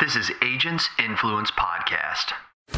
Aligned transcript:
This 0.00 0.16
is 0.16 0.32
Agents 0.42 0.88
Influence 0.98 1.50
Podcast. 1.50 2.32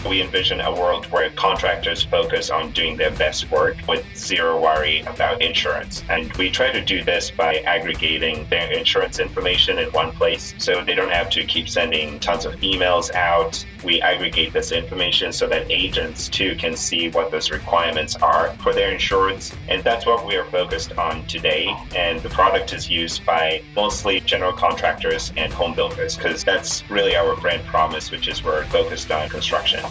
We 0.08 0.20
envision 0.20 0.60
a 0.60 0.74
world 0.74 1.06
where 1.06 1.30
contractors 1.30 2.02
focus 2.02 2.50
on 2.50 2.72
doing 2.72 2.96
their 2.96 3.12
best 3.12 3.50
work 3.50 3.76
with 3.86 4.04
zero 4.16 4.60
worry 4.60 5.00
about 5.02 5.40
insurance. 5.40 6.02
And 6.08 6.32
we 6.34 6.50
try 6.50 6.72
to 6.72 6.84
do 6.84 7.04
this 7.04 7.30
by 7.30 7.58
aggregating 7.58 8.46
their 8.48 8.70
insurance 8.72 9.20
information 9.20 9.78
in 9.78 9.88
one 9.92 10.10
place 10.12 10.54
so 10.58 10.82
they 10.84 10.94
don't 10.94 11.12
have 11.12 11.30
to 11.30 11.44
keep 11.44 11.68
sending 11.68 12.18
tons 12.18 12.44
of 12.44 12.54
emails 12.56 13.14
out. 13.14 13.64
We 13.84 14.00
aggregate 14.02 14.52
this 14.52 14.72
information 14.72 15.32
so 15.32 15.46
that 15.48 15.70
agents 15.70 16.28
too 16.28 16.56
can 16.56 16.76
see 16.76 17.08
what 17.08 17.30
those 17.30 17.50
requirements 17.50 18.16
are 18.16 18.52
for 18.54 18.72
their 18.72 18.90
insurance. 18.90 19.52
And 19.68 19.84
that's 19.84 20.04
what 20.04 20.26
we 20.26 20.34
are 20.36 20.44
focused 20.46 20.98
on 20.98 21.24
today. 21.26 21.74
And 21.94 22.20
the 22.20 22.28
product 22.30 22.72
is 22.72 22.90
used 22.90 23.24
by 23.24 23.62
mostly 23.76 24.20
general 24.20 24.52
contractors 24.52 25.32
and 25.36 25.52
home 25.52 25.74
builders 25.74 26.16
because 26.16 26.42
that's 26.42 26.88
really 26.90 27.14
our 27.14 27.36
brand 27.36 27.64
promise, 27.66 28.10
which 28.10 28.26
is 28.26 28.42
we're 28.42 28.64
focused 28.66 29.10
on 29.10 29.28
construction. 29.28 29.81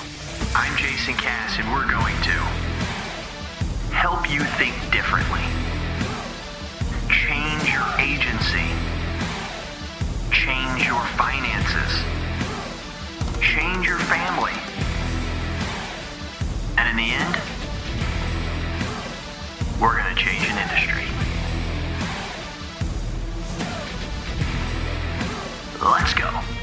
I'm 0.56 0.78
Jason 0.78 1.16
Cass, 1.16 1.60
and 1.60 1.70
we're 1.72 1.90
going 1.90 2.16
to 2.24 2.38
help 3.94 4.32
you 4.32 4.40
think 4.40 4.74
differently, 4.92 5.42
change 7.10 7.68
your 7.68 7.86
agency, 8.00 8.72
change 10.32 10.86
your 10.86 11.02
finances, 11.18 12.04
change 13.42 13.86
your 13.86 14.00
family, 14.00 14.54
and 16.78 16.88
in 16.90 16.96
the 16.96 17.12
end, 17.12 17.38
we're 19.82 20.02
going 20.02 20.16
to 20.16 20.22
change 20.22 20.44
an 20.48 20.58
industry. 20.58 21.04
Let's 25.82 26.14
go. 26.14 26.61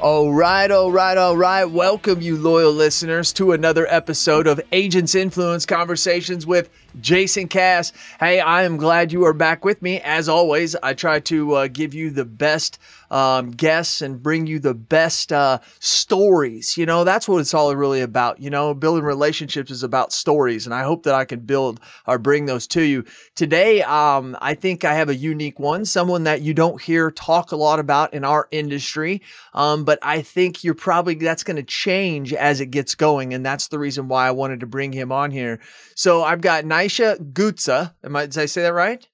All 0.00 0.32
right, 0.32 0.70
all 0.70 0.90
right, 0.90 1.18
all 1.18 1.36
right. 1.36 1.66
Welcome, 1.66 2.22
you 2.22 2.38
loyal 2.38 2.72
listeners, 2.72 3.34
to 3.34 3.52
another 3.52 3.86
episode 3.90 4.46
of 4.46 4.58
Agents 4.72 5.14
Influence 5.14 5.66
Conversations 5.66 6.46
with 6.46 6.70
Jason 7.00 7.48
Cass. 7.48 7.92
Hey, 8.18 8.40
I 8.40 8.62
am 8.64 8.76
glad 8.76 9.12
you 9.12 9.24
are 9.24 9.32
back 9.32 9.64
with 9.64 9.82
me. 9.82 10.00
As 10.00 10.28
always, 10.28 10.74
I 10.76 10.94
try 10.94 11.20
to 11.20 11.52
uh, 11.54 11.68
give 11.68 11.94
you 11.94 12.10
the 12.10 12.24
best 12.24 12.78
um, 13.10 13.50
guests 13.50 14.02
and 14.02 14.22
bring 14.22 14.46
you 14.46 14.58
the 14.58 14.74
best 14.74 15.32
uh, 15.32 15.58
stories. 15.78 16.76
You 16.76 16.86
know, 16.86 17.04
that's 17.04 17.28
what 17.28 17.38
it's 17.38 17.54
all 17.54 17.74
really 17.74 18.00
about. 18.00 18.40
You 18.40 18.50
know, 18.50 18.74
building 18.74 19.04
relationships 19.04 19.70
is 19.70 19.82
about 19.82 20.12
stories, 20.12 20.66
and 20.66 20.74
I 20.74 20.82
hope 20.82 21.02
that 21.04 21.14
I 21.14 21.24
can 21.24 21.40
build 21.40 21.80
or 22.06 22.18
bring 22.18 22.46
those 22.46 22.66
to 22.68 22.82
you. 22.82 23.04
Today, 23.34 23.82
um, 23.82 24.36
I 24.40 24.54
think 24.54 24.84
I 24.84 24.94
have 24.94 25.08
a 25.08 25.14
unique 25.14 25.58
one, 25.58 25.84
someone 25.84 26.24
that 26.24 26.42
you 26.42 26.54
don't 26.54 26.80
hear 26.80 27.10
talk 27.10 27.52
a 27.52 27.56
lot 27.56 27.80
about 27.80 28.14
in 28.14 28.24
our 28.24 28.48
industry, 28.50 29.22
um, 29.54 29.84
but 29.84 29.98
I 30.02 30.22
think 30.22 30.62
you're 30.64 30.74
probably 30.74 31.14
that's 31.14 31.44
going 31.44 31.56
to 31.56 31.62
change 31.62 32.32
as 32.32 32.60
it 32.60 32.66
gets 32.66 32.94
going, 32.94 33.34
and 33.34 33.44
that's 33.44 33.68
the 33.68 33.78
reason 33.78 34.08
why 34.08 34.26
I 34.26 34.30
wanted 34.30 34.60
to 34.60 34.66
bring 34.66 34.92
him 34.92 35.12
on 35.12 35.30
here. 35.30 35.60
So 35.94 36.22
I've 36.22 36.40
got 36.40 36.64
Nyasha 36.80 37.32
Gutsa. 37.32 37.94
Am 38.04 38.16
I, 38.16 38.26
did 38.26 38.38
I 38.38 38.46
say 38.46 38.62
that 38.62 38.72
right? 38.72 39.06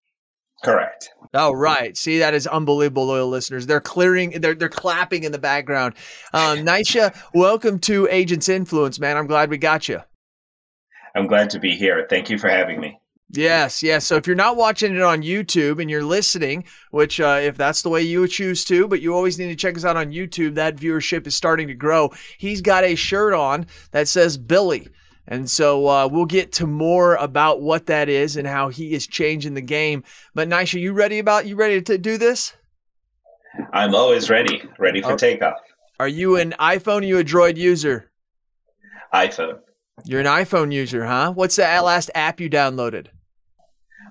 Correct. 0.64 1.10
Oh, 1.34 1.52
right. 1.52 1.96
See, 1.96 2.18
that 2.20 2.32
is 2.32 2.46
unbelievable, 2.46 3.06
loyal 3.06 3.28
listeners. 3.28 3.66
They're 3.66 3.80
clearing, 3.80 4.40
they're 4.40 4.54
they're 4.54 4.68
clapping 4.68 5.24
in 5.24 5.32
the 5.32 5.38
background. 5.38 5.94
Um, 6.32 6.58
Nyasha, 6.64 7.14
welcome 7.34 7.78
to 7.80 8.08
Agents 8.10 8.48
Influence, 8.48 8.98
man. 8.98 9.16
I'm 9.16 9.26
glad 9.26 9.50
we 9.50 9.58
got 9.58 9.88
you. 9.88 10.00
I'm 11.14 11.26
glad 11.26 11.50
to 11.50 11.58
be 11.58 11.74
here. 11.74 12.06
Thank 12.08 12.30
you 12.30 12.38
for 12.38 12.48
having 12.48 12.80
me. 12.80 12.98
Yes, 13.30 13.82
yes. 13.82 14.06
So 14.06 14.14
if 14.14 14.26
you're 14.26 14.36
not 14.36 14.56
watching 14.56 14.94
it 14.94 15.02
on 15.02 15.22
YouTube 15.22 15.80
and 15.80 15.90
you're 15.90 16.04
listening, 16.04 16.64
which 16.92 17.18
uh, 17.18 17.40
if 17.42 17.56
that's 17.56 17.82
the 17.82 17.88
way 17.88 18.02
you 18.02 18.28
choose 18.28 18.64
to, 18.66 18.86
but 18.86 19.00
you 19.00 19.12
always 19.12 19.38
need 19.38 19.48
to 19.48 19.56
check 19.56 19.76
us 19.76 19.84
out 19.84 19.96
on 19.96 20.12
YouTube, 20.12 20.54
that 20.54 20.76
viewership 20.76 21.26
is 21.26 21.34
starting 21.34 21.66
to 21.66 21.74
grow. 21.74 22.12
He's 22.38 22.60
got 22.60 22.84
a 22.84 22.94
shirt 22.94 23.34
on 23.34 23.66
that 23.90 24.06
says 24.06 24.38
Billy. 24.38 24.88
And 25.28 25.50
so 25.50 25.88
uh, 25.88 26.08
we'll 26.10 26.24
get 26.26 26.52
to 26.52 26.66
more 26.66 27.16
about 27.16 27.60
what 27.60 27.86
that 27.86 28.08
is 28.08 28.36
and 28.36 28.46
how 28.46 28.68
he 28.68 28.92
is 28.94 29.06
changing 29.06 29.54
the 29.54 29.60
game. 29.60 30.04
But 30.34 30.48
Nyasha, 30.48 30.80
you 30.80 30.92
ready 30.92 31.18
about 31.18 31.46
you 31.46 31.56
ready 31.56 31.82
to 31.82 31.98
do 31.98 32.16
this? 32.16 32.54
I'm 33.72 33.94
always 33.94 34.30
ready, 34.30 34.62
ready 34.78 35.02
for 35.02 35.12
Oh. 35.12 35.16
takeoff. 35.16 35.56
Are 35.98 36.08
you 36.08 36.36
an 36.36 36.54
iPhone? 36.60 37.00
Or 37.00 37.04
you 37.04 37.18
a 37.18 37.24
Droid 37.24 37.56
user? 37.56 38.10
iPhone. 39.14 39.58
You're 40.04 40.20
an 40.20 40.26
iPhone 40.26 40.72
user, 40.72 41.06
huh? 41.06 41.32
What's 41.32 41.56
the 41.56 41.62
last 41.62 42.10
app 42.14 42.38
you 42.40 42.50
downloaded? 42.50 43.06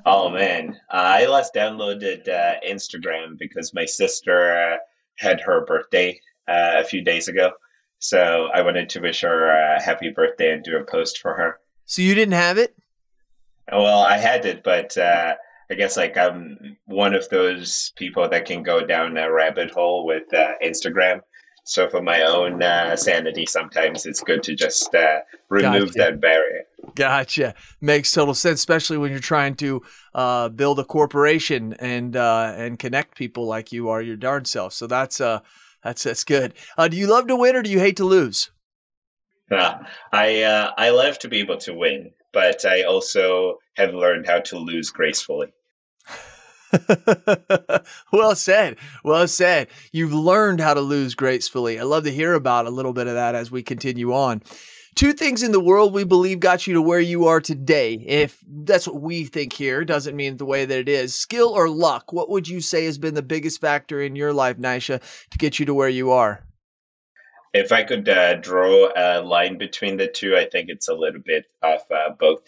Oh 0.07 0.29
man, 0.29 0.75
uh, 0.91 0.97
I 1.19 1.25
last 1.28 1.53
downloaded 1.53 2.28
uh, 2.28 2.56
Instagram 2.68 3.38
because 3.38 3.73
my 3.73 3.85
sister 3.85 4.56
uh, 4.57 4.78
had 5.18 5.39
her 5.41 5.66
birthday 5.66 6.19
uh, 6.47 6.73
a 6.78 6.84
few 6.84 7.01
days 7.03 7.28
ago. 7.28 7.51
So 8.07 8.49
I 8.53 8.61
wanted 8.61 8.89
to 8.89 8.99
wish 8.99 9.21
her 9.21 9.49
a 9.49 9.81
happy 9.81 10.11
birthday 10.11 10.53
and 10.53 10.63
do 10.63 10.77
a 10.77 10.83
post 10.83 11.17
for 11.17 11.33
her. 11.33 11.59
So 11.88 12.03
you 12.03 12.13
didn't 12.13 12.35
have 12.35 12.59
it? 12.59 12.75
Well, 13.71 14.01
I 14.01 14.19
had 14.19 14.45
it, 14.45 14.63
but 14.63 14.95
uh, 14.95 15.33
I 15.71 15.73
guess 15.73 15.97
like 15.97 16.15
I'm 16.15 16.77
one 16.85 17.15
of 17.15 17.27
those 17.29 17.94
people 17.95 18.29
that 18.29 18.45
can 18.45 18.61
go 18.61 18.85
down 18.85 19.17
a 19.17 19.31
rabbit 19.31 19.71
hole 19.71 20.05
with 20.05 20.31
uh, 20.35 20.51
Instagram. 20.63 21.21
So 21.63 21.89
for 21.89 21.99
my 21.99 22.21
own 22.21 22.61
uh, 22.61 22.95
sanity, 22.95 23.47
sometimes 23.47 24.05
it's 24.05 24.21
good 24.21 24.44
to 24.44 24.55
just 24.55 24.94
uh, 24.94 25.21
remove 25.49 25.95
Gotcha. 25.95 25.97
that 25.97 26.21
barrier. 26.21 26.65
Gotcha. 26.94 27.55
Makes 27.81 28.11
total 28.11 28.35
sense, 28.35 28.59
especially 28.59 28.99
when 28.99 29.09
you're 29.09 29.19
trying 29.19 29.55
to 29.55 29.81
uh, 30.13 30.49
build 30.49 30.77
a 30.77 30.83
corporation 30.83 31.73
and 31.79 32.15
uh, 32.15 32.53
and 32.55 32.77
connect 32.77 33.17
people 33.17 33.47
like 33.47 33.71
you 33.71 33.89
are 33.89 34.03
your 34.03 34.15
darn 34.15 34.45
self. 34.45 34.73
So 34.73 34.85
that's 34.85 35.19
uh 35.19 35.39
that's 35.85 36.03
that's 36.03 36.23
good. 36.23 36.56
Uh, 36.78 36.88
do 36.88 36.97
you 36.97 37.06
love 37.06 37.28
to 37.28 37.35
win 37.35 37.56
or 37.56 37.62
do 37.62 37.69
you 37.69 37.79
hate 37.79 37.97
to 37.97 38.06
lose? 38.06 38.50
Uh, 39.51 39.75
I 40.12 40.41
uh, 40.41 40.72
I 40.78 40.90
love 40.90 41.19
to 41.19 41.29
be 41.29 41.40
able 41.40 41.57
to 41.59 41.75
win, 41.75 42.09
but 42.34 42.66
I 42.66 42.81
also 42.81 43.59
have 43.75 43.94
learned 43.94 44.25
how 44.25 44.40
to 44.40 44.57
lose 44.57 44.90
gracefully. 44.90 45.53
well 48.12 48.35
said. 48.35 48.78
Well 49.03 49.28
said. 49.28 49.68
You've 49.91 50.13
learned 50.13 50.59
how 50.59 50.74
to 50.74 50.81
lose 50.81 51.13
gracefully. 51.13 51.79
I 51.79 51.84
love 51.84 52.03
to 52.06 52.12
hear 52.12 52.34
about 52.34 52.66
a 52.66 52.72
little 52.72 52.91
bit 52.91 53.06
of 53.06 53.13
that 53.13 53.35
as 53.35 53.51
we 53.51 53.62
continue 53.62 54.12
on. 54.12 54.41
Two 54.95 55.11
things 55.11 55.44
in 55.44 55.51
the 55.51 55.59
world 55.59 55.94
we 55.94 56.06
believe 56.06 56.39
got 56.39 56.66
you 56.67 56.73
to 56.75 56.81
where 56.81 57.01
you 57.01 57.28
are 57.28 57.41
today. 57.41 57.95
If 57.95 58.41
that's 58.47 58.88
what 58.88 59.01
we 59.01 59.25
think 59.25 59.51
here, 59.51 59.83
doesn't 59.83 60.16
mean 60.16 60.38
the 60.38 60.45
way 60.45 60.63
that 60.63 60.78
it 60.79 60.88
is. 60.88 61.13
Skill 61.13 61.50
or 61.50 61.67
luck? 61.67 62.13
What 62.13 62.29
would 62.29 62.47
you 62.47 62.61
say 62.61 62.85
has 62.85 62.97
been 62.97 63.13
the 63.13 63.22
biggest 63.22 63.59
factor 63.59 64.01
in 64.01 64.16
your 64.16 64.31
life, 64.31 64.56
Nyasha, 64.57 65.01
to 65.31 65.38
get 65.38 65.59
you 65.59 65.66
to 65.66 65.73
where 65.73 65.89
you 65.89 66.11
are? 66.11 66.45
If 67.53 67.73
I 67.73 67.83
could 67.83 68.07
uh, 68.07 68.35
draw 68.35 68.89
a 68.95 69.22
line 69.22 69.57
between 69.57 69.97
the 69.97 70.07
two, 70.07 70.38
I 70.38 70.45
think 70.45 70.69
it's 70.69 70.88
a 70.88 70.94
little 70.94 71.22
bit 71.22 71.45
of 71.62 71.81
uh, 71.91 72.12
both. 72.17 72.44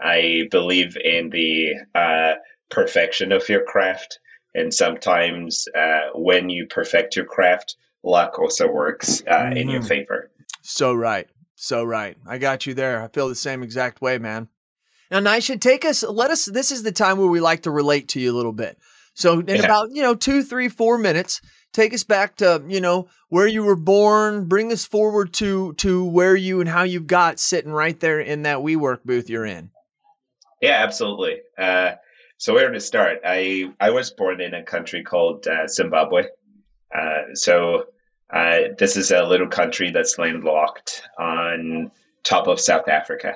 I 0.00 0.48
believe 0.50 0.96
in 0.96 1.28
the 1.28 1.74
uh, 1.94 2.34
perfection 2.70 3.32
of 3.32 3.46
your 3.50 3.64
craft, 3.64 4.18
and 4.54 4.72
sometimes 4.72 5.68
uh, 5.76 6.08
when 6.14 6.48
you 6.48 6.66
perfect 6.66 7.16
your 7.16 7.26
craft, 7.26 7.76
luck 8.02 8.38
also 8.38 8.66
works 8.66 9.22
uh, 9.30 9.52
in 9.54 9.68
your 9.68 9.82
Mhm. 9.82 9.88
favor. 9.88 10.30
So 10.62 10.94
right. 10.94 11.28
So 11.62 11.84
right. 11.84 12.16
I 12.26 12.38
got 12.38 12.66
you 12.66 12.74
there. 12.74 13.00
I 13.00 13.06
feel 13.06 13.28
the 13.28 13.36
same 13.36 13.62
exact 13.62 14.02
way, 14.02 14.18
man. 14.18 14.48
Now, 15.12 15.20
Nyasha, 15.20 15.60
take 15.60 15.84
us, 15.84 16.02
let 16.02 16.32
us, 16.32 16.46
this 16.46 16.72
is 16.72 16.82
the 16.82 16.90
time 16.90 17.18
where 17.18 17.28
we 17.28 17.38
like 17.38 17.62
to 17.62 17.70
relate 17.70 18.08
to 18.08 18.20
you 18.20 18.32
a 18.32 18.36
little 18.36 18.52
bit. 18.52 18.78
So, 19.14 19.38
in 19.38 19.46
Yeah. 19.46 19.62
about, 19.62 19.90
you 19.92 20.02
know, 20.02 20.16
two, 20.16 20.42
three, 20.42 20.68
four 20.68 20.98
minutes, 20.98 21.40
take 21.72 21.94
us 21.94 22.02
back 22.02 22.34
to, 22.38 22.64
you 22.66 22.80
know, 22.80 23.08
where 23.28 23.46
you 23.46 23.62
were 23.62 23.76
born, 23.76 24.46
bring 24.46 24.72
us 24.72 24.84
forward 24.84 25.32
to, 25.34 25.74
to 25.74 26.04
where 26.04 26.34
you 26.34 26.58
and 26.58 26.68
how 26.68 26.82
you've 26.82 27.06
got 27.06 27.38
sitting 27.38 27.70
right 27.70 28.00
there 28.00 28.18
in 28.18 28.42
that 28.42 28.58
WeWork 28.58 29.04
booth 29.04 29.30
you're 29.30 29.46
in. 29.46 29.70
Yeah, 30.60 30.82
absolutely. 30.82 31.42
Uh, 31.56 31.92
so 32.38 32.54
where 32.54 32.72
to 32.72 32.80
start? 32.80 33.20
I 33.24 33.72
I 33.78 33.90
was 33.90 34.10
born 34.10 34.40
in 34.40 34.52
a 34.52 34.64
country 34.64 35.04
called 35.04 35.46
uh, 35.46 35.68
Zimbabwe. 35.68 36.24
Uh, 36.92 37.34
so 37.34 37.84
uh, 38.32 38.74
this 38.78 38.96
is 38.96 39.10
a 39.10 39.22
little 39.22 39.46
country 39.46 39.90
that's 39.90 40.18
landlocked 40.18 41.02
on 41.18 41.90
top 42.24 42.46
of 42.46 42.60
South 42.60 42.88
Africa. 42.88 43.34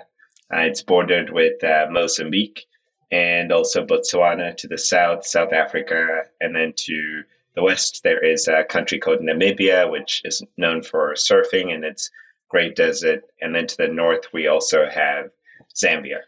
Uh, 0.52 0.60
it's 0.60 0.82
bordered 0.82 1.30
with 1.30 1.62
uh, 1.64 1.86
Mozambique 1.90 2.66
and 3.10 3.52
also 3.52 3.84
Botswana 3.84 4.56
to 4.56 4.68
the 4.68 4.78
south, 4.78 5.26
South 5.26 5.52
Africa, 5.52 6.22
and 6.40 6.54
then 6.54 6.72
to 6.76 7.22
the 7.54 7.62
west 7.62 8.02
there 8.02 8.22
is 8.24 8.48
a 8.48 8.64
country 8.64 8.98
called 8.98 9.20
Namibia, 9.20 9.90
which 9.90 10.22
is 10.24 10.42
known 10.56 10.82
for 10.82 11.14
surfing 11.14 11.74
and 11.74 11.84
its 11.84 12.10
great 12.48 12.76
desert. 12.76 13.22
And 13.40 13.54
then 13.54 13.66
to 13.66 13.76
the 13.76 13.88
north 13.88 14.26
we 14.32 14.46
also 14.46 14.88
have 14.88 15.30
Zambia. 15.74 16.20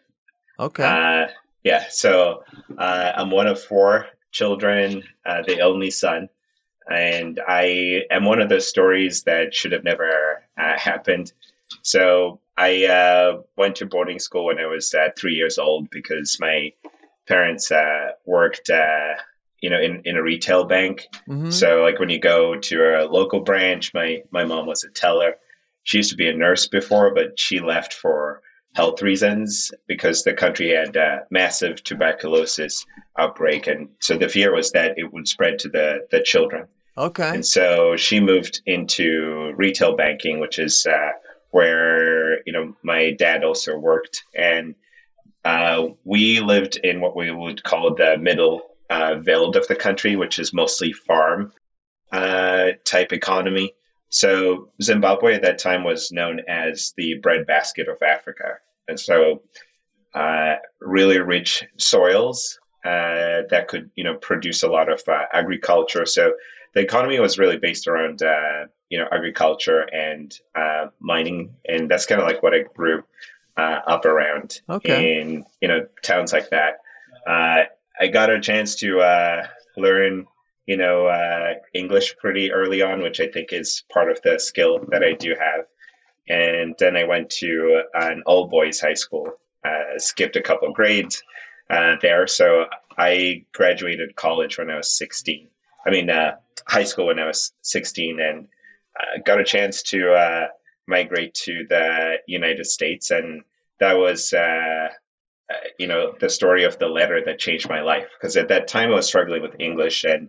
Okay. 0.59 0.85
Uh, 0.85 1.29
yeah, 1.65 1.85
so 1.91 2.45
uh, 2.79 3.13
I'm 3.15 3.31
one 3.31 3.47
of 3.47 3.63
four 3.63 4.07
children, 4.33 5.03
uh, 5.27 5.43
the 5.47 5.61
only 5.61 5.91
son, 5.91 6.29
and 6.91 7.41
I 7.47 8.05
am 8.11 8.25
one 8.25 8.41
of 8.41 8.49
those 8.49 8.69
stories 8.69 9.23
that 9.25 9.55
should 9.55 9.73
have 9.73 9.85
never 9.85 10.43
uh, 10.59 10.79
happened. 10.79 11.33
So 11.83 12.41
I 12.57 12.87
uh, 12.87 13.43
went 13.57 13.77
to 13.77 13.87
boarding 13.87 14.19
school 14.19 14.47
when 14.47 14.59
I 14.59 14.67
was 14.67 14.95
uh, 14.95 15.09
three 15.17 15.35
years 15.35 15.59
old 15.59 15.91
because 15.91 16.39
my 16.41 16.73
parents 17.27 17.71
uh, 17.71 18.13
worked 18.27 18.71
uh, 18.71 19.15
you 19.61 19.71
know, 19.71 19.81
in, 19.81 20.03
in 20.05 20.17
a 20.17 20.23
retail 20.23 20.65
bank. 20.65 21.07
Mm-hmm. 21.29 21.51
So 21.51 21.83
like 21.83 21.99
when 21.99 22.11
you 22.11 22.21
go 22.21 22.57
to 22.57 23.03
a 23.03 23.07
local 23.07 23.41
branch, 23.41 23.93
my 23.95 24.23
my 24.31 24.45
mom 24.45 24.67
was 24.67 24.85
a 24.85 24.91
teller. 24.91 25.35
She 25.83 25.99
used 25.99 26.11
to 26.11 26.17
be 26.17 26.29
a 26.29 26.35
nurse 26.35 26.69
before, 26.69 27.15
but 27.15 27.39
she 27.39 27.61
left 27.61 27.95
for 27.95 28.43
health 28.75 29.03
reasons 29.03 29.73
because 29.87 30.23
the 30.23 30.35
country 30.35 30.71
had 30.71 30.95
a 30.95 31.25
massive 31.31 31.83
tuberculosis 31.83 32.85
outbreak, 33.19 33.67
and 33.67 33.89
so 34.01 34.17
the 34.17 34.29
fear 34.29 34.55
was 34.55 34.71
that 34.73 34.99
it 34.99 35.13
would 35.13 35.27
spread 35.27 35.59
to 35.61 35.69
the 35.69 36.07
the 36.11 36.23
children. 36.23 36.67
Okay. 36.99 37.29
And 37.29 37.47
so 37.47 37.97
she 37.97 38.19
moved 38.19 38.61
into 38.67 39.53
retail 39.57 39.95
banking, 39.95 40.41
which 40.41 40.59
is 40.59 40.85
uh, 40.85 41.11
where 41.53 42.43
you 42.45 42.53
know 42.53 42.75
my 42.83 43.13
dad 43.13 43.45
also 43.45 43.79
worked, 43.79 44.25
and 44.35 44.75
uh, 45.45 45.87
we 46.05 46.41
lived 46.41 46.77
in 46.83 47.01
what 47.01 47.15
we 47.15 47.31
would 47.31 47.63
call 47.63 47.95
the 47.95 48.19
middle 48.19 48.63
uh, 48.91 49.15
veld 49.21 49.55
of 49.55 49.69
the 49.69 49.77
country, 49.77 50.17
which 50.17 50.41
is 50.41 50.53
mostly 50.53 50.93
farm 50.93 51.53
uh, 52.11 52.71
type 52.85 53.13
economy. 53.13 53.73
So 54.09 54.71
Zimbabwe 54.83 55.35
at 55.35 55.43
that 55.43 55.59
time 55.59 55.85
was 55.85 56.11
known 56.11 56.41
as 56.49 56.95
the 56.97 57.15
breadbasket 57.23 57.87
of 57.89 58.03
Africa, 58.03 58.55
and 58.89 58.99
so 58.99 59.43
uh, 60.15 60.57
really 60.81 61.21
rich 61.21 61.63
soils 61.77 62.59
uh, 62.85 63.43
that 63.51 63.69
could 63.69 63.89
you 63.95 64.03
know 64.03 64.17
produce 64.17 64.65
a 64.65 64.69
lot 64.69 64.91
of 64.91 65.01
uh, 65.07 65.27
agriculture. 65.33 66.05
So 66.05 66.33
the 66.79 66.85
economy 66.85 67.19
was 67.19 67.39
really 67.39 67.59
based 67.59 67.89
around 67.89 68.23
uh, 68.23 68.67
you 68.89 68.99
know 68.99 69.09
agriculture 69.11 69.81
and 69.93 70.39
uh, 70.55 70.87
mining, 71.01 71.55
and 71.67 71.91
that's 71.91 72.07
kind 72.07 72.21
of 72.21 72.27
like 72.27 72.43
what 72.43 72.55
I 72.55 72.63
grew 72.75 73.03
uh, 73.57 73.81
up 73.87 74.05
around 74.05 74.61
okay. 74.71 75.21
in 75.21 75.45
you 75.61 75.69
know 75.69 75.87
towns 76.03 76.33
like 76.33 76.51
that. 76.51 76.81
I 78.01 78.07
got 78.07 78.31
a 78.31 78.41
chance 78.41 78.77
to 78.77 79.49
learn 79.77 80.27
you 80.69 80.77
know, 80.77 81.07
uh, 81.07 81.55
English 81.73 82.15
pretty 82.19 82.53
early 82.53 82.83
on, 82.83 83.01
which 83.01 83.21
I 83.21 83.27
think 83.29 83.55
is 83.55 83.85
part 83.91 84.11
of 84.11 84.21
the 84.21 84.39
skill 84.39 84.85
that 84.91 85.03
I 85.03 85.15
do 85.15 85.35
have. 85.41 85.65
And 86.29 86.75
then 86.79 86.95
I 86.95 87.05
went 87.05 87.31
to 87.41 87.85
an 87.95 88.23
all 88.27 88.49
boys 88.49 88.79
high 88.79 88.95
school, 88.95 89.33
uh, 89.65 89.97
skipped 89.97 90.37
a 90.37 90.43
couple 90.43 90.71
grades 90.75 91.23
uh, 91.71 91.97
there. 92.03 92.27
So 92.27 92.67
I 92.99 93.47
graduated 93.55 94.15
college 94.15 94.59
when 94.59 94.69
I 94.69 94.77
was 94.77 94.95
16. 94.99 95.49
I 95.87 95.91
mean, 95.91 96.11
uh, 96.11 96.37
high 96.67 96.85
school 96.85 97.07
when 97.07 97.19
I 97.19 97.27
was 97.27 97.53
16 97.63 98.21
and 98.21 98.49
uh, 98.99 99.21
got 99.25 99.41
a 99.41 99.45
chance 99.45 99.83
to 99.85 100.13
uh, 100.13 100.47
migrate 100.87 101.35
to 101.35 101.67
the 101.69 102.17
United 102.27 102.67
States. 102.67 103.11
And 103.11 103.43
that 103.81 103.95
was, 103.95 104.33
you 105.79 105.87
know, 105.87 106.15
the 106.21 106.29
story 106.29 106.65
of 106.65 106.79
the 106.79 106.89
letter 106.89 107.23
that 107.25 107.39
changed 107.39 107.69
my 107.69 107.81
life. 107.81 108.09
Because 108.19 108.37
at 108.37 108.49
that 108.49 108.69
time 108.69 108.91
I 108.91 108.97
was 108.97 109.07
struggling 109.07 109.43
with 109.43 109.61
English 109.61 110.05
and 110.05 110.29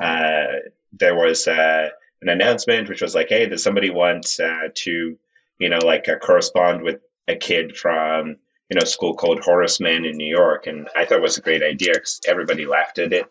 uh, 0.00 0.44
there 0.92 1.14
was 1.14 1.46
uh, 1.46 1.88
an 2.22 2.28
announcement 2.28 2.88
which 2.88 3.02
was 3.02 3.14
like, 3.14 3.28
"Hey, 3.28 3.46
does 3.46 3.62
somebody 3.62 3.90
want 3.90 4.26
uh, 4.42 4.68
to, 4.74 5.18
you 5.58 5.68
know, 5.68 5.78
like 5.78 6.08
correspond 6.22 6.82
with 6.82 7.00
a 7.28 7.36
kid 7.36 7.76
from 7.76 8.36
you 8.68 8.78
know 8.78 8.84
school 8.84 9.14
called 9.14 9.40
Horace 9.40 9.80
Mann 9.80 10.04
in 10.04 10.16
New 10.16 10.28
York?" 10.28 10.66
And 10.66 10.88
I 10.96 11.04
thought 11.04 11.18
it 11.18 11.22
was 11.22 11.38
a 11.38 11.42
great 11.42 11.62
idea 11.62 11.92
because 11.94 12.20
everybody 12.26 12.66
laughed 12.66 12.98
at 12.98 13.12
it, 13.12 13.26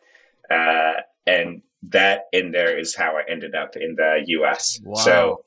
and 1.29 1.61
that 1.89 2.23
in 2.33 2.51
there 2.51 2.77
is 2.77 2.95
how 2.95 3.17
I 3.17 3.23
ended 3.29 3.55
up 3.55 3.75
in 3.75 3.95
the 3.95 4.23
U.S. 4.27 4.79
Wow. 4.83 4.95
So. 4.95 5.45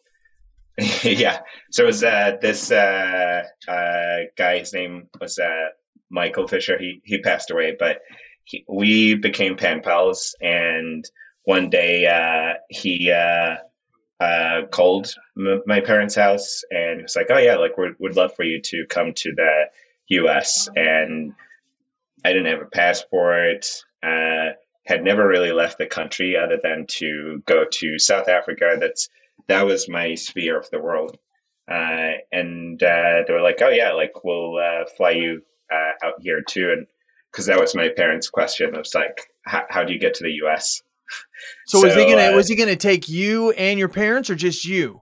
yeah. 1.03 1.41
So 1.71 1.83
it 1.83 1.87
was 1.87 2.03
uh, 2.03 2.39
this 2.41 2.71
uh, 2.73 3.43
uh, 3.69 4.19
guy. 4.39 4.59
His 4.61 4.73
name 4.73 5.07
was 5.21 5.39
Michael 6.09 6.49
Fisher. 6.49 6.79
He 6.79 7.03
he 7.05 7.19
passed 7.19 7.51
away, 7.51 7.77
but 7.79 8.01
he, 8.45 8.65
we 8.69 9.15
became 9.15 9.57
pen 9.57 9.83
pals, 9.83 10.35
and 10.41 11.05
one 11.45 11.71
day 11.71 12.07
uh, 12.07 12.59
he 12.71 13.11
uh, 13.11 13.57
uh, 14.21 14.67
called 14.71 15.15
m- 15.37 15.63
my 15.67 15.81
parents' 15.81 16.15
house 16.15 16.63
and 16.71 16.99
he 16.99 17.03
was 17.03 17.17
like, 17.17 17.27
"Oh 17.31 17.39
yeah, 17.39 17.57
like 17.57 17.77
we 17.77 17.91
would 17.99 18.17
love 18.17 18.35
for 18.35 18.45
you 18.45 18.61
to 18.61 18.87
come 18.89 19.13
to 19.15 19.35
the 19.35 19.65
U.S." 20.09 20.69
And 20.77 21.35
I 22.25 22.33
didn't 22.33 22.53
have 22.53 22.63
a 22.63 22.71
passport. 22.71 23.67
Uh, 24.89 24.93
had 24.93 25.05
never 25.05 25.27
really 25.27 25.53
left 25.53 25.79
the 25.79 25.87
country 25.87 26.37
other 26.37 26.59
than 26.63 26.87
to 26.87 27.43
go 27.47 27.65
to 27.71 27.99
South 27.99 28.29
Africa. 28.29 28.77
That's 28.79 29.09
that 29.49 29.67
was 29.67 29.89
my 29.89 30.15
sphere 30.15 30.59
of 30.59 30.69
the 30.71 30.81
world. 30.81 31.19
Uh, 31.71 32.13
and 32.33 32.83
uh, 32.83 33.23
they 33.27 33.33
were 33.33 33.43
like, 33.43 33.63
"Oh 33.63 33.71
yeah, 33.71 33.93
like 33.93 34.25
we'll 34.25 34.59
fly 34.97 35.11
you 35.11 35.43
out 36.03 36.21
here 36.21 36.43
too." 36.43 36.73
And 36.73 36.87
because 37.33 37.47
that 37.47 37.59
was 37.59 37.75
my 37.75 37.89
parents' 37.89 38.29
question. 38.29 38.75
It 38.75 38.79
was 38.79 38.95
like, 38.95 39.27
how, 39.45 39.83
do 39.83 39.93
you 39.93 39.99
get 39.99 40.15
to 40.15 40.25
the 40.25 40.33
U.S.? 40.33 40.83
So, 41.67 41.79
so 41.81 41.87
was 41.87 41.97
he 41.97 42.05
gonna 42.05 42.33
uh, 42.33 42.37
was 42.37 42.49
he 42.49 42.55
gonna 42.55 42.77
take 42.77 43.09
you 43.09 43.51
and 43.53 43.79
your 43.79 43.89
parents, 43.89 44.31
or 44.31 44.35
just 44.35 44.65
you? 44.65 45.01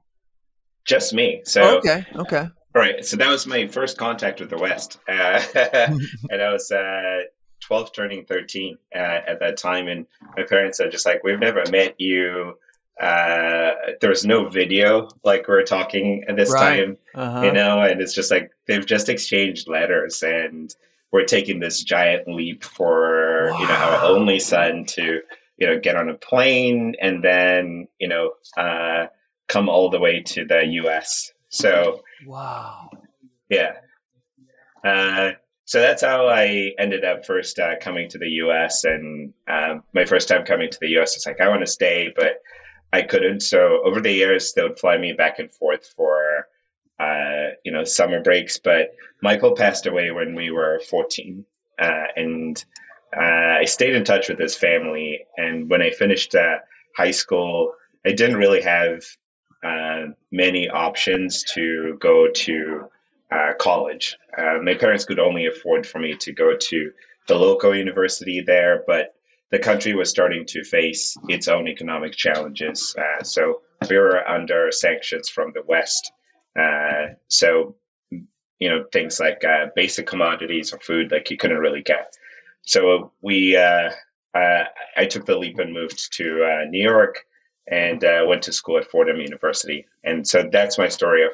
Just 0.84 1.12
me. 1.12 1.42
So 1.44 1.78
okay, 1.78 2.06
okay. 2.14 2.48
All 2.74 2.82
right. 2.82 3.04
So 3.04 3.16
that 3.16 3.28
was 3.28 3.46
my 3.46 3.66
first 3.66 3.98
contact 3.98 4.40
with 4.40 4.50
the 4.50 4.58
West, 4.58 4.98
uh, 5.08 5.42
and 6.30 6.42
I 6.42 6.52
was 6.52 6.70
uh, 6.70 7.22
12, 7.70 7.92
turning 7.92 8.24
13 8.24 8.76
uh, 8.96 8.98
at 8.98 9.38
that 9.38 9.56
time, 9.56 9.86
and 9.86 10.04
my 10.36 10.42
parents 10.42 10.80
are 10.80 10.90
just 10.90 11.06
like, 11.06 11.22
"We've 11.22 11.38
never 11.38 11.62
met 11.70 12.00
you." 12.00 12.58
Uh, 13.00 13.70
there 14.00 14.10
was 14.10 14.26
no 14.26 14.48
video 14.48 15.08
like 15.22 15.46
we're 15.46 15.62
talking 15.62 16.24
at 16.26 16.34
this 16.34 16.50
right. 16.50 16.80
time, 16.80 16.98
uh-huh. 17.14 17.42
you 17.42 17.52
know, 17.52 17.80
and 17.80 18.00
it's 18.00 18.12
just 18.12 18.32
like 18.32 18.50
they've 18.66 18.84
just 18.84 19.08
exchanged 19.08 19.68
letters 19.68 20.20
and 20.24 20.74
we're 21.12 21.24
taking 21.24 21.60
this 21.60 21.84
giant 21.84 22.26
leap 22.26 22.64
for 22.64 23.50
wow. 23.52 23.60
you 23.60 23.66
know 23.68 23.74
our 23.74 24.02
only 24.02 24.40
son 24.40 24.84
to 24.86 25.20
you 25.56 25.66
know 25.68 25.78
get 25.78 25.94
on 25.94 26.08
a 26.08 26.14
plane 26.14 26.96
and 27.00 27.22
then 27.22 27.86
you 28.00 28.08
know 28.08 28.32
uh, 28.56 29.06
come 29.46 29.68
all 29.68 29.90
the 29.90 30.00
way 30.00 30.20
to 30.22 30.44
the 30.44 30.66
U.S. 30.82 31.32
So 31.50 32.02
wow, 32.26 32.90
yeah. 33.48 33.74
Uh, 34.82 35.32
so 35.70 35.80
that's 35.80 36.02
how 36.02 36.26
I 36.26 36.72
ended 36.80 37.04
up 37.04 37.24
first 37.24 37.60
uh, 37.60 37.78
coming 37.80 38.08
to 38.08 38.18
the 38.18 38.28
U.S. 38.42 38.82
And 38.82 39.32
um, 39.46 39.84
my 39.92 40.04
first 40.04 40.26
time 40.26 40.44
coming 40.44 40.68
to 40.68 40.78
the 40.80 40.88
U.S. 40.88 41.14
was 41.14 41.26
like 41.26 41.40
I 41.40 41.48
want 41.48 41.60
to 41.60 41.66
stay, 41.68 42.12
but 42.16 42.42
I 42.92 43.02
couldn't. 43.02 43.38
So 43.38 43.80
over 43.84 44.00
the 44.00 44.10
years, 44.10 44.52
they 44.52 44.64
would 44.64 44.80
fly 44.80 44.98
me 44.98 45.12
back 45.12 45.38
and 45.38 45.48
forth 45.48 45.86
for 45.96 46.48
uh, 46.98 47.50
you 47.64 47.70
know, 47.70 47.84
summer 47.84 48.20
breaks. 48.20 48.58
But 48.58 48.96
Michael 49.22 49.54
passed 49.54 49.86
away 49.86 50.10
when 50.10 50.34
we 50.34 50.50
were 50.50 50.82
14. 50.90 51.44
Uh, 51.78 52.04
and 52.16 52.64
uh, 53.16 53.58
I 53.60 53.64
stayed 53.64 53.94
in 53.94 54.02
touch 54.02 54.28
with 54.28 54.40
his 54.40 54.56
family. 54.56 55.20
And 55.36 55.70
when 55.70 55.82
I 55.82 55.90
finished 55.92 56.34
uh, 56.34 56.56
high 56.96 57.12
school, 57.12 57.74
I 58.04 58.10
didn't 58.10 58.38
really 58.38 58.62
have 58.62 59.04
uh, 59.64 60.06
many 60.32 60.68
options 60.68 61.44
to 61.54 61.96
go 62.00 62.26
to 62.28 62.90
uh, 63.32 63.52
college. 63.58 64.16
my 64.62 64.74
parents 64.74 65.04
could 65.04 65.18
only 65.18 65.46
afford 65.46 65.86
for 65.86 65.98
me 65.98 66.14
to 66.16 66.32
go 66.32 66.56
to 66.56 66.90
the 67.28 67.34
local 67.34 67.74
university 67.74 68.40
there, 68.40 68.82
but 68.86 69.14
the 69.50 69.58
country 69.58 69.94
was 69.94 70.10
starting 70.10 70.44
to 70.46 70.64
face 70.64 71.16
its 71.28 71.48
own 71.48 71.68
economic 71.68 72.12
challenges. 72.12 72.94
so 73.22 73.62
we 73.88 73.96
were 73.96 74.28
under 74.28 74.70
sanctions 74.70 75.28
from 75.28 75.52
the 75.54 75.62
West. 75.66 76.12
Uh, 76.58 77.14
so, 77.28 77.74
you 78.10 78.68
know, 78.68 78.84
things 78.92 79.20
like 79.20 79.44
uh, 79.44 79.66
basic 79.74 80.06
commodities 80.06 80.72
or 80.72 80.78
food, 80.80 81.10
like 81.12 81.30
you 81.30 81.36
couldn't 81.36 81.58
really 81.58 81.82
get. 81.82 82.16
So 82.62 83.12
we, 83.22 83.56
uh, 83.56 83.90
uh 84.34 84.64
I 84.96 85.06
took 85.06 85.24
the 85.24 85.36
leap 85.36 85.58
and 85.58 85.72
moved 85.72 86.12
to 86.14 86.44
uh, 86.44 86.64
New 86.68 86.82
York 86.82 87.24
and 87.68 88.04
uh, 88.04 88.24
went 88.26 88.42
to 88.42 88.52
school 88.52 88.78
at 88.78 88.90
Fordham 88.90 89.20
University. 89.20 89.86
And 90.04 90.26
so 90.26 90.48
that's 90.50 90.78
my 90.78 90.88
story 90.88 91.24
of 91.24 91.32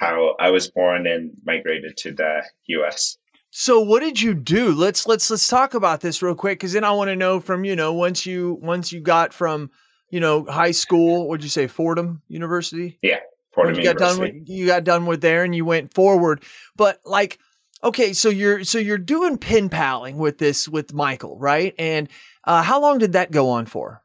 how 0.00 0.34
I 0.38 0.50
was 0.50 0.70
born 0.70 1.06
and 1.06 1.32
migrated 1.44 1.96
to 1.98 2.12
the 2.12 2.42
U.S. 2.68 3.16
So 3.50 3.80
what 3.80 4.00
did 4.00 4.20
you 4.20 4.34
do? 4.34 4.72
Let's 4.72 5.06
let's 5.06 5.30
let's 5.30 5.46
talk 5.46 5.74
about 5.74 6.00
this 6.00 6.22
real 6.22 6.34
quick 6.34 6.58
because 6.58 6.72
then 6.72 6.84
I 6.84 6.92
want 6.92 7.08
to 7.08 7.16
know 7.16 7.40
from 7.40 7.64
you 7.64 7.76
know 7.76 7.92
once 7.92 8.26
you 8.26 8.58
once 8.60 8.92
you 8.92 9.00
got 9.00 9.32
from 9.32 9.70
you 10.10 10.20
know 10.20 10.44
high 10.44 10.70
school. 10.70 11.28
What'd 11.28 11.44
you 11.44 11.50
say, 11.50 11.66
Fordham 11.66 12.22
University? 12.28 12.98
Yeah, 13.02 13.20
you 13.56 13.82
got 13.82 13.96
done 13.96 14.20
with 14.20 14.34
you 14.46 14.66
got 14.66 14.84
done 14.84 15.06
with 15.06 15.20
there 15.20 15.44
and 15.44 15.54
you 15.54 15.64
went 15.64 15.94
forward. 15.94 16.42
But 16.76 17.00
like, 17.04 17.38
okay, 17.82 18.12
so 18.12 18.28
you're 18.28 18.64
so 18.64 18.78
you're 18.78 18.98
doing 18.98 19.38
pen 19.38 19.68
paling 19.68 20.18
with 20.18 20.38
this 20.38 20.68
with 20.68 20.92
Michael, 20.92 21.38
right? 21.38 21.74
And 21.78 22.08
uh, 22.44 22.62
how 22.62 22.80
long 22.80 22.98
did 22.98 23.14
that 23.14 23.30
go 23.30 23.50
on 23.50 23.66
for? 23.66 24.02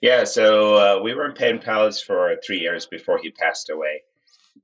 Yeah, 0.00 0.24
so 0.24 0.74
uh, 0.76 1.02
we 1.02 1.14
were 1.14 1.26
in 1.26 1.34
pen 1.34 1.58
pals 1.58 2.00
for 2.00 2.34
three 2.44 2.58
years 2.58 2.86
before 2.86 3.18
he 3.18 3.30
passed 3.30 3.68
away, 3.68 4.02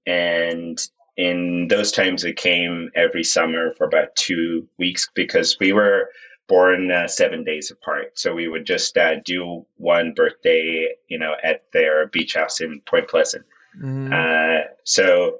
and 0.06 0.78
in 1.16 1.66
those 1.68 1.92
times 1.92 2.24
it 2.24 2.36
came 2.36 2.90
every 2.94 3.24
summer 3.24 3.72
for 3.74 3.84
about 3.86 4.14
two 4.16 4.68
weeks 4.78 5.08
because 5.14 5.56
we 5.58 5.72
were 5.72 6.10
born 6.48 6.90
uh, 6.90 7.08
seven 7.08 7.42
days 7.42 7.70
apart. 7.70 8.18
So 8.18 8.34
we 8.34 8.48
would 8.48 8.64
just 8.66 8.96
uh, 8.96 9.16
do 9.24 9.66
one 9.78 10.12
birthday, 10.14 10.88
you 11.08 11.18
know, 11.18 11.34
at 11.42 11.64
their 11.72 12.06
beach 12.08 12.34
house 12.34 12.60
in 12.60 12.80
Point 12.86 13.08
Pleasant. 13.08 13.44
Mm-hmm. 13.82 14.12
Uh, 14.12 14.70
so 14.84 15.38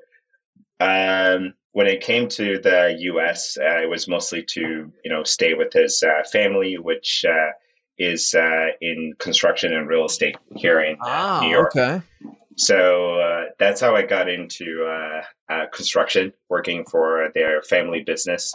um, 0.80 1.54
when 1.72 1.86
it 1.86 2.00
came 2.00 2.28
to 2.30 2.58
the 2.58 2.96
U.S., 3.00 3.56
uh, 3.60 3.82
it 3.82 3.88
was 3.88 4.08
mostly 4.08 4.42
to 4.42 4.90
you 5.04 5.10
know 5.10 5.22
stay 5.24 5.54
with 5.54 5.72
his 5.72 6.02
uh, 6.02 6.22
family, 6.32 6.78
which 6.78 7.24
uh, 7.28 7.50
is 7.98 8.34
uh, 8.34 8.68
in 8.80 9.14
construction 9.18 9.72
and 9.74 9.88
real 9.88 10.06
estate 10.06 10.36
here 10.56 10.80
in 10.80 10.96
Ah, 11.00 11.40
New 11.42 11.50
York. 11.50 11.76
okay. 11.76 12.02
So 12.56 13.20
uh, 13.20 13.44
that's 13.58 13.80
how 13.80 13.94
I 13.94 14.02
got 14.02 14.28
into 14.28 14.86
construction, 15.72 16.32
working 16.48 16.84
for 16.84 17.30
their 17.34 17.62
family 17.62 18.02
business. 18.02 18.54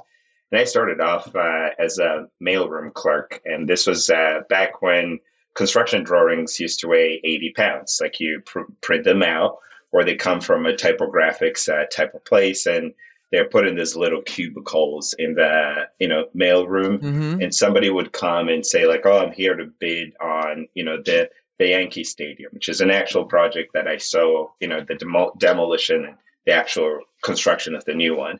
And 0.51 0.59
I 0.59 0.65
started 0.65 0.99
off 0.99 1.33
as 1.79 1.99
a 1.99 2.27
mailroom 2.43 2.93
clerk, 2.93 3.39
and 3.45 3.69
this 3.69 3.87
was 3.87 4.09
back 4.49 4.81
when 4.81 5.19
construction 5.53 6.03
drawings 6.03 6.59
used 6.59 6.79
to 6.79 6.87
weigh 6.87 7.21
80 7.23 7.53
pounds. 7.55 7.99
Like 8.01 8.19
you 8.19 8.41
pr- 8.45 8.71
print 8.81 9.03
them 9.03 9.23
out, 9.23 9.57
or 9.91 10.03
they 10.03 10.15
come 10.15 10.41
from 10.41 10.65
a 10.65 10.73
typographics 10.73 11.69
uh, 11.69 11.85
type 11.87 12.13
of 12.13 12.23
place, 12.25 12.65
and 12.65 12.93
they're 13.31 13.49
put 13.49 13.67
in 13.67 13.75
these 13.75 13.95
little 13.95 14.21
cubicles 14.21 15.13
in 15.19 15.35
the 15.35 15.87
you 15.99 16.07
know 16.07 16.25
mail 16.33 16.67
room, 16.67 16.99
hmm 16.99 17.41
and 17.41 17.53
somebody 17.55 17.89
would 17.89 18.11
come 18.11 18.49
and 18.49 18.65
say 18.65 18.85
like, 18.85 19.05
"Oh, 19.05 19.19
I'm 19.19 19.31
here 19.31 19.55
to 19.55 19.65
bid 19.79 20.13
on 20.21 20.67
you 20.73 20.83
know 20.83 20.97
the 21.03 21.29
the 21.61 21.69
Yankee 21.69 22.03
Stadium," 22.03 22.51
which 22.53 22.69
is 22.69 22.81
an 22.81 22.91
actual 22.91 23.25
project 23.25 23.69
that 23.73 23.87
I 23.87 23.97
saw 23.97 24.49
you 24.59 24.67
know 24.67 24.81
the 24.87 24.95
demo- 24.95 25.33
demolition 25.37 26.05
and 26.05 26.15
the 26.45 26.53
actual 26.53 26.99
construction 27.23 27.75
of 27.75 27.85
the 27.85 27.93
new 27.93 28.15
one. 28.15 28.39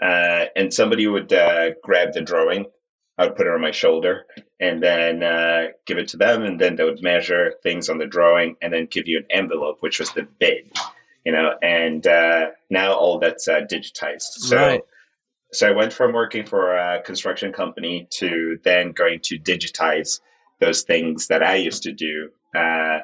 Uh, 0.00 0.44
and 0.54 0.72
somebody 0.72 1.06
would 1.08 1.32
uh, 1.32 1.70
grab 1.82 2.12
the 2.12 2.20
drawing, 2.20 2.66
I 3.16 3.24
would 3.24 3.36
put 3.36 3.46
it 3.48 3.52
on 3.52 3.60
my 3.60 3.72
shoulder, 3.72 4.26
and 4.60 4.80
then 4.80 5.22
uh, 5.24 5.68
give 5.86 5.98
it 5.98 6.08
to 6.08 6.16
them, 6.16 6.44
and 6.44 6.60
then 6.60 6.76
they 6.76 6.84
would 6.84 7.02
measure 7.02 7.54
things 7.64 7.88
on 7.88 7.98
the 7.98 8.06
drawing, 8.06 8.56
and 8.62 8.72
then 8.72 8.86
give 8.86 9.08
you 9.08 9.18
an 9.18 9.26
envelope, 9.30 9.78
which 9.80 9.98
was 9.98 10.12
the 10.12 10.28
bid 10.38 10.70
you 11.24 11.32
know, 11.32 11.52
and 11.62 12.06
uh, 12.06 12.46
now 12.70 12.94
all 12.94 13.18
that's 13.18 13.48
uh, 13.48 13.60
digitized. 13.70 14.22
So, 14.50 14.56
Right. 14.56 14.80
so 15.52 15.68
I 15.68 15.72
went 15.72 15.92
from 15.92 16.12
working 16.12 16.46
for 16.46 16.76
a 16.76 17.02
construction 17.02 17.52
company 17.52 18.06
to 18.18 18.58
then 18.64 18.92
going 18.92 19.20
to 19.24 19.38
digitize 19.38 20.20
those 20.60 20.82
things 20.82 21.26
that 21.26 21.42
I 21.42 21.56
used 21.56 21.82
to 21.82 21.92
do 21.92 22.30
uh, 22.54 22.98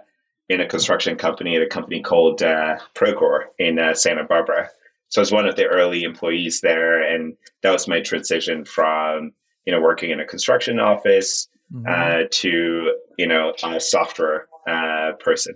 in 0.48 0.60
a 0.60 0.66
construction 0.68 1.16
company 1.16 1.56
at 1.56 1.62
a 1.62 1.66
company 1.66 2.00
called 2.02 2.42
uh, 2.42 2.76
Procore 2.94 3.44
in 3.58 3.78
uh, 3.78 3.94
Santa 3.94 4.24
Barbara. 4.24 4.68
So 5.08 5.20
I 5.20 5.22
was 5.22 5.32
one 5.32 5.46
of 5.46 5.56
the 5.56 5.66
early 5.66 6.02
employees 6.02 6.60
there, 6.60 7.02
and 7.02 7.36
that 7.62 7.70
was 7.70 7.88
my 7.88 8.00
transition 8.00 8.64
from 8.64 9.32
you 9.64 9.72
know 9.72 9.80
working 9.80 10.10
in 10.10 10.20
a 10.20 10.26
construction 10.26 10.78
office 10.80 11.48
Mhm. 11.72 11.88
uh, 11.88 12.28
to 12.30 12.92
you 13.16 13.26
know 13.26 13.54
a 13.64 13.80
software 13.80 14.48
uh, 14.68 15.12
person. 15.18 15.54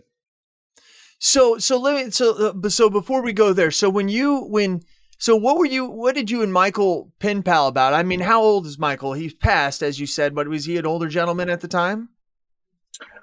So 1.18 1.58
so 1.58 1.78
let 1.78 2.04
me 2.06 2.10
so 2.10 2.52
but 2.54 2.72
so 2.72 2.88
before 2.88 3.22
we 3.22 3.32
go 3.32 3.52
there, 3.52 3.70
so 3.70 3.90
when 3.90 4.08
you 4.08 4.40
when 4.44 4.82
so 5.18 5.36
what 5.36 5.58
were 5.58 5.66
you 5.66 5.84
what 5.84 6.14
did 6.14 6.30
you 6.30 6.42
and 6.42 6.52
Michael 6.52 7.12
pen 7.18 7.42
pal 7.42 7.66
about? 7.68 7.92
I 7.92 8.02
mean, 8.04 8.20
how 8.20 8.40
old 8.40 8.66
is 8.66 8.78
Michael? 8.78 9.12
He's 9.12 9.34
passed, 9.34 9.82
as 9.82 9.98
you 10.00 10.06
said, 10.06 10.34
but 10.34 10.48
was 10.48 10.64
he 10.64 10.76
an 10.78 10.86
older 10.86 11.08
gentleman 11.08 11.50
at 11.50 11.60
the 11.60 11.68
time? 11.68 12.08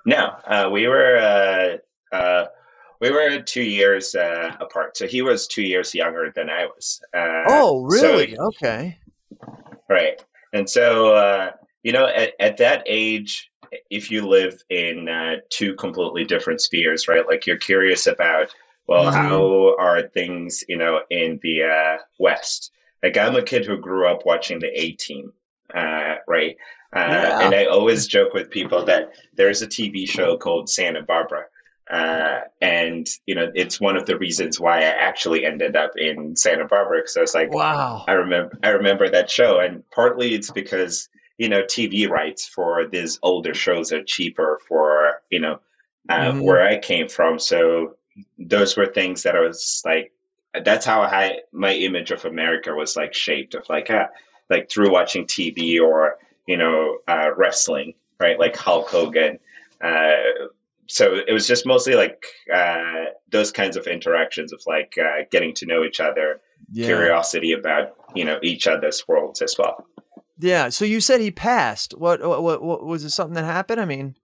No, 0.05 0.35
uh, 0.45 0.69
we 0.71 0.87
were 0.87 1.17
uh, 1.17 2.15
uh, 2.15 2.45
we 3.01 3.11
were 3.11 3.39
two 3.41 3.63
years 3.63 4.15
uh, 4.15 4.55
apart. 4.59 4.95
So 4.97 5.07
he 5.07 5.21
was 5.21 5.47
two 5.47 5.63
years 5.63 5.93
younger 5.95 6.31
than 6.35 6.49
I 6.49 6.65
was. 6.67 7.01
Uh, 7.13 7.43
Oh, 7.47 7.89
so- 7.89 8.11
really? 8.13 8.37
okay. 8.37 8.97
right. 9.89 10.23
And 10.53 10.69
so 10.69 11.13
uh, 11.15 11.51
you 11.83 11.91
know, 11.91 12.07
at, 12.07 12.33
at 12.39 12.57
that 12.57 12.83
age, 12.87 13.51
if 13.89 14.09
you 14.09 14.27
live 14.27 14.61
in 14.69 15.09
uh, 15.09 15.35
two 15.49 15.75
completely 15.75 16.23
different 16.23 16.61
spheres, 16.61 17.07
right? 17.07 17.27
Like 17.27 17.45
you're 17.45 17.57
curious 17.57 18.07
about, 18.07 18.47
well, 18.87 19.05
Mhm. 19.11 19.13
how 19.13 19.75
are 19.77 20.01
things, 20.07 20.63
you 20.69 20.77
know, 20.77 21.01
in 21.09 21.39
the 21.43 21.63
uh, 21.63 21.97
West? 22.19 22.71
Like 23.03 23.17
I'm 23.17 23.35
a 23.35 23.41
kid 23.43 23.65
who 23.65 23.77
grew 23.77 24.07
up 24.07 24.25
watching 24.25 24.59
the 24.59 24.71
A 24.79 24.91
Team, 24.93 25.31
uh, 25.73 26.15
right? 26.27 26.55
Uh, 26.95 26.99
Yeah. 26.99 27.39
And 27.45 27.53
I 27.55 27.65
always 27.65 28.07
joke 28.07 28.33
with 28.33 28.49
people 28.49 28.85
that 28.85 29.11
there's 29.35 29.61
a 29.61 29.67
TV 29.67 30.05
show 30.05 30.37
called 30.37 30.69
Santa 30.69 31.01
Barbara. 31.01 31.45
Uh, 31.89 32.39
and 32.61 33.07
you 33.27 33.35
know, 33.35 33.51
it's 33.53 33.79
one 33.79 33.95
of 33.95 34.05
the 34.07 34.17
reasons 34.17 34.59
why 34.59 34.79
I 34.79 34.83
actually 35.09 35.45
ended 35.45 35.75
up 35.75 35.91
in 35.97 36.35
Santa 36.35 36.65
Barbara 36.65 36.99
because 36.99 37.17
I 37.17 37.21
was 37.21 37.35
like, 37.35 37.51
Wow. 37.53 38.05
I 38.07 38.13
remember 38.13 38.57
I 38.63 38.69
remember 38.69 39.07
that 39.09 39.29
show, 39.29 39.59
and 39.59 39.83
partly 39.91 40.33
it's 40.33 40.49
because 40.51 41.09
you 41.37 41.49
know 41.49 41.61
TV 41.63 42.07
rights 42.09 42.47
for 42.47 42.87
these 42.87 43.19
older 43.21 43.53
shows 43.53 43.91
are 43.93 44.03
cheaper 44.03 44.59
for 44.67 45.21
you 45.29 45.39
know 45.39 45.59
uh, 46.09 46.31
Mhm. 46.31 46.41
where 46.41 46.63
I 46.67 46.77
came 46.79 47.07
from. 47.07 47.37
So 47.39 47.97
those 48.39 48.75
were 48.77 48.87
things 48.87 49.21
that 49.23 49.35
I 49.35 49.41
was 49.41 49.83
like, 49.85 50.11
that's 50.63 50.85
how 50.85 51.01
I 51.01 51.41
my 51.51 51.73
image 51.73 52.09
of 52.11 52.25
America 52.25 52.73
was 52.73 52.95
like 52.95 53.13
shaped 53.13 53.53
of 53.53 53.67
like 53.69 53.87
ah, 53.91 54.07
like 54.49 54.71
through 54.71 54.91
watching 54.91 55.25
TV 55.27 55.79
or 55.79 56.17
you 56.47 56.57
know 56.57 56.97
uh, 57.07 57.29
wrestling, 57.35 57.93
right? 58.19 58.39
Like 58.39 58.55
Hulk 58.55 58.89
Hogan. 58.89 59.39
Uh, 59.81 60.47
so 60.87 61.15
it 61.27 61.33
was 61.33 61.47
just 61.47 61.65
mostly 61.65 61.95
like 61.95 62.23
uh, 62.53 63.05
those 63.31 63.51
kinds 63.51 63.75
of 63.75 63.87
interactions 63.87 64.53
of 64.53 64.61
like 64.67 64.95
uh, 64.99 65.23
getting 65.31 65.53
to 65.55 65.65
know 65.65 65.83
each 65.83 65.99
other 65.99 66.41
Yeah. 66.71 66.85
curiosity 66.85 67.51
about 67.53 67.95
you 68.13 68.23
know 68.25 68.39
each 68.43 68.67
other's 68.67 69.03
worlds 69.07 69.41
as 69.41 69.55
well. 69.57 69.85
Yeah. 70.37 70.69
So 70.69 70.85
you 70.85 71.01
said 71.01 71.21
he 71.21 71.31
passed. 71.31 71.93
What, 71.97 72.21
what 72.21 72.43
what 72.43 72.61
what 72.63 72.85
was 72.85 73.03
it 73.03 73.09
something 73.11 73.35
that 73.35 73.45
happened? 73.45 73.81
I 73.81 73.85
mean, 73.85 74.15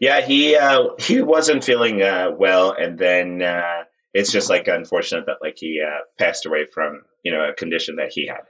Yeah, 0.00 0.20
he 0.20 0.56
uh, 0.56 0.88
he 0.98 1.22
wasn't 1.22 1.64
feeling 1.64 2.02
uh, 2.02 2.30
well, 2.36 2.72
and 2.72 2.98
then 2.98 3.42
uh, 3.42 3.84
it's 4.14 4.30
just 4.32 4.48
like 4.50 4.68
unfortunate 4.68 5.26
that 5.26 5.38
like 5.40 5.56
he 5.58 5.80
uh, 5.84 6.00
passed 6.18 6.46
away 6.46 6.66
from 6.72 7.02
you 7.22 7.32
know 7.32 7.48
a 7.48 7.52
condition 7.54 7.96
that 7.96 8.12
he 8.12 8.26
had. 8.26 8.42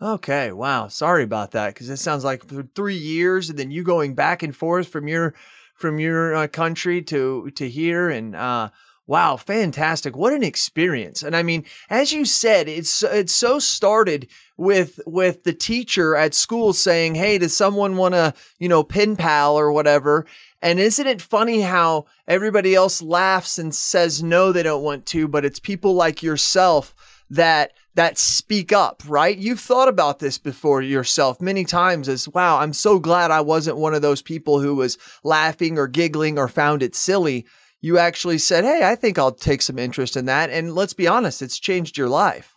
Okay. 0.00 0.52
Wow. 0.52 0.88
Sorry 0.88 1.22
about 1.22 1.52
that 1.52 1.74
cuz 1.74 1.88
it 1.88 1.98
sounds 1.98 2.24
like 2.24 2.44
for 2.46 2.62
3 2.74 2.94
years 2.94 3.50
and 3.50 3.58
then 3.58 3.70
you 3.70 3.82
going 3.82 4.14
back 4.14 4.42
and 4.42 4.54
forth 4.54 4.88
from 4.88 5.08
your 5.08 5.34
from 5.74 5.98
your 5.98 6.34
uh, 6.34 6.46
country 6.48 7.02
to 7.02 7.50
to 7.54 7.68
here 7.68 8.08
and 8.08 8.34
uh 8.34 8.70
wow, 9.08 9.36
fantastic. 9.36 10.14
What 10.16 10.34
an 10.34 10.44
experience. 10.44 11.22
And 11.22 11.34
I 11.34 11.42
mean, 11.42 11.64
as 11.90 12.12
you 12.12 12.24
said, 12.24 12.68
it's 12.68 13.02
it's 13.02 13.32
so 13.32 13.58
started 13.58 14.28
with 14.56 15.00
with 15.06 15.42
the 15.42 15.52
teacher 15.52 16.14
at 16.14 16.34
school 16.34 16.72
saying, 16.72 17.16
"Hey, 17.16 17.38
does 17.38 17.56
someone 17.56 17.96
want 17.96 18.14
to, 18.14 18.34
you 18.60 18.68
know, 18.68 18.84
pen 18.84 19.16
pal 19.16 19.58
or 19.58 19.72
whatever?" 19.72 20.26
And 20.62 20.78
isn't 20.78 21.06
it 21.06 21.22
funny 21.22 21.62
how 21.62 22.06
everybody 22.28 22.74
else 22.74 23.00
laughs 23.02 23.58
and 23.58 23.74
says 23.74 24.22
no, 24.22 24.52
they 24.52 24.62
don't 24.62 24.82
want 24.82 25.06
to, 25.06 25.26
but 25.26 25.44
it's 25.44 25.60
people 25.60 25.94
like 25.94 26.22
yourself 26.22 26.94
that 27.30 27.72
that 27.98 28.16
speak 28.16 28.72
up, 28.72 29.02
right? 29.08 29.36
You've 29.36 29.58
thought 29.58 29.88
about 29.88 30.20
this 30.20 30.38
before 30.38 30.82
yourself 30.82 31.40
many 31.40 31.64
times 31.64 32.08
as, 32.08 32.28
wow, 32.28 32.58
I'm 32.58 32.72
so 32.72 33.00
glad 33.00 33.32
I 33.32 33.40
wasn't 33.40 33.78
one 33.78 33.92
of 33.92 34.02
those 34.02 34.22
people 34.22 34.60
who 34.60 34.76
was 34.76 34.98
laughing 35.24 35.80
or 35.80 35.88
giggling 35.88 36.38
or 36.38 36.46
found 36.46 36.84
it 36.84 36.94
silly. 36.94 37.44
You 37.80 37.98
actually 37.98 38.38
said, 38.38 38.62
hey, 38.62 38.82
I 38.84 38.94
think 38.94 39.18
I'll 39.18 39.32
take 39.32 39.62
some 39.62 39.80
interest 39.80 40.16
in 40.16 40.26
that. 40.26 40.48
And 40.48 40.76
let's 40.76 40.92
be 40.92 41.08
honest, 41.08 41.42
it's 41.42 41.58
changed 41.58 41.98
your 41.98 42.08
life. 42.08 42.54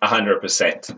A 0.00 0.08
hundred 0.08 0.40
percent, 0.40 0.90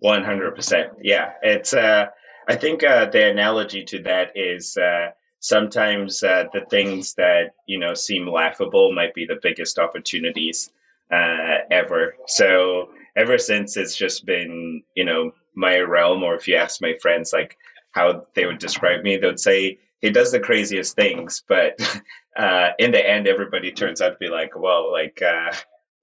one 0.00 0.22
hundred 0.22 0.54
percent. 0.54 0.90
Yeah, 1.00 1.32
it's. 1.42 1.72
Uh, 1.72 2.08
I 2.46 2.56
think 2.56 2.84
uh, 2.84 3.06
the 3.06 3.30
analogy 3.30 3.84
to 3.84 4.02
that 4.02 4.32
is 4.34 4.76
uh, 4.76 5.12
sometimes 5.40 6.22
uh, 6.22 6.44
the 6.52 6.66
things 6.68 7.14
that 7.14 7.52
you 7.64 7.78
know 7.78 7.94
seem 7.94 8.28
laughable 8.28 8.92
might 8.92 9.14
be 9.14 9.24
the 9.24 9.40
biggest 9.42 9.78
opportunities 9.78 10.70
uh, 11.12 11.58
ever. 11.70 12.14
So 12.26 12.90
ever 13.16 13.38
since 13.38 13.76
it's 13.76 13.96
just 13.96 14.24
been 14.26 14.82
you 14.94 15.04
know 15.04 15.32
my 15.54 15.78
realm, 15.78 16.22
or 16.22 16.34
if 16.34 16.48
you 16.48 16.56
ask 16.56 16.80
my 16.80 16.94
friends 17.00 17.32
like 17.32 17.56
how 17.92 18.26
they 18.34 18.46
would 18.46 18.58
describe 18.58 19.02
me, 19.02 19.16
they 19.16 19.26
would 19.26 19.40
say 19.40 19.78
he 20.00 20.10
does 20.10 20.32
the 20.32 20.40
craziest 20.40 20.96
things, 20.96 21.44
but 21.46 21.78
uh, 22.36 22.70
in 22.78 22.90
the 22.90 23.08
end, 23.08 23.28
everybody 23.28 23.70
turns 23.70 24.00
out 24.00 24.10
to 24.10 24.16
be 24.18 24.28
like, 24.28 24.58
well, 24.58 24.90
like 24.90 25.22
uh, 25.22 25.52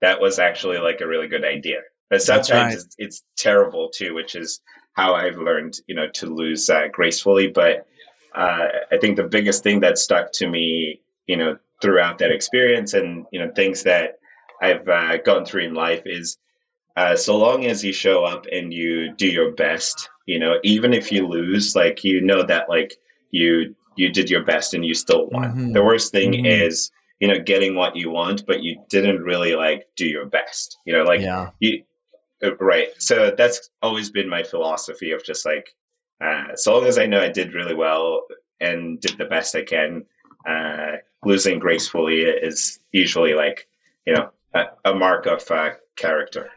that 0.01 0.21
was 0.21 0.39
actually 0.39 0.77
like 0.77 1.01
a 1.01 1.07
really 1.07 1.27
good 1.27 1.43
idea. 1.43 1.79
But 2.09 2.21
sometimes 2.21 2.51
right. 2.51 2.73
it's, 2.73 2.95
it's 2.97 3.23
terrible 3.37 3.89
too, 3.89 4.15
which 4.15 4.35
is 4.35 4.61
how 4.93 5.13
I've 5.13 5.37
learned, 5.37 5.79
you 5.87 5.95
know, 5.95 6.07
to 6.15 6.27
lose 6.27 6.69
uh, 6.69 6.87
gracefully. 6.91 7.47
But 7.47 7.85
uh, 8.35 8.67
I 8.91 8.97
think 8.99 9.17
the 9.17 9.23
biggest 9.23 9.63
thing 9.63 9.79
that 9.81 9.97
stuck 9.97 10.31
to 10.33 10.47
me, 10.47 11.01
you 11.27 11.37
know, 11.37 11.57
throughout 11.81 12.17
that 12.19 12.31
experience 12.31 12.93
and 12.93 13.25
you 13.31 13.39
know 13.39 13.51
things 13.55 13.83
that 13.83 14.18
I've 14.61 14.87
uh, 14.87 15.17
gone 15.17 15.45
through 15.45 15.63
in 15.63 15.73
life 15.73 16.01
is 16.05 16.37
uh, 16.97 17.15
so 17.15 17.37
long 17.37 17.65
as 17.65 17.83
you 17.83 17.93
show 17.93 18.25
up 18.25 18.45
and 18.51 18.73
you 18.73 19.13
do 19.15 19.27
your 19.27 19.51
best, 19.51 20.09
you 20.25 20.39
know, 20.39 20.59
even 20.63 20.93
if 20.93 21.11
you 21.11 21.25
lose, 21.27 21.75
like 21.75 22.03
you 22.03 22.21
know 22.21 22.43
that 22.43 22.69
like 22.69 22.95
you 23.31 23.75
you 23.95 24.09
did 24.09 24.29
your 24.29 24.43
best 24.43 24.73
and 24.73 24.85
you 24.85 24.93
still 24.93 25.27
won. 25.27 25.51
Mhm. 25.53 25.73
The 25.73 25.83
worst 25.83 26.11
thing 26.11 26.33
Mhm. 26.33 26.45
is 26.45 26.91
you 27.19 27.27
know 27.27 27.39
getting 27.39 27.75
what 27.75 27.95
you 27.95 28.09
want, 28.09 28.45
but 28.45 28.61
you 28.63 28.81
didn't 28.89 29.23
really 29.23 29.55
like 29.55 29.87
do 29.95 30.07
your 30.07 30.25
best. 30.25 30.77
You 30.85 30.93
know, 30.93 31.03
like 31.03 31.21
yeah. 31.21 31.51
you 31.59 31.83
uh, 32.43 32.55
right. 32.57 32.89
So 32.97 33.31
that's 33.37 33.69
always 33.81 34.09
been 34.09 34.29
my 34.29 34.43
philosophy 34.43 35.11
of 35.11 35.23
just 35.23 35.45
like 35.45 35.73
uh, 36.21 36.55
so 36.55 36.73
long 36.73 36.85
as 36.85 36.97
I 36.97 37.05
know 37.05 37.21
I 37.21 37.29
did 37.29 37.53
really 37.53 37.75
well 37.75 38.23
and 38.59 38.99
did 38.99 39.17
the 39.17 39.25
best 39.25 39.55
I 39.55 39.63
can, 39.63 40.05
uh, 40.45 40.97
losing 41.23 41.59
gracefully 41.59 42.23
is 42.23 42.79
usually 42.91 43.33
like 43.33 43.67
you 44.05 44.13
know 44.13 44.29
a, 44.53 44.93
mark 44.93 45.25
of 45.25 45.49
uh, 45.51 45.71
character 45.95 46.49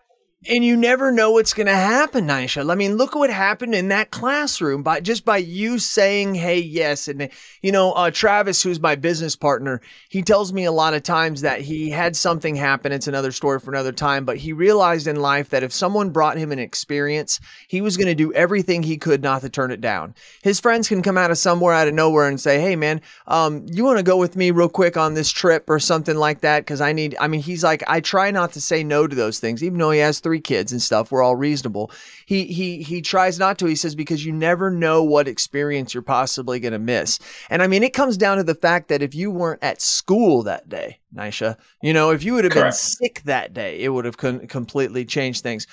and 0.49 0.65
you 0.65 0.77
never 0.77 1.13
know 1.13 1.31
what's 1.31 1.53
going 1.53 1.69
to 1.69 1.75
happen, 1.75 2.27
Nyasha. 2.27 2.69
I 2.71 2.75
mean, 2.75 2.97
look 2.97 3.15
what 3.15 3.31
happened 3.31 3.75
in 3.75 3.89
that 3.89 4.11
classroom 4.11 4.83
by 4.83 5.01
just 5.01 5.25
by 5.25 5.37
you 5.37 5.79
saying, 5.79 6.35
"Hey, 6.35 6.59
yes." 6.59 7.07
And 7.07 7.29
you 7.63 7.71
know, 7.71 7.93
uh, 7.93 8.11
Travis, 8.11 8.63
who's 8.63 8.81
my 8.81 8.97
business 8.97 9.37
partner, 9.37 9.81
he 10.09 10.23
tells 10.23 10.53
me 10.53 10.65
a 10.65 10.73
lot 10.73 10.95
of 10.95 11.03
times 11.05 11.43
that 11.43 11.61
he 11.61 11.91
had 11.91 12.17
something 12.17 12.57
happen. 12.57 12.91
It's 12.91 13.07
another 13.07 13.31
story 13.31 13.61
for 13.61 13.71
another 13.71 13.93
time, 13.93 14.25
but 14.25 14.37
he 14.37 14.53
realized 14.53 15.07
in 15.07 15.17
life 15.17 15.51
that 15.51 15.63
if 15.63 15.73
someone 15.73 16.11
brought 16.11 16.37
him 16.37 16.51
an 16.51 16.59
experience, 16.59 17.39
he 17.69 17.81
was 17.81 17.97
going 17.97 18.09
to 18.09 18.15
do 18.15 18.33
everything 18.33 18.83
he 18.83 18.97
could 18.97 19.23
not 19.23 19.43
to 19.43 19.49
turn 19.49 19.71
it 19.71 19.81
down. 19.81 20.15
His 20.43 20.59
friends 20.59 20.89
can 20.89 21.03
come 21.03 21.19
out 21.19 21.31
of 21.31 21.39
somewhere 21.39 21.73
out 21.73 21.89
of 21.89 21.95
nowhere 21.95 22.27
and 22.27 22.41
say, 22.41 22.61
"Hey, 22.61 22.75
man, 22.75 23.01
um, 23.29 23.65
you 23.69 23.85
want 23.85 23.99
to 23.99 24.03
go 24.03 24.17
with 24.17 24.35
me 24.35 24.51
real 24.51 24.69
quick 24.69 24.97
on 24.97 25.15
this 25.15 25.31
trip 25.31 25.71
or 25.71 25.79
something 25.79 26.17
like 26.17 26.41
that?" 26.41 26.61
Because 26.61 26.81
I 26.81 26.93
need. 26.93 27.17
I 27.21 27.29
mean, 27.29 27.43
he's 27.43 27.63
like, 27.63 27.85
I 27.87 28.01
try 28.01 28.33
not 28.33 28.53
to 28.55 28.61
say 28.61 28.83
no 28.83 29.07
to 29.07 29.15
those 29.15 29.39
things, 29.39 29.63
even 29.63 29.79
though 29.79 29.93
he 29.93 30.01
has 30.01 30.19
three 30.19 30.32
three 30.33 30.41
kids 30.41 30.73
and 30.73 30.81
stuff. 30.81 31.13
We're 31.13 31.23
all 31.23 31.37
reasonable. 31.37 31.91
He 32.25 32.47
he 32.47 32.83
he 32.83 33.03
tries 33.03 33.39
not 33.39 33.59
to. 33.59 33.67
He 33.67 33.77
says 33.77 33.95
because 33.95 34.25
you 34.25 34.33
never 34.33 34.71
know 34.71 35.03
what 35.03 35.29
experience 35.29 35.93
you're 35.93 36.03
possibly 36.03 36.59
going 36.59 36.73
to 36.73 36.79
miss. 36.79 37.19
And 37.51 37.63
I 37.63 37.67
mean, 37.67 37.83
it 37.83 37.93
comes 37.93 38.17
down 38.17 38.39
to 38.39 38.43
the 38.43 38.55
fact 38.55 38.89
that 38.89 39.03
if 39.03 39.15
you 39.15 39.31
weren't 39.31 39.63
at 39.63 39.83
school 39.83 40.43
that 40.45 40.71
day, 40.71 41.01
Nyasha, 41.15 41.59
you 41.83 41.93
know, 41.93 42.13
if 42.13 42.25
you 42.25 42.33
would 42.33 42.45
have 42.45 42.55
been 42.55 42.73
sick 42.73 43.21
that 43.27 43.53
day, 43.53 43.79
it 43.83 43.91
would 43.91 44.07
have 44.07 44.17
con- 44.17 44.47
completely 44.47 45.05
changed 45.05 45.43
things. 45.43 45.67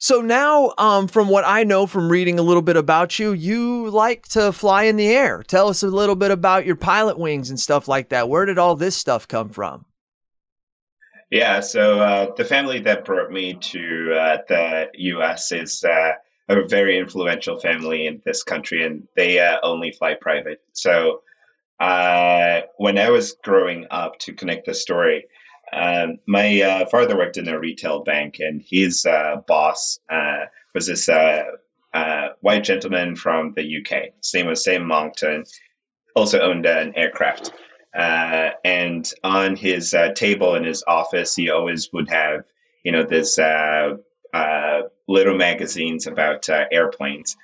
So 0.00 0.20
now, 0.20 0.72
um, 0.76 1.06
from 1.06 1.28
what 1.28 1.44
I 1.46 1.62
know 1.62 1.86
from 1.86 2.10
reading 2.10 2.40
a 2.40 2.42
little 2.42 2.62
bit 2.62 2.76
about 2.76 3.20
you, 3.20 3.32
you 3.32 3.88
like 3.90 4.26
to 4.30 4.50
fly 4.50 4.82
in 4.82 4.96
the 4.96 5.06
air. 5.06 5.44
Tell 5.44 5.68
us 5.68 5.84
a 5.84 5.86
little 5.86 6.16
bit 6.16 6.32
about 6.32 6.66
your 6.66 6.76
pilot 6.76 7.20
wings 7.20 7.50
and 7.50 7.60
stuff 7.60 7.86
like 7.86 8.08
that. 8.08 8.28
Where 8.28 8.46
did 8.46 8.58
all 8.58 8.74
this 8.74 8.96
stuff 8.96 9.28
come 9.28 9.48
from? 9.50 9.86
Yeah, 11.36 11.60
so 11.60 12.00
uh, 12.00 12.34
the 12.34 12.46
family 12.46 12.80
that 12.80 13.04
brought 13.04 13.30
me 13.30 13.52
to 13.52 14.14
uh, 14.14 14.38
the 14.48 14.86
U.S. 14.94 15.52
is 15.52 15.84
uh, 15.84 16.12
a 16.48 16.66
very 16.66 16.98
influential 16.98 17.60
family 17.60 18.06
in 18.06 18.22
this 18.24 18.42
country, 18.42 18.86
and 18.86 19.06
they 19.16 19.38
uh, 19.38 19.58
only 19.62 19.90
fly 19.90 20.14
private. 20.18 20.62
So 20.72 21.20
uh, 21.78 22.62
when 22.78 22.96
I 22.96 23.10
was 23.10 23.36
growing 23.44 23.86
up, 23.90 24.18
to 24.20 24.32
connect 24.32 24.64
the 24.64 24.72
story, 24.72 25.26
um, 25.74 26.16
my 26.26 26.62
uh, 26.62 26.86
father 26.86 27.18
worked 27.18 27.36
in 27.36 27.48
a 27.48 27.60
retail 27.60 28.02
bank, 28.02 28.38
and 28.40 28.62
his 28.66 29.06
boss 29.46 30.00
was 30.74 30.86
this 30.86 31.06
white 32.40 32.64
gentleman 32.64 33.14
from 33.14 33.52
the 33.56 33.76
UK. 33.76 34.14
His 34.22 34.32
name 34.32 34.46
was 34.46 34.64
Sam 34.64 34.84
Monkton. 34.84 35.44
Also 36.14 36.40
owned 36.40 36.64
an 36.64 36.94
aircraft. 36.96 37.52
Uh, 37.96 38.50
and 38.62 39.10
on 39.24 39.56
his 39.56 39.94
uh, 39.94 40.12
table 40.12 40.54
in 40.54 40.64
his 40.64 40.84
office, 40.86 41.34
he 41.34 41.48
always 41.48 41.90
would 41.92 42.10
have, 42.10 42.44
you 42.84 42.92
know, 42.92 43.02
this 43.02 43.38
uh, 43.38 43.96
uh 44.34 44.82
little 45.08 45.36
magazines 45.36 46.06
about 46.06 46.48
uh, 46.50 46.66
airplanes. 46.70 47.36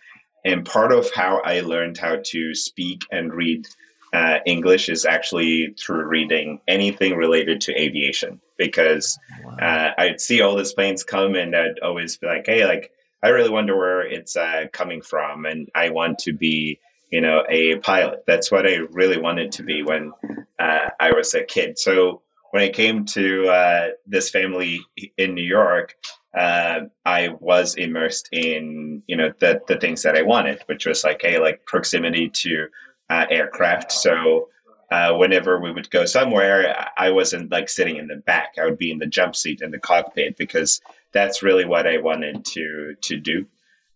And 0.45 0.67
part 0.67 0.93
of 0.93 1.09
how 1.15 1.41
I 1.45 1.61
learned 1.61 1.97
how 1.97 2.17
to 2.23 2.55
speak 2.55 3.03
and 3.11 3.33
read 3.33 3.67
uh, 4.13 4.41
English 4.45 4.91
is 4.91 5.07
actually 5.07 5.75
through 5.81 6.05
reading 6.05 6.61
anything 6.69 7.15
related 7.17 7.63
to 7.63 7.81
aviation, 7.81 8.41
because 8.59 9.19
wow. 9.45 9.95
I'd 9.97 10.21
see 10.21 10.43
all 10.43 10.57
these 10.57 10.75
planes 10.75 11.03
come, 11.03 11.35
and 11.35 11.57
I'd 11.57 11.79
always 11.79 12.19
be 12.19 12.27
like, 12.27 12.47
"Hey, 12.47 12.67
like." 12.67 12.93
I 13.25 13.29
really 13.29 13.51
wonder 13.51 13.77
where 13.77 14.03
it's 14.03 14.37
coming 14.73 15.01
from, 15.01 15.47
and 15.47 15.71
I 15.77 15.91
want 15.91 16.19
to 16.27 16.33
be 16.33 16.81
you 17.13 17.21
know, 17.21 17.45
a 17.49 17.77
pilot. 17.77 18.25
That's 18.27 18.51
what 18.51 18.67
I 18.67 18.77
really 18.91 19.21
wanted 19.21 19.53
to 19.53 19.63
be 19.63 19.83
when 19.83 20.13
uh, 20.59 20.89
I 20.99 21.13
was 21.13 21.35
a 21.35 21.45
kid. 21.45 21.79
So 21.79 22.23
when 22.51 22.63
I 22.63 22.71
came 22.71 23.05
to 23.07 23.49
uh, 23.49 23.89
this 24.07 24.31
family 24.31 24.81
in 25.19 25.35
New 25.35 25.45
York, 25.45 25.95
uh, 26.37 26.81
I 27.05 27.29
was 27.39 27.75
immersed 27.75 28.31
in, 28.33 29.03
you 29.07 29.17
know, 29.17 29.31
the, 29.39 29.61
the 29.69 29.77
things 29.77 30.03
that 30.03 30.17
I 30.17 30.23
wanted, 30.23 30.63
which 30.67 30.87
was 30.87 31.05
like, 31.05 31.21
hey, 31.23 31.39
like 31.39 31.65
proximity 31.67 32.31
to 32.31 32.67
uh, 33.11 33.27
aircraft. 33.29 33.93
So 33.93 34.49
uh, 34.91 35.15
whenever 35.15 35.61
we 35.61 35.71
would 35.71 35.91
go 35.91 36.07
somewhere, 36.07 36.89
I 36.97 37.11
wasn't 37.11 37.51
like 37.51 37.69
sitting 37.69 37.97
in 37.97 38.07
the 38.07 38.17
back. 38.17 38.55
I 38.59 38.65
would 38.65 38.79
be 38.79 38.91
in 38.91 38.99
the 38.99 39.07
jump 39.07 39.37
seat 39.37 39.61
in 39.61 39.71
the 39.71 39.79
cockpit 39.79 40.39
because 40.39 40.81
that's 41.13 41.43
really 41.43 41.67
what 41.67 41.87
I 41.87 41.99
wanted 41.99 42.45
to 42.47 42.95
to 43.01 43.17
do. 43.19 43.47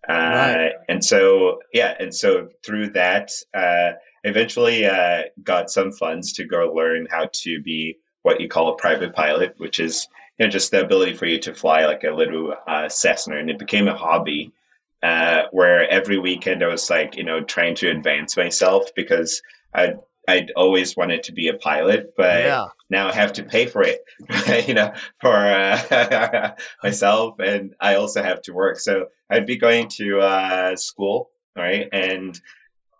Right. 0.09 0.66
Uh, 0.66 0.71
and 0.88 1.05
so, 1.05 1.61
yeah, 1.73 1.95
and 1.99 2.14
so 2.14 2.49
through 2.64 2.90
that, 2.90 3.31
uh, 3.55 3.92
eventually 4.25 4.87
uh, 4.87 5.23
got 5.42 5.71
some 5.71 5.92
funds 5.92 6.33
to 6.35 6.45
go 6.45 6.73
learn 6.73 7.07
how 7.11 7.29
to 7.33 7.61
be 7.62 7.99
what 8.23 8.40
you 8.40 8.49
call 8.49 8.73
a 8.73 8.77
private 8.77 9.14
pilot, 9.14 9.55
which 9.59 9.81
is 9.81 10.07
you 10.38 10.47
know 10.47 10.51
just 10.51 10.71
the 10.71 10.85
ability 10.85 11.14
for 11.14 11.27
you 11.27 11.38
to 11.38 11.55
fly 11.55 11.87
like 11.87 12.05
a 12.05 12.11
little 12.11 12.55
uh, 12.66 12.88
Cessna, 12.88 13.38
and 13.38 13.51
it 13.51 13.59
became 13.59 13.88
a 13.88 13.97
hobby. 13.97 14.53
Uh, 15.03 15.42
where 15.53 15.88
every 15.90 16.19
weekend 16.19 16.64
I 16.64 16.69
was 16.69 16.88
like, 16.88 17.16
you 17.16 17.23
know, 17.23 17.40
trying 17.42 17.77
to 17.77 17.90
advance 17.90 18.37
myself 18.37 18.87
because 18.97 19.40
I 19.75 19.95
I'd 20.27 20.51
always 20.57 20.97
wanted 20.97 21.23
to 21.25 21.33
be 21.33 21.49
a 21.49 21.55
pilot, 21.55 22.14
but 22.16 22.45
yeah. 22.45 22.66
Now 22.90 23.09
I 23.09 23.12
have 23.14 23.33
to 23.35 23.42
pay 23.42 23.66
for 23.66 23.83
it, 23.83 24.05
you 24.68 24.75
know, 24.75 24.92
for 25.20 25.35
uh, 25.35 26.55
myself, 26.83 27.38
and 27.38 27.75
I 27.81 27.96
also 27.96 28.22
have 28.22 28.42
to 28.42 28.53
work. 28.53 28.79
So 28.79 29.09
I'd 29.31 29.46
be 29.46 29.57
going 29.57 29.88
to 29.96 30.20
uh, 30.20 30.77
school, 30.77 31.31
right, 31.57 31.88
and 31.92 32.40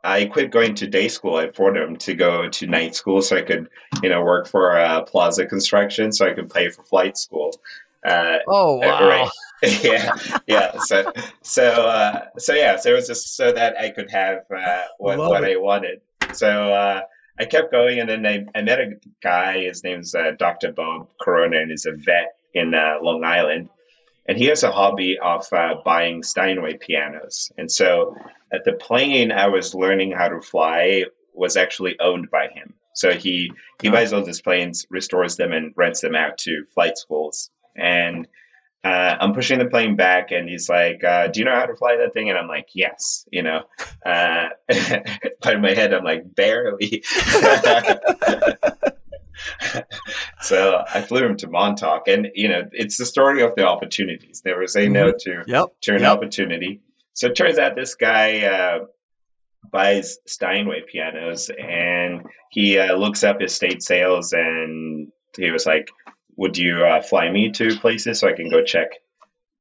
I 0.03 0.27
quit 0.27 0.51
going 0.51 0.75
to 0.77 0.87
day 0.87 1.09
school 1.09 1.39
at 1.39 1.55
Fordham 1.57 1.97
to 1.97 2.15
go 2.15 2.49
to 2.49 2.67
night 2.67 2.95
school, 2.95 3.23
so 3.23 3.37
I 3.37 3.43
could, 3.43 3.69
you 4.03 4.09
know, 4.09 4.23
work 4.23 4.47
for 4.47 4.79
uh, 4.79 5.03
Plaza 5.03 5.47
Construction, 5.47 6.13
so 6.13 6.27
I 6.27 6.33
could 6.33 6.51
pay 6.51 6.69
for 6.69 6.83
flight 6.85 7.17
school. 7.17 7.53
Uh, 8.05 8.39
oh 8.49 8.77
uh, 8.83 8.87
wow! 8.87 9.09
Right. 9.09 9.31
yeah, 9.83 10.15
yeah. 10.47 10.79
So, 10.79 11.13
so, 11.43 11.65
uh, 11.89 12.27
so 12.39 12.55
yeah. 12.55 12.77
So 12.77 12.91
it 12.91 12.95
was 12.95 13.09
just 13.09 13.37
so 13.37 13.53
that 13.53 13.77
I 13.79 13.91
could 13.91 14.11
have 14.11 14.45
uh, 14.57 14.83
what, 14.99 15.19
what 15.19 15.45
I 15.45 15.57
wanted. 15.57 16.01
So 16.33 16.73
uh, 16.73 17.03
I 17.39 17.45
kept 17.45 17.71
going, 17.71 18.01
and 18.01 18.09
then 18.09 18.27
I, 18.27 18.47
I 18.55 18.63
met 18.63 18.81
a 18.81 18.93
guy. 19.23 19.65
His 19.65 19.85
name's 19.85 20.15
uh, 20.15 20.33
Dr. 20.39 20.73
Bob 20.73 21.09
Corona, 21.21 21.59
and 21.59 21.71
he's 21.71 21.87
a 21.87 21.93
vet 21.93 22.37
in 22.55 22.75
uh, 22.75 22.97
Long 23.03 23.25
Island. 23.25 23.69
And 24.29 24.37
he 24.37 24.47
has 24.47 24.63
a 24.63 24.73
hobby 24.73 25.19
of 25.19 25.47
uh, 25.53 25.77
buying 25.85 26.23
Steinway 26.23 26.79
pianos. 26.79 27.53
And 27.59 27.71
so, 27.71 28.17
at 28.53 28.65
the 28.65 28.73
plane 28.73 29.31
I 29.31 29.47
was 29.47 29.75
learning 29.75 30.13
how 30.13 30.29
to 30.29 30.41
fly 30.41 31.05
was 31.35 31.57
actually 31.57 31.99
owned 32.01 32.31
by 32.31 32.49
him. 32.49 32.75
So 32.95 33.13
he 33.13 33.53
he 33.83 33.91
buys 33.91 34.13
all 34.13 34.25
these 34.25 34.41
planes, 34.41 34.87
restores 34.89 35.37
them, 35.37 35.53
and 35.53 35.73
rents 35.77 36.01
them 36.01 36.15
out 36.15 36.39
to 36.39 36.65
flight 36.75 36.97
schools. 36.97 37.51
And 37.77 38.27
uh, 38.87 39.17
I'm 39.21 39.33
pushing 39.33 39.59
the 39.59 39.67
plane 39.67 39.97
back, 39.97 40.31
and 40.31 40.49
he's 40.49 40.69
like, 40.69 41.03
uh, 41.03 41.27
"Do 41.27 41.41
you 41.41 41.45
know 41.45 41.57
how 41.57 41.67
to 41.67 41.75
fly 41.75 41.97
that 41.97 42.13
thing?" 42.13 42.31
And 42.31 42.39
I'm 42.39 42.47
like, 42.47 42.69
"Yes," 42.73 43.27
you 43.33 43.43
know. 43.43 43.63
Uh, 44.05 44.51
but 45.43 45.55
in 45.55 45.61
my 45.61 45.75
head, 45.75 45.93
I'm 45.93 46.05
like, 46.05 46.23
"Barely." 46.37 47.03
so 50.41 50.85
I 50.95 51.03
flew 51.03 51.25
him 51.25 51.37
to 51.39 51.49
Montauk, 51.49 52.07
and 52.07 52.29
you 52.35 52.47
know, 52.49 52.63
it's 52.73 52.97
the 52.97 53.07
story 53.07 53.43
of 53.43 53.57
the 53.57 53.67
opportunities. 53.67 54.43
Never 54.45 54.69
say 54.69 54.85
mm-hmm. 54.85 54.93
no 54.93 55.13
to 55.13 55.43
yep. 55.49 55.69
to 55.83 55.95
an 55.97 56.03
yep. 56.03 56.13
opportunity. 56.13 56.81
So 57.15 57.27
it 57.27 57.35
turns 57.35 57.59
out 57.59 57.75
this 57.75 57.97
guy 57.97 58.45
uh, 58.45 58.85
buys 59.73 60.19
Steinway 60.29 60.83
pianos, 60.87 61.51
and 61.59 62.23
he 62.51 62.79
uh, 62.79 62.95
looks 62.95 63.25
up 63.25 63.43
estate 63.43 63.83
sales, 63.83 64.33
and 64.33 65.11
he 65.37 65.51
was 65.51 65.67
like 65.67 65.89
would 66.37 66.57
you 66.57 66.85
uh, 66.85 67.03
fly 67.03 67.31
me 67.31 67.51
to 67.53 67.79
places 67.79 68.21
so 68.21 68.29
I 68.29 68.33
can 68.33 68.51
go 68.51 68.63
check 68.63 68.89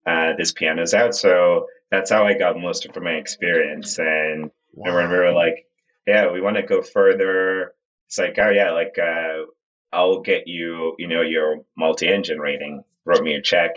uh, 0.06 0.34
this 0.38 0.52
pianos 0.52 0.94
out? 0.94 1.16
So 1.16 1.68
that's 1.92 2.12
how 2.12 2.26
I 2.26 2.38
got 2.38 2.60
most 2.60 2.86
of 2.86 3.02
my 3.02 3.12
experience. 3.12 3.98
And 3.98 4.52
wow. 4.74 4.96
we 4.98 5.08
were 5.08 5.32
like, 5.32 5.66
yeah, 6.06 6.32
we 6.32 6.42
want 6.42 6.58
to 6.58 6.64
go 6.64 6.82
further, 6.82 7.74
it's 8.08 8.18
like, 8.18 8.38
oh 8.38 8.50
yeah, 8.50 8.72
like 8.72 8.98
uh, 9.00 9.46
I'll 9.92 10.20
get 10.20 10.48
you, 10.48 10.96
you 11.00 11.08
know, 11.08 11.22
your 11.22 11.62
multi-engine 11.78 12.40
rating. 12.40 12.84
Wrote 13.06 13.24
me 13.24 13.36
a 13.36 13.42
check. 13.42 13.76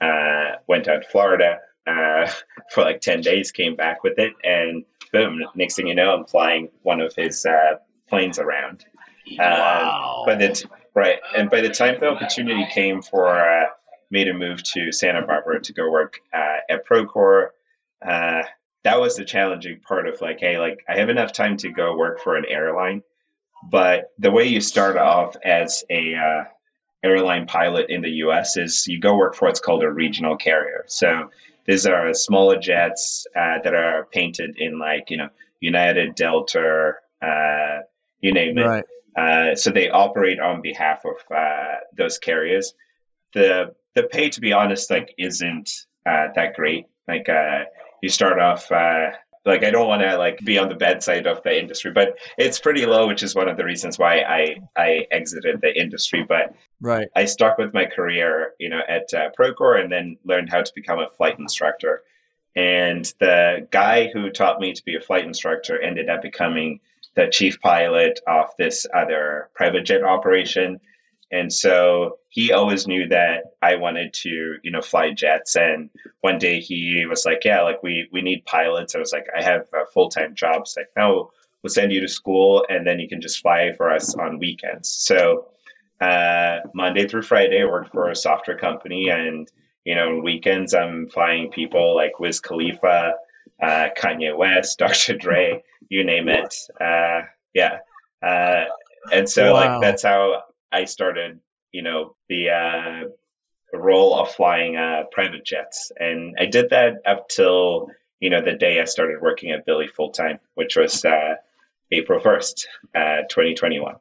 Uh, 0.00 0.56
went 0.66 0.88
out 0.88 1.02
to 1.02 1.08
Florida 1.08 1.58
uh, 1.86 2.30
for 2.70 2.82
like 2.82 3.00
ten 3.00 3.20
days. 3.20 3.52
Came 3.52 3.76
back 3.76 4.02
with 4.02 4.18
it, 4.18 4.32
and 4.44 4.84
boom! 5.12 5.44
Next 5.54 5.76
thing 5.76 5.86
you 5.86 5.94
know, 5.94 6.14
I'm 6.14 6.24
flying 6.24 6.70
one 6.82 7.02
of 7.02 7.14
his 7.14 7.44
uh, 7.44 7.76
planes 8.08 8.38
around. 8.38 8.86
Wow. 9.38 10.24
but 10.26 10.42
it's 10.42 10.64
Right. 10.94 11.18
And 11.36 11.50
by 11.50 11.60
the 11.60 11.70
time 11.70 11.96
the 12.00 12.08
opportunity 12.08 12.66
came 12.72 13.00
for 13.00 13.28
uh, 13.28 13.66
me 14.10 14.24
to 14.24 14.32
move 14.32 14.62
to 14.64 14.92
Santa 14.92 15.26
Barbara 15.26 15.60
to 15.60 15.72
go 15.72 15.90
work 15.90 16.20
uh, 16.34 16.58
at 16.68 16.86
Procore, 16.86 17.48
uh, 18.06 18.42
that 18.84 19.00
was 19.00 19.16
the 19.16 19.24
challenging 19.24 19.80
part 19.80 20.06
of 20.06 20.20
like, 20.20 20.40
hey, 20.40 20.58
like 20.58 20.84
I 20.88 20.96
have 20.96 21.08
enough 21.08 21.32
time 21.32 21.56
to 21.58 21.70
go 21.70 21.96
work 21.96 22.20
for 22.20 22.36
an 22.36 22.44
airline, 22.48 23.02
but 23.70 24.10
the 24.18 24.30
way 24.30 24.44
you 24.44 24.60
start 24.60 24.96
off 24.96 25.36
as 25.44 25.84
a 25.88 26.14
uh, 26.14 26.44
airline 27.04 27.46
pilot 27.46 27.90
in 27.90 28.02
the 28.02 28.10
U.S. 28.10 28.56
is 28.56 28.86
you 28.86 29.00
go 29.00 29.16
work 29.16 29.34
for 29.34 29.46
what's 29.46 29.60
called 29.60 29.82
a 29.82 29.90
regional 29.90 30.36
carrier. 30.36 30.84
So 30.88 31.30
these 31.66 31.86
are 31.86 32.12
smaller 32.12 32.58
jets 32.58 33.26
uh, 33.36 33.58
that 33.62 33.74
are 33.74 34.08
painted 34.12 34.56
in 34.58 34.78
like 34.78 35.10
you 35.10 35.16
know 35.16 35.28
United, 35.60 36.16
Delta, 36.16 36.94
uh, 37.22 37.78
you 38.20 38.32
name 38.32 38.58
it. 38.58 38.62
Right. 38.62 38.84
Uh, 39.16 39.54
so 39.54 39.70
they 39.70 39.90
operate 39.90 40.40
on 40.40 40.62
behalf 40.62 41.04
of 41.04 41.36
uh, 41.36 41.76
those 41.96 42.18
carriers. 42.18 42.74
the 43.34 43.74
the 43.94 44.04
pay, 44.04 44.30
to 44.30 44.40
be 44.40 44.52
honest, 44.52 44.90
like 44.90 45.14
isn't 45.18 45.70
uh, 46.06 46.28
that 46.34 46.54
great. 46.54 46.86
Like 47.08 47.28
uh, 47.28 47.64
you 48.02 48.08
start 48.08 48.38
off 48.38 48.70
uh, 48.72 49.10
like 49.44 49.64
I 49.64 49.70
don't 49.70 49.88
want 49.88 50.02
to 50.02 50.16
like 50.16 50.38
be 50.44 50.58
on 50.58 50.68
the 50.68 50.74
bad 50.74 51.02
side 51.02 51.26
of 51.26 51.42
the 51.42 51.58
industry, 51.58 51.90
but 51.90 52.16
it's 52.38 52.58
pretty 52.58 52.86
low, 52.86 53.08
which 53.08 53.22
is 53.22 53.34
one 53.34 53.48
of 53.48 53.56
the 53.56 53.64
reasons 53.64 53.98
why 53.98 54.20
I 54.20 54.56
I 54.76 55.06
exited 55.10 55.60
the 55.60 55.78
industry. 55.78 56.24
But 56.26 56.54
right, 56.80 57.08
I 57.16 57.24
stuck 57.24 57.58
with 57.58 57.74
my 57.74 57.86
career, 57.86 58.54
you 58.58 58.68
know, 58.68 58.80
at 58.88 59.12
uh, 59.12 59.30
Procore, 59.38 59.82
and 59.82 59.90
then 59.90 60.16
learned 60.24 60.50
how 60.50 60.62
to 60.62 60.72
become 60.74 61.00
a 61.00 61.10
flight 61.10 61.38
instructor. 61.38 62.02
And 62.54 63.04
the 63.18 63.66
guy 63.70 64.10
who 64.12 64.30
taught 64.30 64.60
me 64.60 64.72
to 64.74 64.84
be 64.84 64.96
a 64.96 65.00
flight 65.00 65.24
instructor 65.24 65.80
ended 65.80 66.08
up 66.08 66.22
becoming 66.22 66.80
the 67.14 67.28
chief 67.28 67.60
pilot 67.60 68.20
of 68.26 68.46
this 68.58 68.86
other 68.94 69.50
private 69.54 69.84
jet 69.84 70.02
operation. 70.02 70.80
And 71.30 71.52
so 71.52 72.18
he 72.28 72.52
always 72.52 72.86
knew 72.86 73.06
that 73.08 73.44
I 73.62 73.76
wanted 73.76 74.12
to, 74.14 74.56
you 74.62 74.70
know, 74.70 74.82
fly 74.82 75.12
jets. 75.12 75.56
And 75.56 75.90
one 76.20 76.38
day 76.38 76.60
he 76.60 77.04
was 77.08 77.24
like, 77.24 77.44
"Yeah, 77.44 77.62
like 77.62 77.82
we 77.82 78.08
we 78.12 78.20
need 78.22 78.44
pilots." 78.44 78.94
I 78.94 78.98
was 78.98 79.12
like, 79.12 79.26
"I 79.36 79.42
have 79.42 79.66
a 79.72 79.86
full 79.86 80.08
time 80.10 80.34
job." 80.34 80.62
It's 80.62 80.76
like, 80.76 80.90
"No, 80.96 81.30
we'll 81.62 81.70
send 81.70 81.92
you 81.92 82.00
to 82.00 82.08
school, 82.08 82.66
and 82.68 82.86
then 82.86 82.98
you 82.98 83.08
can 83.08 83.20
just 83.20 83.40
fly 83.40 83.72
for 83.76 83.90
us 83.90 84.14
on 84.14 84.38
weekends." 84.38 84.90
So 84.90 85.46
uh, 86.02 86.60
Monday 86.74 87.06
through 87.06 87.22
Friday, 87.22 87.62
I 87.62 87.66
worked 87.66 87.92
for 87.92 88.10
a 88.10 88.16
software 88.16 88.58
company, 88.58 89.08
and 89.08 89.50
you 89.84 89.94
know, 89.94 90.08
on 90.08 90.22
weekends 90.22 90.74
I'm 90.74 91.08
flying 91.08 91.50
people 91.50 91.94
like 91.94 92.20
Wiz 92.20 92.40
Khalifa, 92.40 93.14
uh, 93.62 93.88
Kanye 93.96 94.36
West, 94.36 94.78
Dr. 94.78 95.16
Dre, 95.16 95.62
you 95.88 96.04
name 96.04 96.28
it. 96.28 96.54
Uh, 96.80 97.22
yeah. 97.54 97.78
Uh, 98.22 98.64
and 99.12 99.28
so 99.28 99.52
wow. 99.52 99.60
like 99.60 99.80
that's 99.80 100.02
how 100.02 100.42
I 100.70 100.84
started, 100.84 101.40
you 101.72 101.82
know, 101.82 102.14
the 102.28 102.50
uh, 102.50 103.08
role 103.72 104.18
of 104.18 104.30
flying 104.30 104.76
uh, 104.76 105.04
private 105.10 105.44
jets, 105.44 105.90
and 105.98 106.36
I 106.38 106.46
did 106.46 106.70
that 106.70 106.96
up 107.06 107.28
till 107.28 107.88
you 108.20 108.30
know 108.30 108.40
the 108.40 108.52
day 108.52 108.80
I 108.80 108.84
started 108.84 109.20
working 109.20 109.50
at 109.50 109.66
Billy 109.66 109.88
full 109.88 110.10
time, 110.10 110.38
which 110.54 110.76
was 110.76 111.04
uh, 111.04 111.34
April 111.90 112.20
first, 112.20 112.66
uh, 112.94 113.22
twenty 113.28 113.54
twenty 113.54 113.80
one. 113.80 113.96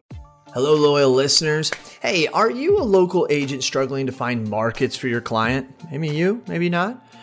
Hello, 0.53 0.75
loyal 0.75 1.11
listeners. 1.11 1.71
Hey, 2.01 2.27
are 2.27 2.51
you 2.51 2.77
a 2.77 2.83
local 2.83 3.25
agent 3.29 3.63
struggling 3.63 4.05
to 4.07 4.11
find 4.11 4.49
markets 4.49 4.97
for 4.97 5.07
your 5.07 5.21
client? 5.21 5.73
Maybe 5.89 6.09
you, 6.09 6.43
maybe 6.47 6.69
not. 6.69 7.01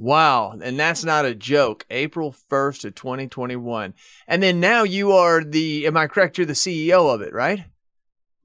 Wow, 0.00 0.52
and 0.62 0.80
that's 0.80 1.04
not 1.04 1.26
a 1.26 1.34
joke. 1.34 1.84
April 1.90 2.34
1st 2.50 2.86
of 2.86 2.94
2021. 2.94 3.92
And 4.26 4.42
then 4.42 4.58
now 4.58 4.82
you 4.82 5.12
are 5.12 5.44
the 5.44 5.86
am 5.86 5.98
I 5.98 6.06
correct 6.06 6.38
you're 6.38 6.46
the 6.46 6.54
CEO 6.54 7.14
of 7.14 7.20
it, 7.20 7.34
right? 7.34 7.66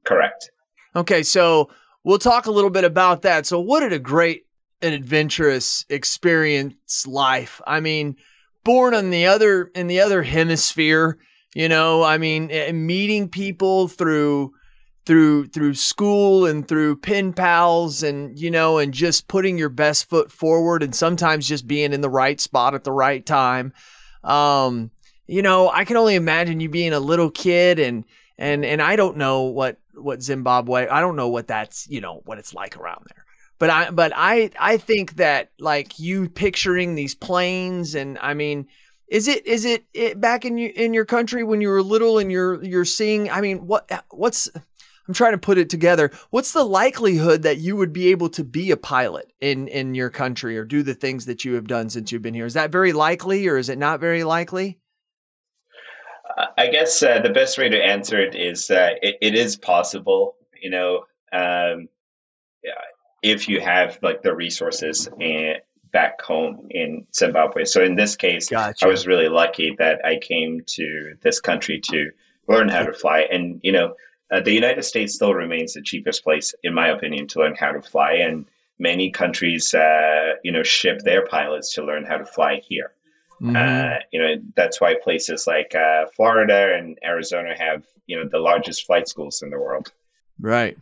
Correct. 0.03 0.51
Okay, 0.97 1.23
so 1.23 1.69
we'll 2.03 2.17
talk 2.17 2.47
a 2.47 2.51
little 2.51 2.69
bit 2.69 2.83
about 2.83 3.21
that. 3.21 3.45
So 3.45 3.61
what 3.61 3.89
a 3.89 3.99
great 3.99 4.45
and 4.81 4.93
adventurous 4.93 5.85
experience 5.87 7.07
life. 7.07 7.61
I 7.65 7.79
mean, 7.79 8.17
born 8.65 8.93
on 8.93 9.09
the 9.09 9.27
other 9.27 9.71
in 9.75 9.87
the 9.87 10.01
other 10.01 10.23
hemisphere, 10.23 11.19
you 11.53 11.69
know, 11.69 12.03
I 12.03 12.17
mean, 12.17 12.51
eh, 12.51 12.73
meeting 12.73 13.29
people 13.29 13.87
through 13.87 14.51
through 15.05 15.47
through 15.47 15.73
school 15.73 16.45
and 16.45 16.67
through 16.67 16.95
pen 16.95 17.31
pals 17.31 18.01
and 18.01 18.39
you 18.39 18.49
know 18.49 18.79
and 18.79 18.93
just 18.93 19.27
putting 19.27 19.57
your 19.57 19.69
best 19.69 20.09
foot 20.09 20.31
forward 20.31 20.81
and 20.81 20.95
sometimes 20.95 21.47
just 21.47 21.67
being 21.67 21.93
in 21.93 22.01
the 22.01 22.09
right 22.09 22.39
spot 22.41 22.73
at 22.73 22.83
the 22.83 22.91
right 22.91 23.25
time. 23.25 23.71
Um 24.23 24.91
you 25.27 25.41
know 25.41 25.69
i 25.69 25.85
can 25.85 25.97
only 25.97 26.15
imagine 26.15 26.59
you 26.59 26.69
being 26.69 26.93
a 26.93 26.99
little 26.99 27.29
kid 27.29 27.79
and 27.79 28.05
and 28.37 28.65
and 28.65 28.81
i 28.81 28.95
don't 28.95 29.17
know 29.17 29.43
what 29.43 29.77
what 29.93 30.21
zimbabwe 30.21 30.87
i 30.87 30.99
don't 31.01 31.15
know 31.15 31.29
what 31.29 31.47
that's 31.47 31.87
you 31.89 32.01
know 32.01 32.21
what 32.25 32.37
it's 32.37 32.53
like 32.53 32.77
around 32.77 33.05
there. 33.13 33.25
But 33.57 33.69
i 33.69 33.89
but 33.89 34.11
i 34.15 34.51
i 34.59 34.77
think 34.77 35.15
that 35.15 35.51
like 35.59 35.97
you 35.99 36.29
picturing 36.29 36.95
these 36.95 37.15
planes 37.15 37.95
and 37.95 38.17
i 38.19 38.33
mean 38.33 38.67
is 39.07 39.27
it 39.27 39.45
is 39.45 39.65
it, 39.65 39.85
it 39.93 40.19
back 40.19 40.45
in 40.45 40.57
you 40.57 40.71
in 40.75 40.93
your 40.93 41.05
country 41.05 41.43
when 41.43 41.61
you 41.61 41.69
were 41.69 41.81
little 41.81 42.17
and 42.17 42.31
you're 42.31 42.61
you're 42.63 42.85
seeing 42.85 43.29
i 43.31 43.39
mean 43.39 43.65
what 43.65 43.89
what's 44.09 44.49
I'm 45.07 45.13
trying 45.13 45.33
to 45.33 45.37
put 45.37 45.57
it 45.57 45.69
together. 45.69 46.11
What's 46.31 46.53
the 46.53 46.63
likelihood 46.63 47.43
that 47.43 47.59
you 47.59 47.75
would 47.75 47.93
be 47.93 48.09
able 48.09 48.29
to 48.29 48.43
be 48.43 48.71
a 48.71 48.77
pilot 48.77 49.31
in 49.39 49.67
in 49.67 49.93
your 49.93 50.09
country 50.09 50.57
or 50.57 50.65
do 50.65 50.83
the 50.83 50.95
things 50.95 51.25
that 51.25 51.45
you 51.45 51.53
have 51.53 51.67
done 51.67 51.89
since 51.89 52.11
you've 52.11 52.21
been 52.21 52.33
here? 52.33 52.45
Is 52.45 52.55
that 52.55 52.71
very 52.71 52.93
likely 52.93 53.47
or 53.47 53.57
is 53.57 53.69
it 53.69 53.77
not 53.77 53.99
very 53.99 54.23
likely? 54.23 54.79
I 56.57 56.67
guess 56.67 57.01
uh, 57.01 57.21
the 57.21 57.29
best 57.29 57.57
way 57.57 57.69
to 57.69 57.77
answer 57.77 58.19
it 58.19 58.35
is 58.35 58.69
uh, 58.69 58.89
it, 59.01 59.15
it 59.21 59.35
is 59.35 59.55
possible. 59.55 60.35
You 60.61 60.71
know, 60.71 61.03
um, 61.31 61.87
if 63.21 63.47
you 63.47 63.59
have 63.61 63.99
like 64.01 64.21
the 64.21 64.35
resources 64.35 65.07
and 65.19 65.57
back 65.91 66.21
home 66.21 66.67
in 66.71 67.07
Zimbabwe. 67.15 67.63
So 67.63 67.81
in 67.81 67.95
this 67.95 68.15
case, 68.17 68.49
gotcha. 68.49 68.85
I 68.85 68.89
was 68.89 69.07
really 69.07 69.29
lucky 69.29 69.75
that 69.79 70.03
I 70.03 70.17
came 70.17 70.61
to 70.67 71.15
this 71.21 71.39
country 71.39 71.79
to 71.85 72.09
learn 72.49 72.67
how 72.67 72.83
to 72.83 72.91
fly. 72.91 73.21
And 73.31 73.59
you 73.63 73.71
know, 73.71 73.93
uh, 74.31 74.41
the 74.41 74.53
United 74.53 74.83
States 74.83 75.13
still 75.13 75.33
remains 75.33 75.73
the 75.73 75.81
cheapest 75.81 76.23
place, 76.23 76.53
in 76.63 76.73
my 76.73 76.89
opinion, 76.89 77.27
to 77.27 77.39
learn 77.39 77.55
how 77.55 77.71
to 77.71 77.81
fly, 77.81 78.13
and 78.13 78.45
many 78.79 79.09
countries, 79.09 79.73
uh, 79.73 80.33
you 80.43 80.51
know, 80.51 80.63
ship 80.63 80.99
their 80.99 81.25
pilots 81.25 81.73
to 81.73 81.83
learn 81.83 82.03
how 82.05 82.17
to 82.17 82.25
fly 82.25 82.61
here. 82.67 82.91
Mm-hmm. 83.41 83.55
Uh, 83.55 83.99
you 84.11 84.21
know, 84.21 84.35
that's 84.55 84.79
why 84.79 84.95
places 85.03 85.45
like 85.45 85.75
uh, 85.75 86.05
Florida 86.15 86.75
and 86.77 86.97
Arizona 87.03 87.53
have, 87.57 87.85
you 88.07 88.17
know, 88.17 88.27
the 88.29 88.39
largest 88.39 88.85
flight 88.85 89.07
schools 89.07 89.41
in 89.41 89.49
the 89.49 89.59
world. 89.59 89.91
Right. 90.39 90.77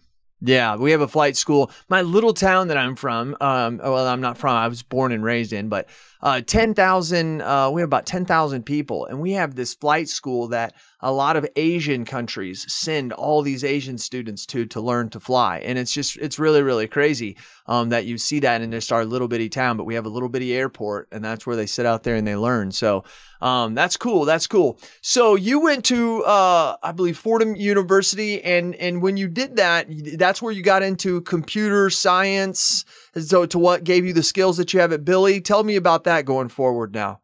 Yeah, 0.46 0.76
we 0.76 0.92
have 0.92 1.00
a 1.00 1.08
flight 1.08 1.38
school. 1.38 1.72
My 1.88 2.02
little 2.02 2.34
town 2.34 2.68
that 2.68 2.78
I'm 2.78 2.98
from, 2.98 3.38
um, 3.40 3.78
well, 3.78 4.06
I'm 4.06 4.20
not 4.20 4.38
from, 4.38 4.56
I 4.56 4.68
was 4.68 4.84
born 4.84 5.14
and 5.14 5.24
raised 5.24 5.54
in, 5.54 5.70
but 5.70 5.88
uh, 6.22 6.42
10,000, 6.42 7.42
uh, 7.42 7.70
we 7.72 7.80
have 7.80 7.88
about 7.88 8.06
10,000 8.06 8.64
people, 8.64 9.06
and 9.06 9.22
we 9.22 9.32
have 9.32 9.56
this 9.56 9.74
flight 9.74 10.10
school 10.10 10.50
that 10.50 10.74
a 11.04 11.12
lot 11.12 11.36
of 11.36 11.46
Asian 11.58 12.06
countries 12.06 12.66
send 12.72 13.12
all 13.12 13.42
these 13.42 13.64
Asian 13.64 13.98
students 13.98 14.46
to 14.48 14.66
to 14.66 14.80
learn 14.80 15.10
to 15.10 15.20
fly, 15.20 15.60
and 15.60 15.78
it's 15.78 15.94
just 15.94 16.18
it's 16.18 16.40
really 16.40 16.64
really 16.64 16.88
crazy 16.88 17.38
um, 17.68 17.90
that 17.90 18.06
you 18.06 18.18
see 18.18 18.40
that 18.40 18.62
in 18.62 18.72
just 18.72 18.92
our 18.92 19.04
little 19.04 19.28
bitty 19.28 19.50
town. 19.50 19.76
But 19.76 19.84
we 19.84 19.96
have 19.96 20.06
a 20.06 20.10
little 20.10 20.30
bitty 20.30 20.56
airport, 20.56 21.10
and 21.12 21.24
that's 21.24 21.46
where 21.46 21.58
they 21.58 21.66
sit 21.66 21.86
out 21.86 22.04
there 22.04 22.16
and 22.16 22.26
they 22.26 22.38
learn. 22.38 22.72
So 22.72 23.04
um, 23.42 23.76
that's 23.76 23.98
cool. 23.98 24.24
That's 24.24 24.48
cool. 24.48 24.80
So 25.02 25.36
you 25.36 25.60
went 25.60 25.84
to 25.86 26.24
uh, 26.24 26.78
I 26.82 26.94
believe 26.94 27.18
Fordham 27.18 27.56
University, 27.58 28.42
and 28.42 28.74
and 28.76 29.02
when 29.02 29.18
you 29.18 29.28
did 29.28 29.58
that, 29.58 29.88
that's 30.18 30.42
where 30.42 30.54
you 30.54 30.64
got 30.64 30.84
into 30.84 31.20
computer 31.22 31.90
science. 31.90 32.86
So 33.20 33.46
to 33.46 33.60
what 33.60 33.84
gave 33.84 34.06
you 34.06 34.14
the 34.14 34.24
skills 34.24 34.56
that 34.58 34.74
you 34.74 34.80
have 34.80 34.94
at 34.94 35.04
Billy? 35.04 35.42
Tell 35.42 35.66
me 35.66 35.76
about 35.76 36.06
that 36.06 36.24
going 36.24 36.48
forward 36.48 36.94
now. 36.94 37.20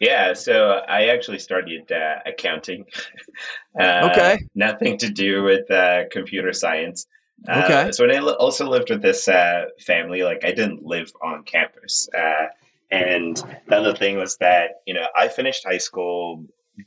Yeah, 0.00 0.32
so 0.32 0.80
I 0.88 1.06
actually 1.06 1.40
started 1.40 1.90
uh, 1.90 2.20
accounting. 2.24 2.84
uh, 3.80 4.08
okay. 4.10 4.38
Nothing 4.54 4.96
to 4.98 5.08
do 5.08 5.42
with 5.42 5.68
uh, 5.70 6.04
computer 6.10 6.52
science. 6.52 7.06
Uh, 7.48 7.62
okay. 7.64 7.92
So 7.92 8.04
I 8.04 8.18
also 8.18 8.68
lived 8.68 8.90
with 8.90 9.02
this 9.02 9.28
uh, 9.28 9.66
family. 9.80 10.22
Like 10.22 10.44
I 10.44 10.52
didn't 10.52 10.84
live 10.84 11.12
on 11.22 11.42
campus, 11.44 12.08
uh, 12.16 12.46
and 12.90 13.36
the 13.68 13.76
other 13.76 13.94
thing 13.94 14.16
was 14.16 14.36
that 14.38 14.82
you 14.86 14.94
know 14.94 15.06
I 15.16 15.28
finished 15.28 15.64
high 15.64 15.78
school 15.78 16.44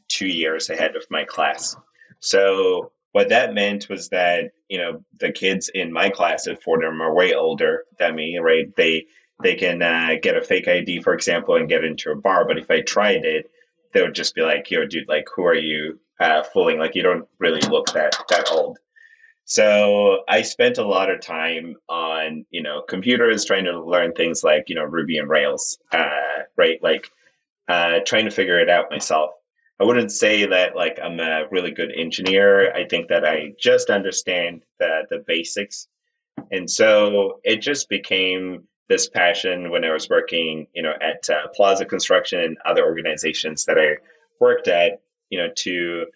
two 0.07 0.27
years 0.27 0.69
ahead 0.69 0.95
of 0.95 1.05
my 1.09 1.23
class. 1.23 1.75
So 2.19 2.91
what 3.13 3.29
that 3.29 3.53
meant 3.53 3.89
was 3.89 4.09
that 4.09 4.51
you 4.69 4.77
know 4.77 5.03
the 5.19 5.31
kids 5.31 5.69
in 5.73 5.91
my 5.91 6.09
class 6.09 6.47
at 6.47 6.61
Fordham 6.61 7.01
are 7.01 7.13
way 7.13 7.33
older 7.33 7.85
than 7.99 8.15
me, 8.15 8.37
right? 8.37 8.73
They 8.75 9.05
they 9.43 9.55
can 9.55 9.81
uh, 9.81 10.15
get 10.21 10.37
a 10.37 10.41
fake 10.41 10.67
ID, 10.67 11.01
for 11.01 11.13
example, 11.13 11.55
and 11.55 11.69
get 11.69 11.83
into 11.83 12.11
a 12.11 12.15
bar. 12.15 12.45
But 12.45 12.57
if 12.57 12.69
I 12.69 12.81
tried 12.81 13.25
it, 13.25 13.49
they 13.93 14.01
would 14.01 14.15
just 14.15 14.35
be 14.35 14.41
like, 14.41 14.69
"Yo, 14.71 14.85
dude, 14.85 15.07
like, 15.07 15.27
who 15.35 15.45
are 15.45 15.55
you 15.55 15.99
uh, 16.19 16.43
fooling? 16.43 16.79
Like, 16.79 16.95
you 16.95 17.03
don't 17.03 17.27
really 17.39 17.61
look 17.61 17.91
that 17.93 18.15
that 18.29 18.49
old." 18.51 18.77
So 19.45 20.23
I 20.29 20.43
spent 20.43 20.77
a 20.77 20.87
lot 20.87 21.09
of 21.09 21.19
time 21.19 21.75
on 21.89 22.45
you 22.51 22.61
know 22.63 22.83
computers, 22.87 23.43
trying 23.45 23.65
to 23.65 23.83
learn 23.83 24.13
things 24.13 24.43
like 24.43 24.69
you 24.69 24.75
know 24.75 24.83
Ruby 24.83 25.19
on 25.19 25.27
Rails, 25.27 25.77
uh, 25.91 26.43
right? 26.55 26.81
Like 26.81 27.11
uh, 27.67 27.99
trying 28.05 28.25
to 28.25 28.31
figure 28.31 28.59
it 28.59 28.69
out 28.69 28.91
myself. 28.91 29.31
I 29.79 29.83
wouldn't 29.83 30.11
say 30.11 30.45
that 30.45 30.75
like 30.75 30.99
I'm 31.03 31.19
a 31.19 31.47
really 31.51 31.71
good 31.71 31.91
engineer. 31.91 32.71
I 32.73 32.85
think 32.85 33.07
that 33.09 33.25
I 33.25 33.53
just 33.59 33.89
understand 33.89 34.63
the 34.79 35.07
the 35.09 35.23
basics, 35.27 35.87
and 36.51 36.69
so 36.69 37.39
it 37.43 37.61
just 37.61 37.89
became 37.89 38.67
this 38.91 39.07
passion 39.07 39.71
when 39.71 39.85
I 39.85 39.93
was 39.93 40.09
working, 40.09 40.67
you 40.73 40.83
know, 40.83 40.91
at 40.99 41.29
uh, 41.29 41.47
Plaza 41.55 41.85
Construction 41.85 42.41
and 42.41 42.57
other 42.65 42.83
organizations 42.83 43.63
that 43.63 43.79
I 43.79 43.95
worked 44.41 44.67
at, 44.67 45.01
you 45.29 45.39
know, 45.39 45.47
to 45.59 46.07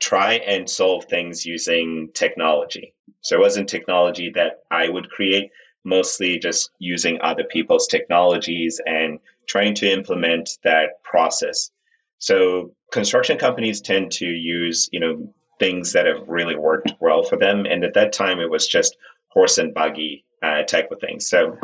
try 0.00 0.34
and 0.34 0.68
solve 0.68 1.04
things 1.04 1.46
using 1.46 2.10
technology. 2.14 2.94
So 3.20 3.36
it 3.36 3.40
wasn't 3.40 3.68
technology 3.68 4.28
that 4.34 4.64
I 4.72 4.88
would 4.88 5.08
create, 5.10 5.52
mostly 5.84 6.40
just 6.40 6.70
using 6.80 7.20
other 7.20 7.44
people's 7.44 7.86
technologies 7.86 8.80
and 8.84 9.20
trying 9.46 9.76
to 9.76 9.88
implement 9.88 10.58
that 10.64 11.00
process. 11.04 11.70
So 12.18 12.72
construction 12.90 13.38
companies 13.38 13.80
tend 13.80 14.10
to 14.12 14.26
use, 14.26 14.88
you 14.90 14.98
know, 14.98 15.32
things 15.60 15.92
that 15.92 16.06
have 16.06 16.28
really 16.28 16.56
worked 16.56 16.92
well 16.98 17.22
for 17.22 17.36
them. 17.36 17.66
And 17.66 17.84
at 17.84 17.94
that 17.94 18.12
time, 18.12 18.40
it 18.40 18.50
was 18.50 18.66
just 18.66 18.96
horse 19.38 19.58
and 19.58 19.72
buggy 19.72 20.24
uh, 20.42 20.64
type 20.64 20.90
of 20.90 20.98
thing. 20.98 21.20
So, 21.20 21.56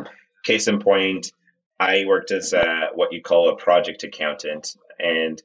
case 0.45 0.69
in 0.69 0.79
point, 0.79 1.33
I 1.81 2.05
worked 2.07 2.31
as 2.31 2.53
a, 2.53 2.91
what 2.95 3.13
you 3.13 3.21
call 3.21 3.49
a 3.49 3.57
project 3.57 4.05
accountant. 4.05 4.77
And, 5.01 5.43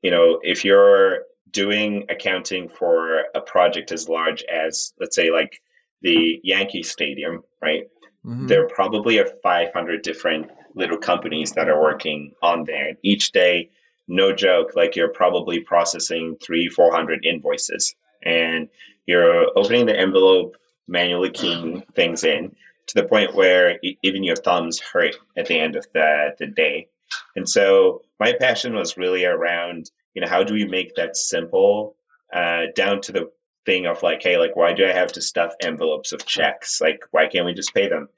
you 0.00 0.10
know, 0.10 0.40
if 0.42 0.64
you're 0.64 1.24
doing 1.50 2.06
accounting 2.08 2.70
for 2.70 3.24
a 3.34 3.42
project 3.42 3.92
as 3.92 4.08
large 4.08 4.42
as, 4.44 4.94
let's 4.98 5.14
say, 5.14 5.30
like 5.30 5.60
the 6.00 6.40
Yankee 6.42 6.82
Stadium, 6.82 7.44
right? 7.60 7.90
Mm-hmm. 8.24 8.46
There 8.46 8.66
probably 8.68 9.18
are 9.18 9.28
500 9.42 10.00
different 10.00 10.50
little 10.74 10.96
companies 10.96 11.52
that 11.52 11.68
are 11.68 11.82
working 11.82 12.32
on 12.40 12.64
there. 12.64 12.92
Each 13.02 13.32
day, 13.32 13.68
no 14.08 14.32
joke, 14.32 14.72
like 14.76 14.96
you're 14.96 15.12
probably 15.22 15.60
processing 15.60 16.36
three, 16.42 16.70
400 16.70 17.26
invoices 17.26 17.94
and 18.22 18.66
you're 19.04 19.46
opening 19.58 19.84
the 19.84 19.98
envelope, 19.98 20.56
manually 20.88 21.30
keying 21.30 21.82
things 21.94 22.24
in 22.24 22.54
to 22.86 22.94
the 22.94 23.08
point 23.08 23.34
where 23.34 23.78
even 24.02 24.22
your 24.22 24.36
thumbs 24.36 24.78
hurt 24.80 25.16
at 25.36 25.46
the 25.46 25.58
end 25.58 25.76
of 25.76 25.86
the, 25.92 26.34
the 26.38 26.46
day. 26.46 26.88
And 27.34 27.48
so 27.48 28.02
my 28.20 28.32
passion 28.38 28.74
was 28.74 28.96
really 28.96 29.24
around, 29.24 29.90
you 30.14 30.22
know, 30.22 30.28
how 30.28 30.42
do 30.42 30.54
we 30.54 30.64
make 30.64 30.94
that 30.94 31.16
simple 31.16 31.96
uh, 32.32 32.66
down 32.74 33.00
to 33.02 33.12
the 33.12 33.30
thing 33.64 33.86
of 33.86 34.02
like, 34.02 34.22
hey, 34.22 34.38
like, 34.38 34.56
why 34.56 34.72
do 34.72 34.86
I 34.86 34.92
have 34.92 35.12
to 35.12 35.20
stuff 35.20 35.54
envelopes 35.62 36.12
of 36.12 36.24
checks? 36.26 36.80
Like, 36.80 37.00
why 37.10 37.26
can't 37.26 37.46
we 37.46 37.54
just 37.54 37.74
pay 37.74 37.88
them 37.88 38.08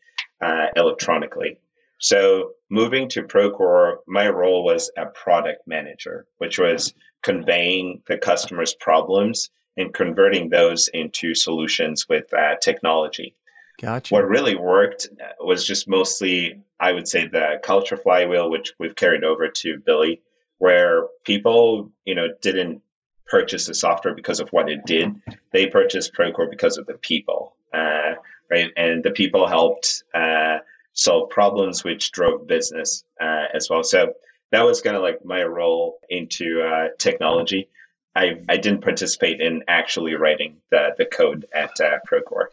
uh, 0.40 0.66
electronically? 0.76 1.58
So 1.98 2.52
moving 2.70 3.08
to 3.10 3.22
Procore, 3.22 3.96
my 4.06 4.28
role 4.28 4.62
was 4.62 4.90
a 4.96 5.06
product 5.06 5.66
manager, 5.66 6.26
which 6.38 6.58
was 6.58 6.94
conveying 7.22 8.02
the 8.06 8.18
customer's 8.18 8.74
problems 8.74 9.50
and 9.78 9.94
converting 9.94 10.50
those 10.50 10.88
into 10.88 11.34
solutions 11.34 12.08
with 12.08 12.32
uh, 12.34 12.56
technology. 12.60 13.34
Gotcha. 13.80 14.12
What 14.12 14.28
really 14.28 14.56
worked 14.56 15.08
was 15.40 15.64
just 15.64 15.88
mostly, 15.88 16.60
I 16.80 16.92
would 16.92 17.06
say, 17.06 17.28
the 17.28 17.60
culture 17.62 17.96
flywheel, 17.96 18.50
which 18.50 18.74
we've 18.80 18.96
carried 18.96 19.22
over 19.22 19.48
to 19.48 19.78
Billy, 19.78 20.20
where 20.58 21.06
people, 21.24 21.90
you 22.04 22.16
know, 22.16 22.26
didn't 22.42 22.82
purchase 23.26 23.66
the 23.66 23.74
software 23.74 24.14
because 24.14 24.40
of 24.40 24.48
what 24.50 24.68
it 24.68 24.84
did. 24.84 25.14
They 25.52 25.66
purchased 25.66 26.12
Procore 26.12 26.50
because 26.50 26.76
of 26.76 26.86
the 26.86 26.94
people, 26.94 27.54
uh, 27.72 28.14
right? 28.50 28.70
And 28.76 29.04
the 29.04 29.12
people 29.12 29.46
helped 29.46 30.02
uh, 30.12 30.58
solve 30.94 31.30
problems, 31.30 31.84
which 31.84 32.10
drove 32.10 32.48
business 32.48 33.04
uh, 33.20 33.44
as 33.54 33.70
well. 33.70 33.84
So 33.84 34.14
that 34.50 34.62
was 34.62 34.80
kind 34.80 34.96
of 34.96 35.02
like 35.02 35.24
my 35.24 35.44
role 35.44 35.98
into 36.08 36.62
uh, 36.62 36.88
technology. 36.98 37.68
I, 38.18 38.40
I 38.48 38.56
didn't 38.56 38.82
participate 38.82 39.40
in 39.40 39.62
actually 39.68 40.14
writing 40.14 40.56
the, 40.70 40.88
the 40.98 41.06
code 41.06 41.46
at 41.54 41.80
uh, 41.80 41.98
Procore. 42.10 42.46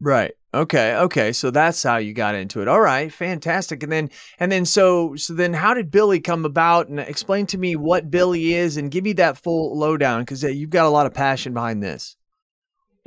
Right. 0.00 0.32
Okay. 0.52 0.96
Okay. 0.96 1.32
So 1.32 1.52
that's 1.52 1.80
how 1.82 1.98
you 1.98 2.12
got 2.12 2.34
into 2.34 2.60
it. 2.60 2.66
All 2.66 2.80
right. 2.80 3.12
Fantastic. 3.12 3.84
And 3.84 3.92
then, 3.92 4.10
and 4.40 4.50
then, 4.50 4.64
so, 4.64 5.14
so 5.14 5.32
then 5.32 5.54
how 5.54 5.74
did 5.74 5.92
Billy 5.92 6.18
come 6.18 6.44
about 6.44 6.88
and 6.88 6.98
explain 6.98 7.46
to 7.46 7.58
me 7.58 7.76
what 7.76 8.10
Billy 8.10 8.54
is 8.54 8.76
and 8.76 8.90
give 8.90 9.04
me 9.04 9.12
that 9.14 9.38
full 9.38 9.78
lowdown 9.78 10.22
because 10.22 10.42
you've 10.42 10.70
got 10.70 10.86
a 10.86 10.90
lot 10.90 11.06
of 11.06 11.14
passion 11.14 11.54
behind 11.54 11.82
this. 11.82 12.16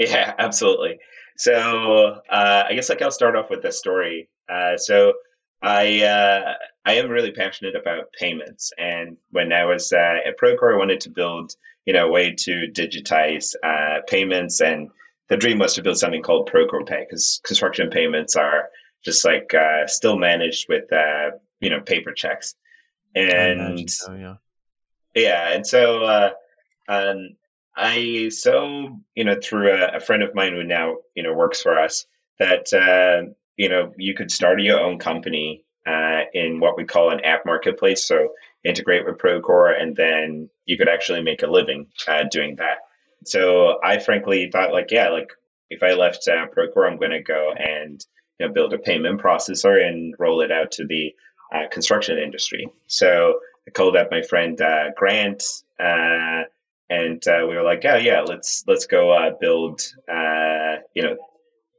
Yeah, 0.02 0.34
absolutely. 0.40 0.98
So, 1.36 2.22
uh, 2.30 2.64
I 2.70 2.74
guess 2.74 2.88
like 2.88 3.02
I'll 3.02 3.12
start 3.12 3.36
off 3.36 3.50
with 3.50 3.62
the 3.62 3.72
story. 3.74 4.30
Uh, 4.48 4.78
so 4.78 5.12
I, 5.62 6.04
uh, 6.04 6.54
I 6.86 6.94
am 6.94 7.10
really 7.10 7.34
passionate 7.34 7.76
about 7.76 8.14
payments. 8.14 8.72
And 8.78 9.18
when 9.32 9.52
I 9.52 9.66
was 9.66 9.92
uh, 9.92 10.20
at 10.26 10.38
Procore, 10.38 10.74
I 10.74 10.78
wanted 10.78 11.02
to 11.02 11.10
build, 11.10 11.54
you 11.90 11.94
know, 11.94 12.06
a 12.06 12.12
way 12.12 12.32
to 12.32 12.68
digitize 12.72 13.56
uh, 13.64 14.02
payments. 14.08 14.62
And 14.62 14.92
the 15.28 15.36
dream 15.36 15.58
was 15.58 15.74
to 15.74 15.82
build 15.82 15.98
something 15.98 16.22
called 16.22 16.48
Procore 16.48 16.86
Pay 16.86 17.00
because 17.00 17.42
construction 17.44 17.90
payments 17.90 18.36
are 18.36 18.70
just 19.04 19.26
like 19.26 19.56
uh, 19.56 19.88
still 19.88 20.16
managed 20.16 20.70
with 20.70 20.84
uh, 20.94 21.32
you 21.62 21.72
know 21.72 21.80
paper 21.80 22.14
checks, 22.14 22.54
and 23.16 23.90
so, 23.90 24.14
yeah, 24.14 24.36
yeah, 25.16 25.54
and 25.54 25.66
so 25.66 26.04
uh, 26.04 26.32
um, 26.90 27.30
I 27.76 28.30
so 28.30 29.00
you 29.16 29.24
know 29.24 29.40
through 29.42 29.72
a, 29.72 29.96
a, 29.96 30.00
friend 30.00 30.22
of 30.22 30.36
mine 30.36 30.54
who 30.54 30.64
now 30.64 30.98
you 31.16 31.24
know 31.24 31.34
works 31.34 31.60
for 31.60 31.80
us 31.80 32.06
that 32.38 32.72
uh, 32.72 33.32
you 33.58 33.68
know 33.68 33.94
you 33.98 34.14
could 34.14 34.30
start 34.30 34.62
your 34.62 34.80
own 34.80 35.00
company 35.00 35.66
uh, 35.88 36.22
in 36.36 36.60
what 36.60 36.78
we 36.78 36.84
call 36.84 37.10
an 37.10 37.22
app 37.22 37.48
marketplace, 37.48 38.06
so 38.06 38.30
integrate 38.64 39.06
with 39.06 39.18
Procore, 39.18 39.80
and 39.80 39.96
then 39.96 40.50
you 40.66 40.78
could 40.78 40.90
actually 40.90 41.22
make 41.22 41.44
a 41.44 41.48
living 41.48 41.88
uh, 42.08 42.24
doing 42.30 42.56
that. 42.58 42.80
So 43.26 43.80
I 43.84 44.00
frankly 44.00 44.50
thought 44.52 44.74
like, 44.74 44.92
yeah, 44.92 45.10
like 45.10 45.32
if 45.70 45.84
I 45.84 45.94
left 45.94 46.28
uh, 46.28 46.48
Procore, 46.48 46.90
I'm 46.90 46.98
going 46.98 47.12
to 47.12 47.22
go 47.22 47.52
and 47.54 48.04
you 48.40 48.48
know, 48.48 48.54
build 48.54 48.74
a 48.74 48.78
payment 48.80 49.22
processor 49.22 49.86
and 49.86 50.16
roll 50.18 50.42
it 50.42 50.52
out 50.52 50.72
to 50.72 50.86
the 50.86 51.14
uh, 51.54 51.68
construction 51.72 52.18
industry. 52.18 52.68
So 52.88 53.40
I 53.68 53.72
called 53.72 53.96
up 53.96 54.10
my 54.12 54.22
friend 54.22 54.60
uh, 54.62 54.92
Grant, 54.96 55.44
uh, 55.80 56.44
and 56.90 57.26
uh, 57.28 57.46
we 57.48 57.56
were 57.56 57.64
like, 57.64 57.84
yeah, 57.84 57.98
yeah, 57.98 58.22
let's 58.22 58.64
let's 58.68 58.86
go 58.86 59.12
uh, 59.12 59.32
build 59.40 59.82
uh, 60.12 60.78
you 60.94 61.04
know 61.04 61.18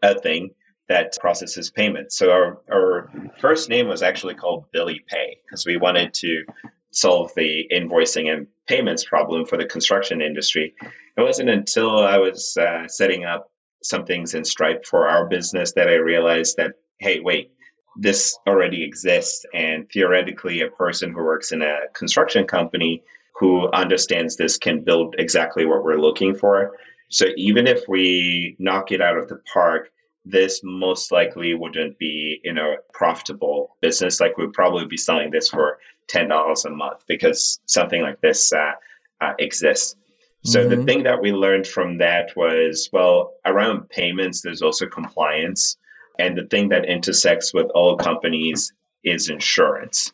a 0.03 0.19
thing 0.19 0.51
that 0.91 1.17
processes 1.21 1.71
payments. 1.71 2.19
So 2.19 2.33
our 2.33 2.59
our 2.71 3.11
first 3.39 3.69
name 3.69 3.87
was 3.87 4.03
actually 4.03 4.35
called 4.35 4.65
Billy 4.73 5.01
Pay 5.07 5.39
because 5.45 5.65
we 5.65 5.77
wanted 5.77 6.13
to 6.15 6.45
solve 6.91 7.31
the 7.37 7.69
invoicing 7.73 8.33
and 8.33 8.49
payments 8.67 9.05
problem 9.05 9.47
for 9.47 9.57
the 9.57 9.67
construction 9.67 10.21
industry. 10.21 10.75
It 11.17 11.23
wasn't 11.23 11.49
until 11.49 12.05
I 12.05 12.19
was 12.19 12.57
uh, 12.57 12.89
setting 12.89 13.25
up 13.25 13.53
some 13.85 14.05
things 14.05 14.35
in 14.35 14.45
Stripe 14.45 14.85
for 14.85 15.09
our 15.09 15.27
business 15.29 15.73
that 15.75 15.89
I 15.89 15.95
realized 15.95 16.57
that, 16.57 16.73
hey, 16.99 17.21
wait, 17.21 17.53
this 17.97 18.37
already 18.49 18.83
exists. 18.83 19.47
And 19.55 19.89
theoretically, 19.93 20.63
a 20.63 20.71
person 20.71 21.13
who 21.13 21.23
works 21.23 21.53
in 21.53 21.63
a 21.63 21.77
construction 21.95 22.47
company 22.47 23.05
who 23.39 23.71
understands 23.71 24.37
this 24.37 24.59
can 24.59 24.83
build 24.83 25.15
exactly 25.19 25.67
what 25.67 25.85
we're 25.85 26.01
looking 26.01 26.35
for. 26.35 26.77
So 27.11 27.27
even 27.37 27.69
if 27.69 27.81
we 27.89 28.57
knock 28.59 28.91
it 28.91 29.01
out 29.01 29.17
of 29.17 29.29
the 29.29 29.41
park, 29.53 29.91
this 30.25 30.61
most 30.63 31.11
likely 31.13 31.55
wouldn't 31.55 31.99
be 31.99 32.41
you 32.45 32.53
know 32.53 32.77
profitable 32.93 33.77
business. 33.81 34.21
Like 34.21 34.37
we'd 34.37 34.53
probably 34.53 34.87
be 34.87 34.97
selling 34.97 35.31
this 35.31 35.49
for 35.49 35.79
$10 36.09 36.65
a 36.65 36.71
month 36.71 37.05
because 37.07 37.61
something 37.67 38.03
like 38.03 38.21
this 38.21 38.53
uh, 38.53 38.73
uh, 39.21 39.35
exists. 39.39 39.97
So 40.45 40.61
mm-hmm. 40.61 40.71
the 40.71 40.85
thing 40.85 41.03
that 41.05 41.21
we 41.21 41.33
learned 41.33 41.67
from 41.67 41.99
that 41.99 42.31
was 42.37 42.89
well 42.93 43.35
around 43.45 43.89
payments 43.91 44.41
there's 44.41 44.63
also 44.63 44.87
compliance. 44.87 45.77
And 46.19 46.37
the 46.37 46.47
thing 46.47 46.69
that 46.71 46.85
intersects 46.85 47.55
with 47.55 47.71
all 47.75 47.97
companies 47.97 48.73
is 49.05 49.31
insurance 49.31 50.13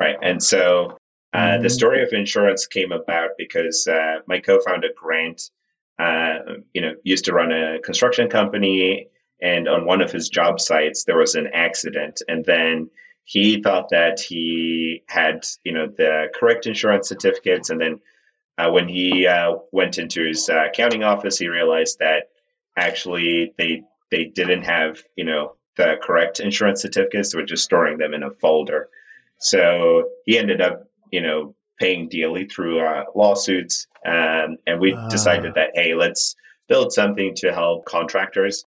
right? 0.00 0.16
And 0.22 0.42
so 0.42 0.98
uh, 1.32 1.38
mm-hmm. 1.38 1.62
the 1.62 1.70
story 1.70 2.02
of 2.02 2.12
insurance 2.12 2.66
came 2.66 2.92
about 2.92 3.30
because 3.36 3.86
uh, 3.86 4.16
my 4.26 4.38
co-founder 4.38 4.88
grant 4.96 5.50
uh, 5.98 6.38
you 6.74 6.80
know 6.80 6.94
used 7.02 7.24
to 7.24 7.32
run 7.32 7.52
a 7.52 7.80
construction 7.80 8.28
company 8.28 9.08
and 9.40 9.68
on 9.68 9.84
one 9.84 10.00
of 10.00 10.10
his 10.10 10.28
job 10.28 10.60
sites 10.60 11.04
there 11.04 11.18
was 11.18 11.34
an 11.34 11.48
accident. 11.52 12.22
And 12.28 12.44
then 12.44 12.90
he 13.24 13.62
thought 13.62 13.90
that 13.90 14.20
he 14.20 15.02
had 15.08 15.44
you 15.64 15.72
know 15.72 15.86
the 15.86 16.28
correct 16.34 16.66
insurance 16.66 17.08
certificates. 17.08 17.70
And 17.70 17.80
then 17.80 18.00
uh, 18.56 18.70
when 18.70 18.88
he 18.88 19.26
uh, 19.26 19.56
went 19.72 19.98
into 19.98 20.26
his 20.26 20.48
uh, 20.48 20.66
accounting 20.66 21.04
office 21.04 21.38
he 21.38 21.48
realized 21.48 21.98
that 22.00 22.30
actually 22.76 23.54
they 23.58 23.82
they 24.10 24.24
didn't 24.24 24.62
have 24.62 25.02
you 25.16 25.24
know 25.24 25.54
the 25.76 25.96
correct 26.02 26.40
insurance 26.40 26.82
certificates. 26.82 27.32
They 27.32 27.38
were 27.38 27.46
just 27.46 27.64
storing 27.64 27.98
them 27.98 28.12
in 28.14 28.22
a 28.22 28.30
folder. 28.30 28.88
So 29.38 30.08
he 30.26 30.38
ended 30.38 30.60
up 30.60 30.88
you 31.10 31.20
know 31.20 31.54
paying 31.78 32.08
dearly 32.08 32.46
through 32.46 32.80
uh, 32.80 33.04
lawsuits. 33.14 33.86
Um, 34.04 34.56
and 34.66 34.80
we 34.80 34.96
decided 35.10 35.54
that 35.54 35.70
hey 35.74 35.94
let's 35.94 36.34
build 36.68 36.92
something 36.92 37.34
to 37.36 37.52
help 37.52 37.84
contractors 37.86 38.64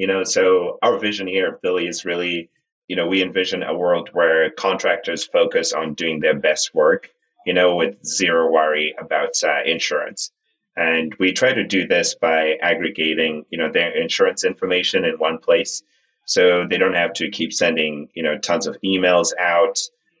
you 0.00 0.06
know, 0.06 0.24
so 0.24 0.78
our 0.80 0.98
vision 0.98 1.26
here 1.26 1.48
at 1.48 1.60
Billy 1.60 1.86
is 1.86 2.06
really, 2.06 2.48
you 2.88 2.96
know, 2.96 3.06
we 3.06 3.22
envision 3.22 3.62
a 3.62 3.76
world 3.76 4.08
where 4.14 4.48
contractors 4.52 5.26
focus 5.26 5.74
on 5.74 5.92
doing 5.92 6.20
their 6.20 6.38
best 6.38 6.74
work, 6.74 7.10
you 7.44 7.52
know, 7.52 7.76
with 7.76 8.02
zero 8.02 8.50
worry 8.50 8.94
about 8.98 9.34
uh, 9.44 9.60
insurance. 9.66 10.32
And 10.74 11.14
we 11.18 11.34
try 11.34 11.52
to 11.52 11.64
do 11.66 11.86
this 11.86 12.14
by 12.14 12.54
aggregating, 12.62 13.44
you 13.50 13.58
know, 13.58 13.70
their 13.70 13.90
insurance 13.90 14.42
information 14.42 15.04
in 15.04 15.18
one 15.18 15.36
place. 15.36 15.82
So 16.24 16.66
they 16.66 16.78
don't 16.78 16.94
have 16.94 17.12
to 17.20 17.28
keep 17.28 17.52
sending, 17.52 18.08
you 18.14 18.22
know, 18.22 18.38
tons 18.38 18.66
of 18.66 18.78
emails 18.82 19.32
out. 19.38 19.78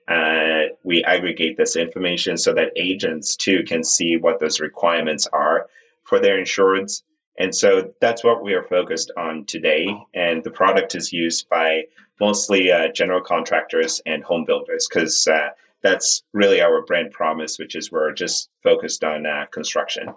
Uh, 0.08 0.74
we 0.84 1.02
aggregate 1.04 1.56
this 1.56 1.74
information 1.74 2.36
so 2.36 2.52
that 2.52 2.72
agents 2.76 3.34
too 3.34 3.62
can 3.62 3.82
see 3.82 4.18
what 4.18 4.40
those 4.40 4.60
requirements 4.60 5.26
are 5.32 5.70
for 6.04 6.20
their 6.20 6.38
insurance. 6.38 7.02
And 7.40 7.54
so 7.54 7.90
that's 8.02 8.22
what 8.22 8.44
we 8.44 8.52
are 8.52 8.64
focused 8.64 9.10
on 9.16 9.46
today. 9.46 9.86
And 10.12 10.44
the 10.44 10.50
product 10.50 10.94
is 10.94 11.10
used 11.10 11.48
by 11.48 11.84
mostly 12.20 12.70
uh, 12.70 12.88
general 12.92 13.22
contractors 13.22 14.02
and 14.04 14.22
home 14.22 14.44
builders 14.44 14.86
because 14.86 15.26
uh, 15.26 15.48
that's 15.82 16.22
really 16.34 16.60
our 16.60 16.84
brand 16.84 17.12
promise, 17.12 17.58
which 17.58 17.74
is 17.74 17.90
we're 17.90 18.12
just 18.12 18.50
focused 18.62 19.02
on 19.04 19.24
uh, 19.24 19.46
construction. 19.50 20.12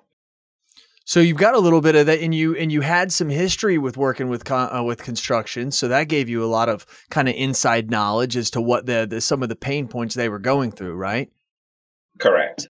So 1.05 1.21
you've 1.21 1.37
got 1.37 1.53
a 1.53 1.59
little 1.59 1.79
bit 1.79 1.95
of 1.95 2.07
that, 2.07 2.19
and 2.19 2.35
you 2.35 2.55
and 2.57 2.71
you 2.71 2.81
had 2.81 3.11
some 3.11 3.29
history 3.29 3.77
with 3.77 3.95
working 3.95 4.27
with 4.27 4.43
con, 4.43 4.73
uh, 4.73 4.83
with 4.83 5.01
construction, 5.03 5.71
so 5.71 5.89
that 5.89 6.07
gave 6.09 6.29
you 6.29 6.43
a 6.43 6.47
lot 6.47 6.69
of 6.69 6.85
kind 7.09 7.27
of 7.27 7.35
inside 7.35 7.89
knowledge 7.89 8.37
as 8.37 8.51
to 8.51 8.61
what 8.61 8.85
the, 8.85 9.05
the 9.09 9.19
some 9.19 9.43
of 9.43 9.49
the 9.49 9.55
pain 9.55 9.87
points 9.87 10.15
they 10.15 10.29
were 10.29 10.39
going 10.39 10.71
through, 10.71 10.95
right? 10.95 11.29
Correct. 12.19 12.69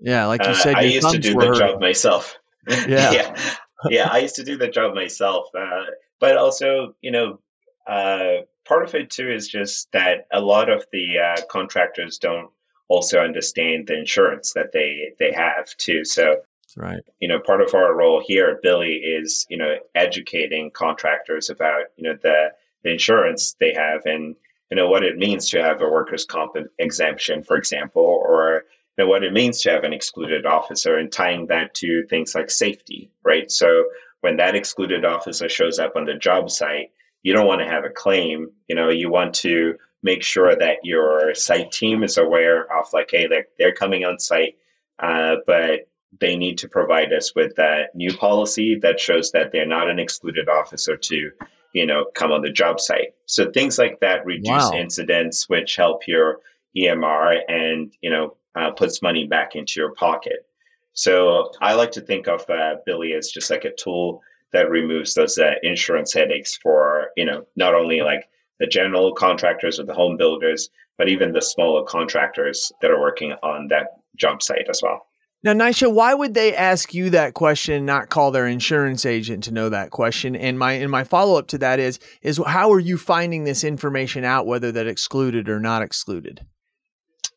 Yeah, 0.00 0.26
like 0.26 0.42
you 0.44 0.50
uh, 0.50 0.54
said, 0.54 0.76
I 0.76 0.82
used 0.82 1.10
to 1.10 1.18
do 1.18 1.34
the 1.34 1.46
hurting. 1.46 1.58
job 1.58 1.80
myself. 1.80 2.38
Yeah, 2.86 3.12
yeah, 3.12 3.54
yeah. 3.90 4.08
I 4.10 4.18
used 4.18 4.36
to 4.36 4.44
do 4.44 4.56
the 4.56 4.68
job 4.68 4.94
myself, 4.94 5.48
uh, 5.58 5.84
but 6.20 6.36
also, 6.36 6.94
you 7.00 7.10
know, 7.10 7.40
uh, 7.86 8.42
part 8.66 8.84
of 8.84 8.94
it 8.94 9.10
too 9.10 9.30
is 9.30 9.48
just 9.48 9.90
that 9.92 10.26
a 10.32 10.40
lot 10.40 10.68
of 10.68 10.84
the 10.92 11.18
uh, 11.18 11.40
contractors 11.50 12.18
don't 12.18 12.50
also 12.88 13.20
understand 13.20 13.86
the 13.86 13.98
insurance 13.98 14.52
that 14.54 14.72
they 14.72 15.12
they 15.18 15.32
have 15.32 15.68
too. 15.76 16.04
So 16.04 16.42
Right. 16.76 17.00
You 17.20 17.28
know, 17.28 17.40
part 17.40 17.60
of 17.60 17.74
our 17.74 17.94
role 17.94 18.22
here 18.24 18.48
at 18.50 18.62
Billy 18.62 18.94
is, 18.94 19.46
you 19.48 19.56
know, 19.56 19.76
educating 19.94 20.70
contractors 20.70 21.50
about, 21.50 21.84
you 21.96 22.04
know, 22.04 22.16
the, 22.22 22.52
the 22.84 22.92
insurance 22.92 23.56
they 23.58 23.72
have 23.74 24.02
and, 24.04 24.36
you 24.70 24.76
know, 24.76 24.88
what 24.88 25.02
it 25.02 25.16
means 25.16 25.48
to 25.50 25.62
have 25.62 25.80
a 25.80 25.88
workers' 25.88 26.24
comp 26.24 26.56
exemption, 26.78 27.42
for 27.42 27.56
example, 27.56 28.02
or 28.02 28.64
know, 28.98 29.08
what 29.08 29.24
it 29.24 29.32
means 29.32 29.62
to 29.62 29.70
have 29.70 29.84
an 29.84 29.92
excluded 29.92 30.46
officer 30.46 30.96
and 30.96 31.10
tying 31.10 31.46
that 31.46 31.74
to 31.74 32.04
things 32.06 32.34
like 32.34 32.50
safety, 32.50 33.10
right? 33.24 33.50
So 33.50 33.84
when 34.20 34.36
that 34.36 34.56
excluded 34.56 35.04
officer 35.04 35.48
shows 35.48 35.78
up 35.78 35.94
on 35.96 36.04
the 36.04 36.14
job 36.14 36.50
site, 36.50 36.90
you 37.22 37.32
don't 37.32 37.46
want 37.46 37.60
to 37.60 37.68
have 37.68 37.84
a 37.84 37.90
claim. 37.90 38.50
You 38.68 38.76
know, 38.76 38.90
you 38.90 39.10
want 39.10 39.34
to 39.36 39.74
make 40.02 40.22
sure 40.22 40.54
that 40.54 40.78
your 40.84 41.34
site 41.34 41.72
team 41.72 42.02
is 42.02 42.18
aware 42.18 42.66
of 42.76 42.86
like, 42.92 43.10
hey, 43.10 43.26
they're, 43.26 43.46
they're 43.58 43.74
coming 43.74 44.04
on 44.04 44.18
site, 44.18 44.56
uh, 44.98 45.36
but 45.46 45.88
they 46.20 46.36
need 46.36 46.58
to 46.58 46.68
provide 46.68 47.12
us 47.12 47.34
with 47.34 47.54
that 47.56 47.94
new 47.94 48.16
policy 48.16 48.76
that 48.76 48.98
shows 48.98 49.30
that 49.32 49.52
they're 49.52 49.66
not 49.66 49.90
an 49.90 49.98
excluded 49.98 50.48
officer 50.48 50.96
to, 50.96 51.30
you 51.72 51.86
know, 51.86 52.06
come 52.14 52.32
on 52.32 52.42
the 52.42 52.50
job 52.50 52.80
site. 52.80 53.14
So 53.26 53.50
things 53.50 53.78
like 53.78 54.00
that 54.00 54.24
reduce 54.24 54.48
wow. 54.48 54.72
incidents, 54.72 55.48
which 55.48 55.76
help 55.76 56.06
your 56.06 56.40
EMR 56.76 57.40
and, 57.48 57.92
you 58.00 58.10
know, 58.10 58.36
uh, 58.58 58.70
puts 58.72 59.02
money 59.02 59.26
back 59.26 59.54
into 59.54 59.80
your 59.80 59.92
pocket. 59.94 60.46
So 60.92 61.52
I 61.60 61.74
like 61.74 61.92
to 61.92 62.00
think 62.00 62.26
of 62.26 62.48
uh, 62.50 62.76
Billy 62.84 63.12
as 63.12 63.30
just 63.30 63.50
like 63.50 63.64
a 63.64 63.74
tool 63.74 64.20
that 64.52 64.70
removes 64.70 65.14
those 65.14 65.38
uh, 65.38 65.52
insurance 65.62 66.12
headaches 66.12 66.56
for, 66.56 67.10
you 67.16 67.24
know, 67.24 67.46
not 67.54 67.74
only 67.74 68.00
like 68.00 68.28
the 68.58 68.66
general 68.66 69.12
contractors 69.14 69.78
or 69.78 69.84
the 69.84 69.94
home 69.94 70.16
builders, 70.16 70.70
but 70.96 71.08
even 71.08 71.32
the 71.32 71.40
smaller 71.40 71.84
contractors 71.84 72.72
that 72.80 72.90
are 72.90 73.00
working 73.00 73.32
on 73.42 73.68
that 73.68 74.00
job 74.16 74.42
site 74.42 74.66
as 74.68 74.80
well. 74.82 75.06
Now, 75.44 75.52
Nyasha, 75.52 75.92
why 75.92 76.14
would 76.14 76.34
they 76.34 76.56
ask 76.56 76.92
you 76.92 77.10
that 77.10 77.34
question, 77.34 77.74
and 77.74 77.86
not 77.86 78.08
call 78.08 78.32
their 78.32 78.48
insurance 78.48 79.06
agent 79.06 79.44
to 79.44 79.52
know 79.52 79.68
that 79.68 79.90
question? 79.90 80.34
And 80.34 80.58
my 80.58 80.72
and 80.72 80.90
my 80.90 81.04
follow 81.04 81.38
up 81.38 81.46
to 81.48 81.58
that 81.58 81.78
is 81.78 82.00
is 82.22 82.40
how 82.44 82.72
are 82.72 82.80
you 82.80 82.98
finding 82.98 83.44
this 83.44 83.62
information 83.62 84.24
out, 84.24 84.46
whether 84.46 84.72
that 84.72 84.88
excluded 84.88 85.48
or 85.48 85.60
not 85.60 85.82
excluded? 85.82 86.44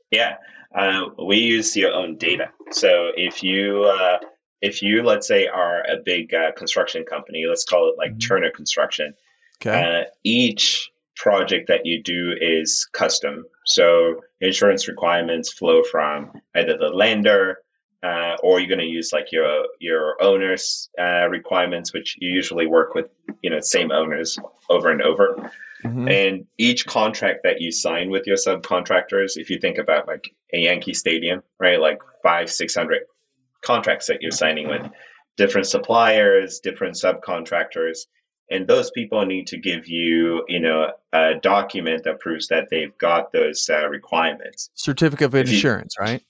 Yeah, 0.10 0.38
uh, 0.76 1.06
we 1.26 1.38
use 1.38 1.76
your 1.76 1.94
own 1.94 2.18
data. 2.18 2.50
So 2.72 3.12
if 3.16 3.44
you 3.44 3.84
uh, 3.84 4.20
if 4.62 4.82
you 4.82 5.04
let's 5.04 5.28
say 5.28 5.48
are 5.48 5.82
a 5.82 5.98
big 6.04 6.34
uh, 6.34 6.52
construction 6.54 7.04
company, 7.04 7.46
let's 7.48 7.66
call 7.66 7.90
it 7.90 7.98
like 7.98 8.12
mm-hmm. 8.12 8.20
Turner 8.20 8.52
Construction. 8.52 9.14
Okay. 9.62 10.02
Uh, 10.02 10.04
each 10.24 10.92
project 11.16 11.68
that 11.68 11.86
you 11.86 12.02
do 12.02 12.36
is 12.40 12.88
custom. 12.94 13.46
So 13.66 14.22
insurance 14.40 14.88
requirements 14.88 15.54
flow 15.54 15.84
from 15.84 16.32
either 16.56 16.78
the 16.78 16.90
lender 16.90 17.60
uh, 18.04 18.36
or 18.42 18.60
you're 18.60 18.68
going 18.68 18.80
to 18.80 18.86
use 18.86 19.12
like 19.14 19.32
your 19.32 19.66
your 19.80 20.22
owners 20.22 20.90
uh, 21.00 21.28
requirements, 21.30 21.94
which 21.94 22.18
you 22.20 22.32
usually 22.32 22.66
work 22.66 22.96
with 22.96 23.06
you 23.42 23.50
know 23.50 23.60
same 23.60 23.92
owners 23.92 24.38
over 24.70 24.90
and 24.90 25.02
over. 25.02 25.52
Mm-hmm. 25.84 26.08
And 26.08 26.46
each 26.58 26.86
contract 26.86 27.40
that 27.44 27.62
you 27.62 27.72
sign 27.72 28.10
with 28.10 28.28
your 28.28 28.38
subcontractors, 28.38 29.38
if 29.38 29.50
you 29.50 29.60
think 29.60 29.78
about 29.78 30.08
like 30.08 30.34
a 30.54 30.60
Yankee 30.60 30.94
Stadium, 30.94 31.42
right, 31.60 31.80
like 31.80 32.00
five 32.24 32.50
six 32.50 32.76
hundred 32.76 33.04
contracts 33.62 34.08
that 34.08 34.22
you're 34.22 34.32
signing 34.32 34.68
with 34.68 34.82
different 35.38 35.68
suppliers, 35.68 36.60
different 36.60 36.96
subcontractors, 36.96 38.00
and 38.50 38.68
those 38.68 38.92
people 38.92 39.26
need 39.26 39.48
to 39.48 39.58
give 39.58 39.88
you 39.88 40.44
you 40.48 40.60
know 40.60 40.92
a 41.14 41.36
document 41.42 42.04
that 42.04 42.20
proves 42.20 42.48
that 42.50 42.70
they've 42.70 42.96
got 42.98 43.32
those 43.32 43.70
uh, 43.70 43.88
requirements. 43.88 44.70
Certificate 44.76 45.26
of 45.26 45.36
insurance, 45.36 45.96
you, 46.00 46.06
right? 46.06 46.24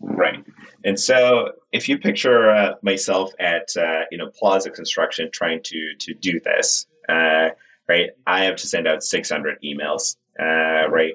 Right. 0.00 0.44
And 0.84 0.98
so 0.98 1.52
if 1.72 1.88
you 1.88 1.98
picture 1.98 2.50
uh, 2.50 2.74
myself 2.82 3.32
at 3.40 3.76
uh, 3.76 4.02
you 4.10 4.18
know 4.18 4.30
Plaza 4.38 4.70
Construction 4.70 5.30
trying 5.32 5.62
to 5.64 5.94
to 5.98 6.14
do 6.14 6.40
this, 6.40 6.86
uh, 7.08 7.50
right? 7.88 8.10
I 8.26 8.44
have 8.44 8.56
to 8.56 8.66
send 8.66 8.86
out 8.86 9.02
600 9.02 9.58
emails, 9.62 10.16
uh, 10.40 10.88
right? 10.88 11.14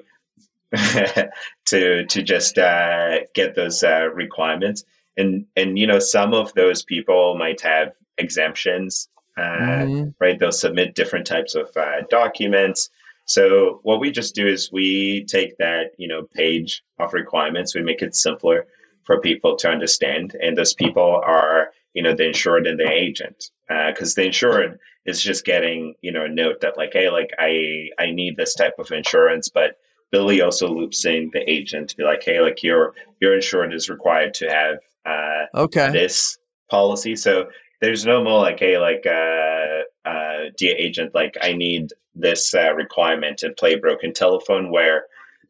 to 1.66 2.06
to 2.06 2.22
just 2.22 2.56
uh, 2.56 3.18
get 3.34 3.54
those 3.54 3.82
uh, 3.82 4.08
requirements, 4.14 4.84
and 5.18 5.44
and 5.54 5.78
you 5.78 5.86
know 5.86 5.98
some 5.98 6.32
of 6.32 6.52
those 6.54 6.82
people 6.82 7.36
might 7.36 7.60
have 7.60 7.92
exemptions, 8.16 9.10
mm-hmm. 9.38 10.08
right? 10.18 10.38
They'll 10.38 10.50
submit 10.50 10.94
different 10.94 11.26
types 11.26 11.54
of 11.54 11.68
documents. 12.08 12.88
So 13.26 13.80
what 13.82 14.00
we 14.00 14.10
just 14.10 14.34
do 14.34 14.46
is 14.46 14.72
we 14.72 15.24
take 15.24 15.56
that, 15.58 15.92
you 15.96 16.08
know, 16.08 16.26
page 16.34 16.82
of 16.98 17.14
requirements, 17.14 17.74
we 17.74 17.82
make 17.82 18.02
it 18.02 18.16
simpler 18.16 18.66
for 19.04 19.20
people 19.20 19.56
to 19.56 19.68
understand, 19.68 20.36
and 20.42 20.56
those 20.56 20.74
people 20.74 21.20
are, 21.24 21.72
you 21.94 22.02
know, 22.02 22.14
the 22.14 22.26
insured 22.26 22.66
and 22.66 22.78
the 22.78 22.90
agent, 22.90 23.50
because 23.68 24.12
uh, 24.16 24.22
the 24.22 24.26
insured 24.26 24.78
is 25.04 25.22
just 25.22 25.44
getting, 25.44 25.94
you 26.00 26.12
know, 26.12 26.24
a 26.24 26.28
note 26.28 26.60
that 26.60 26.76
like, 26.76 26.92
hey, 26.92 27.10
like 27.10 27.30
I 27.38 27.88
I 27.98 28.10
need 28.10 28.36
this 28.36 28.54
type 28.54 28.74
of 28.78 28.90
insurance, 28.90 29.48
but 29.48 29.78
Billy 30.10 30.42
also 30.42 30.68
loops 30.68 31.04
in 31.04 31.30
the 31.32 31.48
agent 31.50 31.90
to 31.90 31.96
be 31.96 32.04
like, 32.04 32.22
hey, 32.22 32.40
like 32.40 32.62
your 32.62 32.94
your 33.20 33.34
insurance 33.34 33.74
is 33.74 33.88
required 33.88 34.34
to 34.34 34.48
have 34.48 34.78
uh, 35.04 35.62
okay 35.62 35.90
this 35.90 36.38
policy, 36.70 37.16
so 37.16 37.48
there's 37.80 38.06
no 38.06 38.22
more 38.22 38.40
like, 38.40 38.60
hey, 38.60 38.78
like 38.78 39.04
uh, 39.06 40.08
uh, 40.08 40.50
dear 40.56 40.76
agent, 40.76 41.14
like 41.14 41.36
I 41.42 41.52
need 41.52 41.90
this 42.14 42.54
uh, 42.54 42.72
requirement 42.74 43.42
and 43.42 43.56
play 43.56 43.74
broken 43.74 44.12
telephone 44.12 44.70
where 44.70 45.06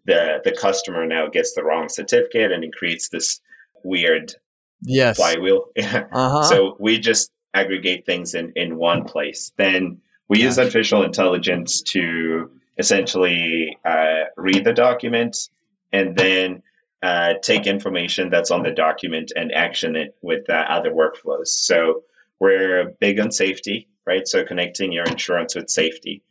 the 0.06 0.40
the 0.44 0.52
customer 0.52 1.06
now 1.06 1.28
gets 1.28 1.54
the 1.54 1.62
wrong 1.62 1.88
certificate 1.88 2.50
and 2.52 2.64
it 2.64 2.72
creates 2.72 3.08
this 3.08 3.40
weird 3.84 4.34
yes 4.82 5.16
flywheel. 5.16 5.66
uh-huh. 5.78 6.42
So 6.44 6.76
we 6.80 6.98
just 6.98 7.30
aggregate 7.54 8.06
things 8.06 8.34
in 8.34 8.52
in 8.56 8.76
one 8.76 9.04
place. 9.04 9.52
Then 9.56 10.00
we 10.28 10.40
use 10.40 10.58
artificial 10.58 11.02
intelligence 11.02 11.82
to 11.82 12.50
essentially 12.78 13.76
uh, 13.84 14.24
read 14.36 14.64
the 14.64 14.72
document 14.72 15.36
and 15.92 16.16
then 16.16 16.62
uh, 17.02 17.34
take 17.42 17.66
information 17.66 18.30
that's 18.30 18.50
on 18.50 18.62
the 18.62 18.70
document 18.70 19.32
and 19.36 19.52
action 19.52 19.96
it 19.96 20.14
with 20.22 20.48
uh, 20.48 20.64
other 20.68 20.90
workflows. 20.90 21.48
So 21.48 22.04
we're 22.38 22.94
big 23.00 23.20
on 23.20 23.31
safety, 23.31 23.88
right? 24.06 24.27
So 24.27 24.44
connecting 24.44 24.92
your 24.92 25.04
insurance 25.04 25.54
with 25.54 25.68
safety. 25.68 26.22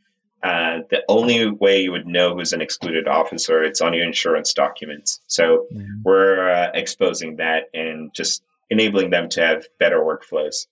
Uh, 0.43 0.79
the 0.89 1.03
only 1.07 1.51
way 1.51 1.83
you 1.83 1.91
would 1.91 2.07
know 2.07 2.33
who's 2.33 2.51
an 2.51 2.61
excluded 2.61 3.07
officer 3.07 3.61
it's 3.61 3.79
on 3.79 3.93
your 3.93 4.03
insurance 4.03 4.55
documents 4.55 5.19
so 5.27 5.67
mm-hmm. 5.71 6.01
we're 6.03 6.49
uh, 6.49 6.71
exposing 6.73 7.35
that 7.35 7.65
and 7.75 8.11
just 8.15 8.41
enabling 8.71 9.11
them 9.11 9.29
to 9.29 9.39
have 9.39 9.67
better 9.77 9.99
workflows 9.99 10.65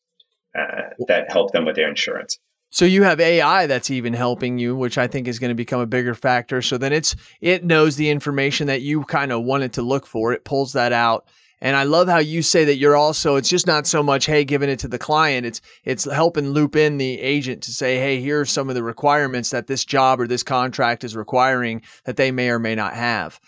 uh, 0.58 0.90
that 1.08 1.32
help 1.32 1.52
them 1.52 1.66
with 1.66 1.76
their 1.76 1.90
insurance 1.90 2.38
so 2.72 2.86
you 2.86 3.02
have 3.02 3.20
AI 3.20 3.66
that's 3.66 3.90
even 3.90 4.14
helping 4.14 4.60
you, 4.60 4.76
which 4.76 5.00
I 5.00 5.08
think 5.08 5.28
is 5.28 5.40
going 5.40 5.50
to 5.50 5.56
become 5.56 5.82
a 5.82 5.88
bigger 5.88 6.14
factor. 6.14 6.62
So 6.62 6.78
then 6.78 6.94
it's 6.94 7.16
it 7.42 7.64
knows 7.64 7.96
the 7.96 8.12
information 8.12 8.68
that 8.68 8.82
you 8.82 9.04
kind 9.06 9.32
of 9.32 9.44
wanted 9.44 9.74
to 9.74 9.82
look 9.82 10.06
for. 10.06 10.34
It 10.34 10.44
pulls 10.44 10.74
that 10.74 10.94
out 10.94 11.26
and 11.62 11.76
I 11.76 11.84
love 11.84 12.08
how 12.08 12.20
you 12.20 12.42
say 12.42 12.66
that 12.66 12.78
you're 12.78 12.96
also 12.96 13.36
it's 13.36 13.50
just 13.50 13.68
not 13.68 13.88
so 13.88 14.02
much 14.02 14.26
hey 14.26 14.44
giving 14.46 14.70
it 14.70 14.80
to 14.80 14.88
the 14.88 15.00
client 15.00 15.46
it's 15.46 15.62
it's 15.84 16.06
helping 16.06 16.52
loop 16.52 16.76
in 16.76 16.98
the 16.98 17.20
agent 17.20 17.64
to 17.64 17.74
say 17.74 17.98
hey 17.98 18.20
here 18.20 18.42
are 18.42 18.46
some 18.46 18.70
of 18.70 18.76
the 18.76 18.84
requirements 18.84 19.50
that 19.50 19.68
this 19.68 19.86
job 19.86 20.20
or 20.20 20.28
this 20.28 20.44
contract 20.44 21.04
is 21.04 21.16
requiring 21.16 21.82
that 22.06 22.18
they 22.18 22.32
may 22.32 22.50
or 22.50 22.60
may 22.60 22.76
not 22.76 22.94
have. 22.94 23.40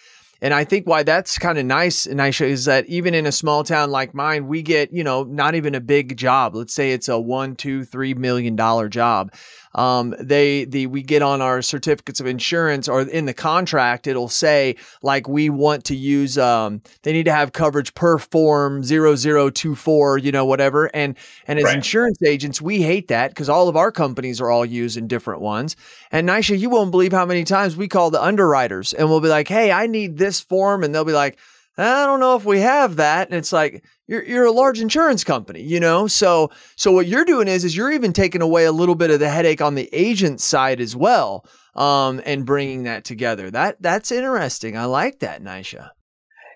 And 0.43 0.55
I 0.55 0.63
think 0.63 0.87
why 0.87 1.03
that's 1.03 1.37
kind 1.37 1.59
of 1.59 1.65
nice, 1.65 2.07
Nyasha, 2.07 2.47
is 2.47 2.65
that 2.65 2.87
even 2.87 3.13
in 3.13 3.27
a 3.27 3.31
small 3.31 3.63
town 3.63 3.91
like 3.91 4.15
mine, 4.15 4.47
we 4.47 4.63
get, 4.63 4.91
you 4.91 5.03
know, 5.03 5.23
not 5.23 5.53
even 5.53 5.75
a 5.75 5.79
big 5.79 6.17
job. 6.17 6.55
Let's 6.55 6.73
say 6.73 6.93
it's 6.93 7.09
a 7.09 7.19
one, 7.19 7.55
two, 7.55 7.85
three 7.85 8.15
million 8.15 8.55
dollar 8.55 8.89
job 8.89 9.33
um, 9.75 10.15
they 10.19 10.65
the 10.65 10.87
we 10.87 11.01
get 11.01 11.21
on 11.21 11.41
our 11.41 11.61
certificates 11.61 12.19
of 12.19 12.27
insurance 12.27 12.87
or 12.87 13.01
in 13.01 13.25
the 13.25 13.33
contract 13.33 14.07
it'll 14.07 14.29
say 14.29 14.75
like 15.01 15.27
we 15.27 15.49
want 15.49 15.85
to 15.85 15.95
use 15.95 16.37
um, 16.37 16.81
they 17.03 17.13
need 17.13 17.25
to 17.25 17.31
have 17.31 17.53
coverage 17.53 17.93
per 17.93 18.17
form 18.17 18.83
0024 18.83 20.17
you 20.17 20.31
know 20.31 20.45
whatever 20.45 20.85
and 20.95 21.15
and 21.47 21.59
as 21.59 21.65
right. 21.65 21.75
insurance 21.75 22.21
agents 22.23 22.61
we 22.61 22.81
hate 22.81 23.07
that 23.07 23.29
because 23.29 23.49
all 23.49 23.67
of 23.67 23.75
our 23.75 23.91
companies 23.91 24.41
are 24.41 24.49
all 24.49 24.65
using 24.65 25.07
different 25.07 25.41
ones 25.41 25.75
and 26.11 26.27
Nyasha 26.27 26.57
you 26.57 26.69
won't 26.69 26.91
believe 26.91 27.11
how 27.11 27.25
many 27.25 27.43
times 27.43 27.75
we 27.75 27.87
call 27.87 28.11
the 28.11 28.21
underwriters 28.21 28.93
and 28.93 29.09
we'll 29.09 29.21
be 29.21 29.29
like 29.29 29.47
hey 29.47 29.71
I 29.71 29.87
need 29.87 30.17
this 30.17 30.39
form 30.39 30.83
and 30.83 30.93
they'll 30.93 31.05
be 31.05 31.13
like 31.13 31.37
I 31.81 32.05
don't 32.05 32.19
know 32.19 32.35
if 32.35 32.45
we 32.45 32.59
have 32.59 32.97
that. 32.97 33.27
And 33.27 33.35
it's 33.35 33.51
like, 33.51 33.83
you're, 34.07 34.23
you're 34.23 34.45
a 34.45 34.51
large 34.51 34.79
insurance 34.79 35.23
company, 35.23 35.61
you 35.61 35.79
know? 35.79 36.07
So, 36.07 36.51
so 36.75 36.91
what 36.91 37.07
you're 37.07 37.25
doing 37.25 37.47
is, 37.47 37.63
is 37.63 37.75
you're 37.75 37.91
even 37.91 38.13
taking 38.13 38.41
away 38.41 38.65
a 38.65 38.71
little 38.71 38.95
bit 38.95 39.11
of 39.11 39.19
the 39.19 39.29
headache 39.29 39.61
on 39.61 39.75
the 39.75 39.89
agent 39.93 40.41
side 40.41 40.81
as 40.81 40.95
well. 40.95 41.45
Um, 41.73 42.21
and 42.25 42.45
bringing 42.45 42.83
that 42.83 43.05
together. 43.05 43.49
That 43.49 43.81
that's 43.81 44.11
interesting. 44.11 44.77
I 44.77 44.83
like 44.83 45.19
that, 45.19 45.41
Nyasha. 45.41 45.91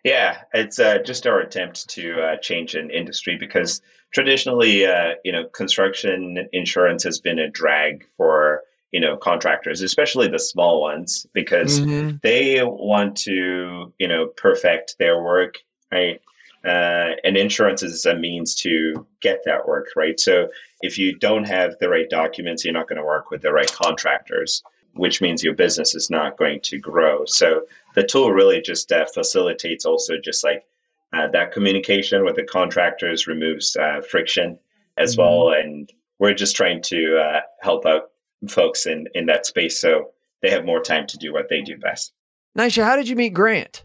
Yeah, 0.03 0.39
it's 0.53 0.77
uh, 0.77 0.97
just 1.05 1.25
our 1.25 1.39
attempt 1.39 1.87
to 1.91 2.21
uh, 2.21 2.35
change 2.41 2.75
an 2.75 2.89
industry 2.89 3.37
because 3.39 3.81
traditionally, 4.13 4.85
uh, 4.85 5.11
you 5.23 5.31
know, 5.31 5.47
construction 5.47 6.49
insurance 6.51 7.03
has 7.03 7.21
been 7.21 7.39
a 7.39 7.49
drag 7.49 8.05
for 8.17 8.61
you 8.95 9.01
know 9.01 9.17
contractors 9.17 9.81
especially 9.81 10.29
the 10.29 10.39
small 10.39 10.79
ones 10.79 11.27
because 11.33 11.81
mm-hmm. 11.81 12.15
they 12.23 12.63
want 12.63 13.17
to 13.17 13.93
you 13.99 14.07
know 14.07 14.27
perfect 14.37 14.95
their 14.99 15.21
work 15.21 15.55
right 15.91 16.21
uh, 16.63 17.11
and 17.25 17.35
insurance 17.35 17.83
is 17.83 18.05
a 18.05 18.15
means 18.15 18.55
to 18.55 19.05
get 19.19 19.41
that 19.43 19.67
work 19.67 19.87
right 19.97 20.17
so 20.17 20.47
if 20.81 20.97
you 20.97 21.13
don't 21.19 21.43
have 21.43 21.77
the 21.81 21.89
right 21.89 22.09
documents 22.09 22.63
you're 22.63 22.73
not 22.73 22.87
going 22.87 22.97
to 22.97 23.03
work 23.03 23.31
with 23.31 23.41
the 23.41 23.51
right 23.51 23.73
contractors 23.73 24.63
which 24.93 25.19
means 25.19 25.43
your 25.43 25.53
business 25.53 25.93
is 25.93 26.09
not 26.09 26.37
going 26.37 26.61
to 26.61 26.77
grow 26.77 27.25
so 27.25 27.63
the 27.95 28.03
tool 28.03 28.31
really 28.31 28.61
just 28.61 28.93
uh, 28.93 29.05
facilitates 29.13 29.85
also 29.85 30.13
just 30.23 30.41
like 30.41 30.63
uh, 31.11 31.27
that 31.27 31.51
communication 31.51 32.23
with 32.23 32.37
the 32.37 32.45
contractors 32.45 33.27
removes 33.27 33.75
uh, 33.75 33.99
friction 34.09 34.57
as 34.95 35.17
mm-hmm. 35.17 35.21
well 35.21 35.49
and 35.49 35.91
we're 36.17 36.33
just 36.33 36.55
trying 36.55 36.81
to 36.81 37.17
uh, 37.17 37.41
help 37.59 37.85
out 37.85 38.11
folks 38.49 38.85
in 38.85 39.07
in 39.13 39.25
that 39.27 39.45
space 39.45 39.79
so 39.79 40.11
they 40.41 40.51
have 40.51 40.65
more 40.65 40.81
time 40.81 41.07
to 41.07 41.17
do 41.17 41.33
what 41.33 41.49
they 41.49 41.61
do 41.61 41.77
best. 41.77 42.13
Nyasha, 42.57 42.83
how 42.83 42.95
did 42.95 43.07
you 43.07 43.15
meet 43.15 43.33
Grant? 43.33 43.83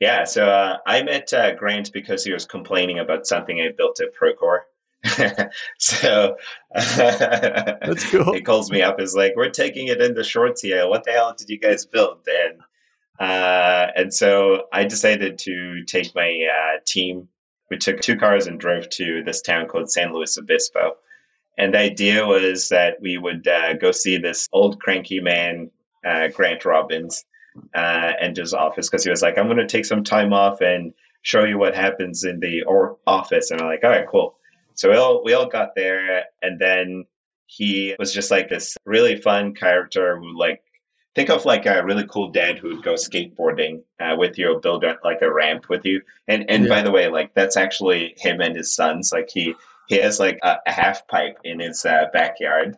Yeah, 0.00 0.24
so 0.24 0.48
uh, 0.48 0.78
I 0.86 1.02
met 1.02 1.32
uh, 1.32 1.54
Grant 1.54 1.92
because 1.92 2.24
he 2.24 2.32
was 2.32 2.44
complaining 2.44 2.98
about 2.98 3.26
something 3.26 3.60
I 3.60 3.70
built 3.76 4.00
at 4.00 4.14
Procore. 4.14 4.60
so 5.78 6.36
that's 6.74 8.10
cool. 8.10 8.34
he 8.34 8.42
calls 8.42 8.70
me 8.70 8.82
up. 8.82 9.00
Is 9.00 9.14
like, 9.14 9.34
"We're 9.36 9.50
taking 9.50 9.88
it 9.88 10.00
into 10.00 10.24
shorts 10.24 10.62
here. 10.62 10.88
What 10.88 11.04
the 11.04 11.12
hell 11.12 11.34
did 11.36 11.48
you 11.48 11.58
guys 11.58 11.86
build?" 11.86 12.26
And 12.26 12.60
uh, 13.18 13.92
and 13.94 14.12
so 14.12 14.64
I 14.72 14.84
decided 14.84 15.38
to 15.38 15.84
take 15.84 16.14
my 16.14 16.46
uh, 16.52 16.80
team. 16.84 17.28
We 17.70 17.78
took 17.78 18.00
two 18.00 18.16
cars 18.16 18.46
and 18.46 18.60
drove 18.60 18.88
to 18.90 19.22
this 19.24 19.40
town 19.40 19.66
called 19.68 19.90
San 19.90 20.12
Luis 20.12 20.36
Obispo. 20.36 20.96
And 21.58 21.74
the 21.74 21.78
idea 21.78 22.26
was 22.26 22.68
that 22.68 23.00
we 23.00 23.16
would 23.16 23.46
uh, 23.48 23.74
go 23.74 23.92
see 23.92 24.18
this 24.18 24.48
old 24.52 24.80
cranky 24.80 25.20
man, 25.20 25.70
uh, 26.04 26.28
Grant 26.28 26.64
Robbins, 26.64 27.24
uh, 27.74 28.12
and 28.20 28.36
his 28.36 28.52
office 28.52 28.88
because 28.88 29.04
he 29.04 29.10
was 29.10 29.22
like, 29.22 29.38
I'm 29.38 29.46
going 29.46 29.56
to 29.56 29.66
take 29.66 29.86
some 29.86 30.04
time 30.04 30.32
off 30.32 30.60
and 30.60 30.92
show 31.22 31.44
you 31.44 31.58
what 31.58 31.74
happens 31.74 32.24
in 32.24 32.40
the 32.40 32.62
or- 32.62 32.98
office. 33.06 33.50
And 33.50 33.60
I'm 33.60 33.68
like, 33.68 33.84
all 33.84 33.90
right, 33.90 34.06
cool. 34.08 34.36
So 34.74 34.90
we 34.90 34.96
all, 34.96 35.24
we 35.24 35.32
all 35.32 35.46
got 35.46 35.74
there. 35.74 36.24
And 36.42 36.58
then 36.58 37.06
he 37.46 37.94
was 37.98 38.12
just 38.12 38.30
like 38.30 38.48
this 38.48 38.76
really 38.84 39.16
fun 39.16 39.54
character 39.54 40.18
who, 40.18 40.38
like, 40.38 40.62
think 41.16 41.30
of 41.30 41.46
like 41.46 41.64
a 41.64 41.82
really 41.82 42.06
cool 42.08 42.30
dad 42.30 42.58
who 42.58 42.68
would 42.68 42.82
go 42.84 42.92
skateboarding 42.92 43.80
uh, 43.98 44.14
with 44.18 44.38
you, 44.38 44.60
build 44.62 44.84
like 45.02 45.22
a 45.22 45.32
ramp 45.32 45.68
with 45.70 45.84
you. 45.84 46.02
And 46.28 46.48
and 46.50 46.64
yeah. 46.64 46.68
by 46.68 46.82
the 46.82 46.90
way, 46.90 47.08
like 47.08 47.32
that's 47.34 47.56
actually 47.56 48.14
him 48.18 48.40
and 48.42 48.54
his 48.54 48.70
sons. 48.70 49.12
Like 49.12 49.30
he 49.30 49.54
he 49.88 49.96
has 49.96 50.18
like 50.18 50.38
a, 50.42 50.56
a 50.66 50.72
half 50.72 51.06
pipe 51.08 51.38
in 51.44 51.60
his 51.60 51.84
uh, 51.84 52.06
backyard. 52.12 52.76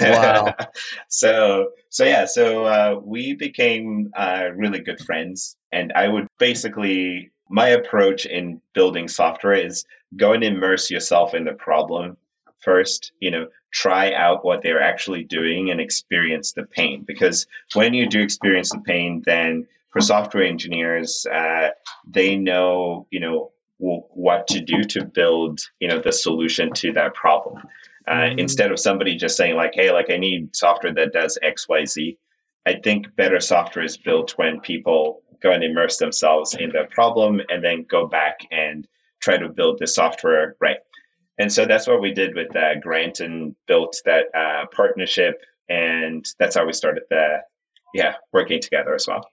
Wow. 0.00 0.54
so 1.08 1.70
so 1.88 2.04
yeah, 2.04 2.26
so 2.26 2.64
uh, 2.64 3.00
we 3.02 3.34
became 3.34 4.10
uh, 4.16 4.48
really 4.54 4.80
good 4.80 5.00
friends, 5.00 5.56
and 5.72 5.92
I 5.94 6.08
would 6.08 6.26
basically 6.38 7.30
my 7.48 7.68
approach 7.68 8.26
in 8.26 8.60
building 8.74 9.08
software 9.08 9.54
is 9.54 9.84
go 10.16 10.32
and 10.32 10.44
immerse 10.44 10.90
yourself 10.90 11.34
in 11.34 11.44
the 11.44 11.52
problem 11.52 12.16
first. 12.60 13.12
You 13.20 13.30
know, 13.30 13.46
try 13.72 14.12
out 14.12 14.44
what 14.44 14.62
they're 14.62 14.82
actually 14.82 15.24
doing 15.24 15.70
and 15.70 15.80
experience 15.80 16.52
the 16.52 16.64
pain 16.64 17.04
because 17.06 17.46
when 17.74 17.94
you 17.94 18.08
do 18.08 18.20
experience 18.20 18.70
the 18.70 18.80
pain, 18.80 19.22
then 19.24 19.66
for 19.90 20.00
software 20.00 20.44
engineers, 20.44 21.26
uh, 21.32 21.68
they 22.06 22.36
know 22.36 23.06
you 23.10 23.20
know 23.20 23.52
what 23.82 24.46
to 24.46 24.60
do 24.60 24.84
to 24.84 25.04
build 25.04 25.60
you 25.80 25.88
know 25.88 26.00
the 26.00 26.12
solution 26.12 26.72
to 26.72 26.92
that 26.92 27.14
problem. 27.14 27.62
Uh, 28.08 28.12
mm-hmm. 28.12 28.38
instead 28.40 28.72
of 28.72 28.80
somebody 28.80 29.16
just 29.16 29.36
saying 29.36 29.54
like 29.54 29.72
hey 29.74 29.92
like 29.92 30.10
i 30.10 30.16
need 30.16 30.54
software 30.56 30.92
that 30.92 31.12
does 31.12 31.38
xyz 31.44 32.16
i 32.66 32.74
think 32.82 33.06
better 33.14 33.38
software 33.38 33.84
is 33.84 33.96
built 33.96 34.32
when 34.38 34.58
people 34.58 35.22
go 35.42 35.52
and 35.52 35.64
immerse 35.64 35.98
themselves 35.98 36.54
in 36.54 36.70
the 36.70 36.86
problem 36.90 37.40
and 37.48 37.62
then 37.62 37.84
go 37.88 38.06
back 38.06 38.38
and 38.50 38.86
try 39.20 39.36
to 39.36 39.48
build 39.48 39.78
the 39.78 39.86
software 39.86 40.56
right. 40.60 40.78
And 41.38 41.52
so 41.52 41.64
that's 41.64 41.86
what 41.86 42.02
we 42.02 42.12
did 42.12 42.34
with 42.34 42.54
uh, 42.54 42.78
grant 42.80 43.20
and 43.20 43.56
built 43.66 44.00
that 44.04 44.26
uh, 44.34 44.66
partnership 44.66 45.40
and 45.68 46.24
that's 46.38 46.56
how 46.56 46.66
we 46.66 46.72
started 46.72 47.04
the 47.10 47.38
yeah 47.94 48.14
working 48.32 48.60
together 48.60 48.94
as 48.94 49.06
well 49.06 49.26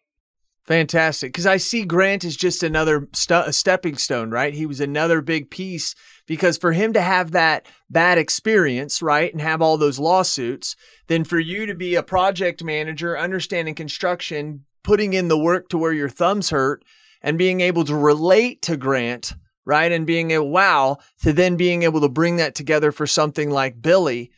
Fantastic. 0.70 1.34
Because 1.34 1.47
I 1.47 1.57
see 1.57 1.84
Grant 1.84 2.24
as 2.24 2.36
just 2.36 2.61
another 2.61 3.07
st- 3.11 3.55
stepping 3.55 3.97
stone, 3.97 4.30
right? 4.30 4.53
He 4.53 4.67
was 4.67 4.80
another 4.80 5.20
big 5.20 5.49
piece 5.49 5.95
because 6.28 6.59
for 6.59 6.72
him 6.72 6.93
to 6.93 7.01
have 7.01 7.32
that 7.32 7.65
bad 7.89 8.20
experience, 8.20 9.01
right, 9.01 9.34
and 9.34 9.41
have 9.41 9.63
all 9.63 9.80
those 9.80 9.97
lawsuits, 9.97 10.76
then 11.07 11.24
for 11.24 11.39
you 11.39 11.65
to 11.65 11.74
be 11.74 11.95
a 11.95 12.03
project 12.03 12.63
manager, 12.63 13.17
understanding 13.17 13.74
construction, 13.74 14.63
putting 14.84 15.13
in 15.13 15.28
the 15.28 15.39
work 15.39 15.70
to 15.70 15.78
where 15.80 15.91
your 15.91 16.07
thumbs 16.07 16.51
hurt, 16.51 16.86
and 17.24 17.39
being 17.39 17.61
able 17.61 17.84
to 17.86 17.95
relate 17.95 18.61
to 18.61 18.78
Grant, 18.78 19.34
right, 19.65 19.91
and 19.91 20.05
being 20.05 20.32
a 20.34 20.43
wow, 20.43 20.97
to 21.24 21.34
then 21.34 21.57
being 21.57 21.82
able 21.82 22.01
to 22.01 22.09
bring 22.09 22.36
that 22.36 22.53
together 22.53 22.91
for 22.91 23.07
something 23.07 23.49
like 23.49 23.82
Billy. 23.82 24.30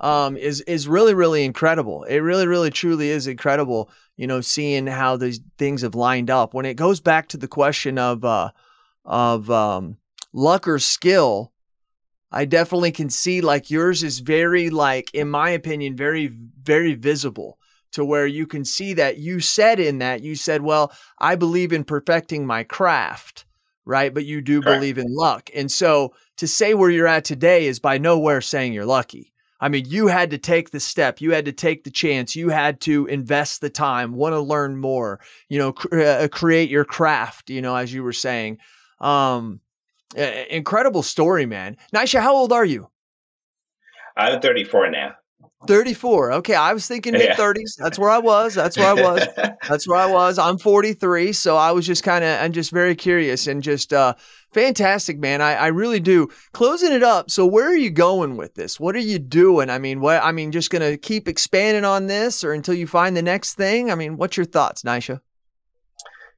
Um, 0.00 0.36
is 0.36 0.62
is 0.62 0.88
really 0.88 1.12
really 1.12 1.44
incredible. 1.44 2.04
It 2.04 2.18
really 2.20 2.46
really 2.46 2.70
truly 2.70 3.10
is 3.10 3.26
incredible 3.26 3.90
you 4.20 4.26
know, 4.26 4.42
seeing 4.42 4.86
how 4.86 5.16
these 5.16 5.40
things 5.56 5.80
have 5.80 5.94
lined 5.94 6.28
up. 6.28 6.52
When 6.52 6.66
it 6.66 6.74
goes 6.74 7.00
back 7.00 7.28
to 7.28 7.38
the 7.38 7.48
question 7.48 7.96
of 7.96 8.22
uh, 8.22 8.50
of 9.06 9.50
um, 9.50 9.96
luck 10.34 10.68
or 10.68 10.78
skill, 10.78 11.54
I 12.30 12.44
definitely 12.44 12.92
can 12.92 13.08
see 13.08 13.40
like 13.40 13.70
yours 13.70 14.02
is 14.02 14.18
very 14.18 14.68
like, 14.68 15.08
in 15.14 15.30
my 15.30 15.48
opinion, 15.48 15.96
very 15.96 16.26
very 16.26 16.92
visible 16.92 17.58
to 17.92 18.04
where 18.04 18.26
you 18.26 18.46
can 18.46 18.62
see 18.62 18.92
that 18.92 19.16
you 19.16 19.40
said 19.40 19.80
in 19.80 20.00
that 20.00 20.22
you 20.22 20.36
said, 20.36 20.60
well, 20.60 20.92
I 21.18 21.34
believe 21.34 21.72
in 21.72 21.82
perfecting 21.82 22.44
my 22.46 22.62
craft, 22.62 23.46
right? 23.86 24.12
But 24.12 24.26
you 24.26 24.42
do 24.42 24.60
Correct. 24.60 24.80
believe 24.80 24.98
in 24.98 25.06
luck, 25.08 25.48
and 25.54 25.72
so 25.72 26.12
to 26.36 26.46
say 26.46 26.74
where 26.74 26.90
you're 26.90 27.06
at 27.06 27.24
today 27.24 27.64
is 27.66 27.80
by 27.80 27.96
nowhere 27.96 28.42
saying 28.42 28.74
you're 28.74 28.84
lucky. 28.84 29.32
I 29.60 29.68
mean, 29.68 29.84
you 29.86 30.06
had 30.06 30.30
to 30.30 30.38
take 30.38 30.70
the 30.70 30.80
step, 30.80 31.20
you 31.20 31.32
had 31.32 31.44
to 31.44 31.52
take 31.52 31.84
the 31.84 31.90
chance, 31.90 32.34
you 32.34 32.48
had 32.48 32.80
to 32.82 33.06
invest 33.06 33.60
the 33.60 33.70
time, 33.70 34.14
want 34.14 34.32
to 34.32 34.40
learn 34.40 34.78
more, 34.78 35.20
you 35.48 35.58
know, 35.58 35.72
cr- 35.72 36.00
uh, 36.00 36.28
create 36.28 36.70
your 36.70 36.84
craft, 36.84 37.50
you 37.50 37.60
know, 37.60 37.76
as 37.76 37.92
you 37.92 38.02
were 38.02 38.12
saying. 38.12 38.58
Um, 39.00 39.60
incredible 40.16 41.02
story, 41.02 41.46
man. 41.46 41.76
Nyasha, 41.94 42.20
how 42.20 42.34
old 42.34 42.52
are 42.52 42.64
you? 42.64 42.88
I'm 44.16 44.40
34 44.40 44.90
now. 44.90 45.14
34. 45.66 46.32
Okay. 46.32 46.54
I 46.54 46.72
was 46.72 46.86
thinking 46.86 47.12
mid 47.12 47.30
30s. 47.32 47.76
That's 47.78 47.98
where 47.98 48.10
I 48.10 48.18
was. 48.18 48.54
That's 48.54 48.78
where 48.78 48.88
I 48.88 48.94
was. 48.94 49.26
That's 49.68 49.86
where 49.86 49.98
I 49.98 50.06
was. 50.06 50.38
I'm 50.38 50.58
43. 50.58 51.32
So 51.32 51.56
I 51.56 51.70
was 51.72 51.86
just 51.86 52.02
kind 52.02 52.24
of, 52.24 52.40
I'm 52.40 52.52
just 52.52 52.70
very 52.70 52.94
curious 52.94 53.46
and 53.46 53.62
just, 53.62 53.92
uh, 53.92 54.14
fantastic, 54.52 55.18
man. 55.18 55.40
I, 55.40 55.54
I 55.54 55.66
really 55.68 56.00
do. 56.00 56.28
Closing 56.52 56.92
it 56.92 57.02
up. 57.02 57.30
So 57.30 57.46
where 57.46 57.68
are 57.68 57.76
you 57.76 57.90
going 57.90 58.36
with 58.36 58.54
this? 58.54 58.78
What 58.78 58.94
are 58.96 59.00
you 59.00 59.18
doing? 59.18 59.70
I 59.70 59.78
mean, 59.78 60.00
what, 60.00 60.22
I 60.22 60.32
mean, 60.32 60.52
just 60.52 60.70
going 60.70 60.88
to 60.88 60.96
keep 60.96 61.28
expanding 61.28 61.84
on 61.84 62.06
this 62.06 62.44
or 62.44 62.52
until 62.52 62.74
you 62.74 62.86
find 62.86 63.16
the 63.16 63.22
next 63.22 63.54
thing? 63.54 63.90
I 63.90 63.94
mean, 63.94 64.16
what's 64.16 64.36
your 64.36 64.46
thoughts, 64.46 64.82
Nyasha? 64.82 65.20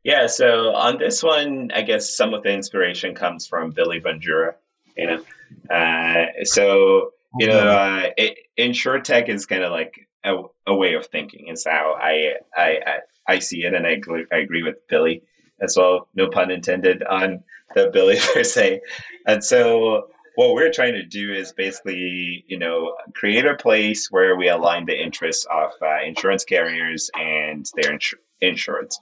Yeah. 0.04 0.26
So 0.26 0.74
on 0.74 0.98
this 0.98 1.22
one, 1.22 1.70
I 1.74 1.82
guess 1.82 2.16
some 2.16 2.34
of 2.34 2.42
the 2.42 2.52
inspiration 2.52 3.14
comes 3.14 3.46
from 3.46 3.70
Billy 3.70 4.00
Bandura, 4.00 4.54
you 4.96 5.06
know, 5.06 5.24
uh, 5.70 6.26
so, 6.44 7.12
you 7.38 7.46
know, 7.46 7.58
uh, 7.58 8.10
it, 8.16 8.38
InsurTech 8.58 9.28
is 9.28 9.46
kind 9.46 9.62
of 9.62 9.70
like 9.70 10.08
a, 10.24 10.42
a 10.66 10.74
way 10.74 10.94
of 10.94 11.06
thinking. 11.06 11.48
Is 11.48 11.64
how 11.64 11.96
I 11.98 12.34
I 12.56 12.80
I, 12.86 12.98
I 13.26 13.38
see 13.38 13.64
it, 13.64 13.74
and 13.74 13.86
I 13.86 13.90
agree, 13.90 14.26
I 14.32 14.36
agree 14.38 14.62
with 14.62 14.86
Billy 14.88 15.22
as 15.62 15.76
well. 15.76 16.08
No 16.14 16.28
pun 16.28 16.50
intended 16.50 17.02
on 17.04 17.42
the 17.74 17.90
Billy 17.92 18.18
per 18.34 18.44
se. 18.44 18.80
And 19.26 19.42
so 19.42 20.08
what 20.36 20.54
we're 20.54 20.72
trying 20.72 20.94
to 20.94 21.04
do 21.04 21.32
is 21.32 21.52
basically, 21.52 22.44
you 22.46 22.58
know, 22.58 22.94
create 23.14 23.44
a 23.44 23.54
place 23.54 24.08
where 24.10 24.36
we 24.36 24.48
align 24.48 24.86
the 24.86 25.00
interests 25.00 25.46
of 25.50 25.70
uh, 25.82 26.02
insurance 26.04 26.44
carriers 26.44 27.10
and 27.18 27.66
their 27.76 27.92
insur- 27.92 28.14
insurance. 28.40 28.98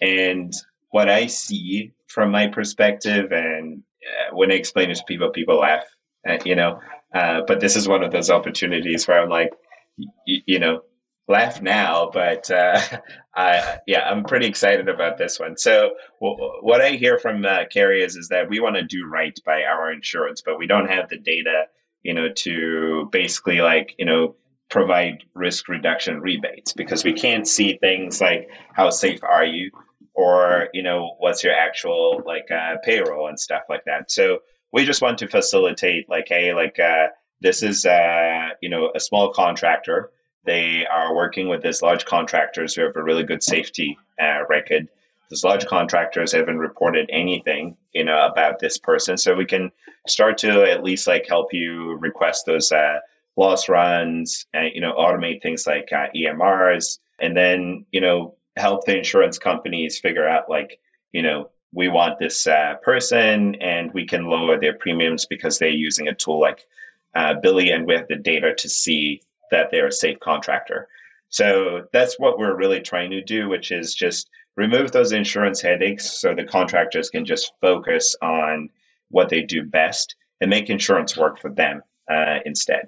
And 0.00 0.52
what 0.90 1.08
I 1.08 1.26
see 1.26 1.92
from 2.08 2.30
my 2.30 2.48
perspective, 2.48 3.32
and 3.32 3.82
uh, 4.02 4.36
when 4.36 4.50
I 4.50 4.54
explain 4.54 4.90
it 4.90 4.96
to 4.96 5.04
people, 5.06 5.30
people 5.30 5.58
laugh, 5.60 5.84
uh, 6.28 6.38
you 6.44 6.54
know. 6.56 6.80
Uh, 7.14 7.42
but 7.46 7.60
this 7.60 7.76
is 7.76 7.86
one 7.86 8.02
of 8.02 8.10
those 8.10 8.30
opportunities 8.30 9.06
where 9.06 9.20
I'm 9.22 9.28
like, 9.28 9.52
y- 9.98 10.42
you 10.46 10.58
know, 10.58 10.82
laugh 11.28 11.62
now, 11.62 12.10
but 12.12 12.50
uh, 12.50 12.80
I, 13.34 13.78
yeah, 13.86 14.08
I'm 14.08 14.24
pretty 14.24 14.46
excited 14.46 14.88
about 14.88 15.18
this 15.18 15.38
one. 15.40 15.56
So, 15.56 15.92
w- 16.20 16.52
what 16.60 16.80
I 16.80 16.90
hear 16.90 17.18
from 17.18 17.44
uh, 17.44 17.64
carriers 17.70 18.16
is 18.16 18.28
that 18.28 18.48
we 18.48 18.60
want 18.60 18.76
to 18.76 18.82
do 18.82 19.06
right 19.06 19.36
by 19.44 19.62
our 19.64 19.92
insurance, 19.92 20.42
but 20.44 20.58
we 20.58 20.66
don't 20.66 20.88
have 20.88 21.08
the 21.08 21.18
data, 21.18 21.64
you 22.02 22.14
know, 22.14 22.28
to 22.28 23.08
basically 23.12 23.60
like, 23.60 23.94
you 23.98 24.04
know, 24.04 24.36
provide 24.70 25.24
risk 25.34 25.68
reduction 25.68 26.20
rebates 26.20 26.72
because 26.72 27.04
we 27.04 27.12
can't 27.12 27.46
see 27.46 27.76
things 27.78 28.20
like 28.20 28.48
how 28.72 28.90
safe 28.90 29.22
are 29.22 29.44
you 29.44 29.70
or 30.14 30.68
you 30.72 30.82
know 30.82 31.14
what's 31.18 31.44
your 31.44 31.52
actual 31.52 32.22
like 32.24 32.50
uh, 32.50 32.74
payroll 32.82 33.28
and 33.28 33.38
stuff 33.38 33.62
like 33.68 33.84
that 33.84 34.10
so 34.10 34.38
we 34.72 34.84
just 34.84 35.02
want 35.02 35.18
to 35.18 35.28
facilitate 35.28 36.08
like 36.08 36.26
hey 36.28 36.54
like 36.54 36.78
uh, 36.80 37.06
this 37.40 37.62
is 37.62 37.84
uh, 37.84 38.48
you 38.62 38.68
know 38.68 38.90
a 38.96 39.00
small 39.00 39.32
contractor 39.32 40.10
they 40.44 40.86
are 40.86 41.14
working 41.14 41.48
with 41.48 41.62
these 41.62 41.82
large 41.82 42.04
contractors 42.04 42.74
who 42.74 42.82
have 42.82 42.96
a 42.96 43.02
really 43.02 43.24
good 43.24 43.42
safety 43.42 43.96
uh, 44.20 44.40
record. 44.48 44.88
These 45.30 45.44
large 45.44 45.66
contractors 45.66 46.32
haven't 46.32 46.58
reported 46.58 47.08
anything, 47.10 47.76
you 47.92 48.04
know, 48.04 48.26
about 48.26 48.58
this 48.58 48.78
person, 48.78 49.16
so 49.16 49.34
we 49.34 49.46
can 49.46 49.72
start 50.06 50.36
to 50.38 50.64
at 50.70 50.84
least 50.84 51.06
like 51.06 51.26
help 51.26 51.52
you 51.52 51.96
request 51.96 52.44
those 52.46 52.70
uh, 52.72 52.98
loss 53.36 53.68
runs, 53.68 54.46
and 54.52 54.70
you 54.74 54.80
know, 54.80 54.92
automate 54.94 55.42
things 55.42 55.66
like 55.66 55.88
uh, 55.92 56.06
EMRs, 56.14 56.98
and 57.20 57.36
then 57.36 57.86
you 57.90 58.00
know, 58.00 58.34
help 58.56 58.84
the 58.84 58.98
insurance 58.98 59.38
companies 59.38 59.98
figure 59.98 60.28
out 60.28 60.48
like, 60.48 60.78
you 61.12 61.22
know, 61.22 61.50
we 61.72 61.88
want 61.88 62.18
this 62.18 62.46
uh, 62.46 62.74
person, 62.82 63.54
and 63.56 63.92
we 63.92 64.06
can 64.06 64.26
lower 64.26 64.60
their 64.60 64.74
premiums 64.74 65.26
because 65.26 65.58
they're 65.58 65.68
using 65.70 66.08
a 66.08 66.14
tool 66.14 66.38
like 66.40 66.66
uh, 67.14 67.34
Billy, 67.34 67.70
and 67.70 67.86
we 67.86 67.94
have 67.94 68.08
the 68.08 68.16
data 68.16 68.54
to 68.54 68.68
see 68.68 69.22
that 69.54 69.70
they're 69.70 69.86
a 69.86 69.92
safe 69.92 70.18
contractor. 70.18 70.88
So 71.28 71.84
that's 71.92 72.18
what 72.18 72.38
we're 72.38 72.56
really 72.56 72.80
trying 72.80 73.12
to 73.12 73.22
do, 73.22 73.48
which 73.48 73.70
is 73.70 73.94
just 73.94 74.28
remove 74.56 74.90
those 74.90 75.12
insurance 75.12 75.60
headaches 75.60 76.10
so 76.20 76.34
the 76.34 76.44
contractors 76.44 77.08
can 77.08 77.24
just 77.24 77.52
focus 77.60 78.16
on 78.20 78.68
what 79.10 79.28
they 79.28 79.42
do 79.42 79.62
best 79.62 80.16
and 80.40 80.50
make 80.50 80.70
insurance 80.70 81.16
work 81.16 81.40
for 81.40 81.50
them 81.50 81.82
uh, 82.10 82.38
instead. 82.44 82.86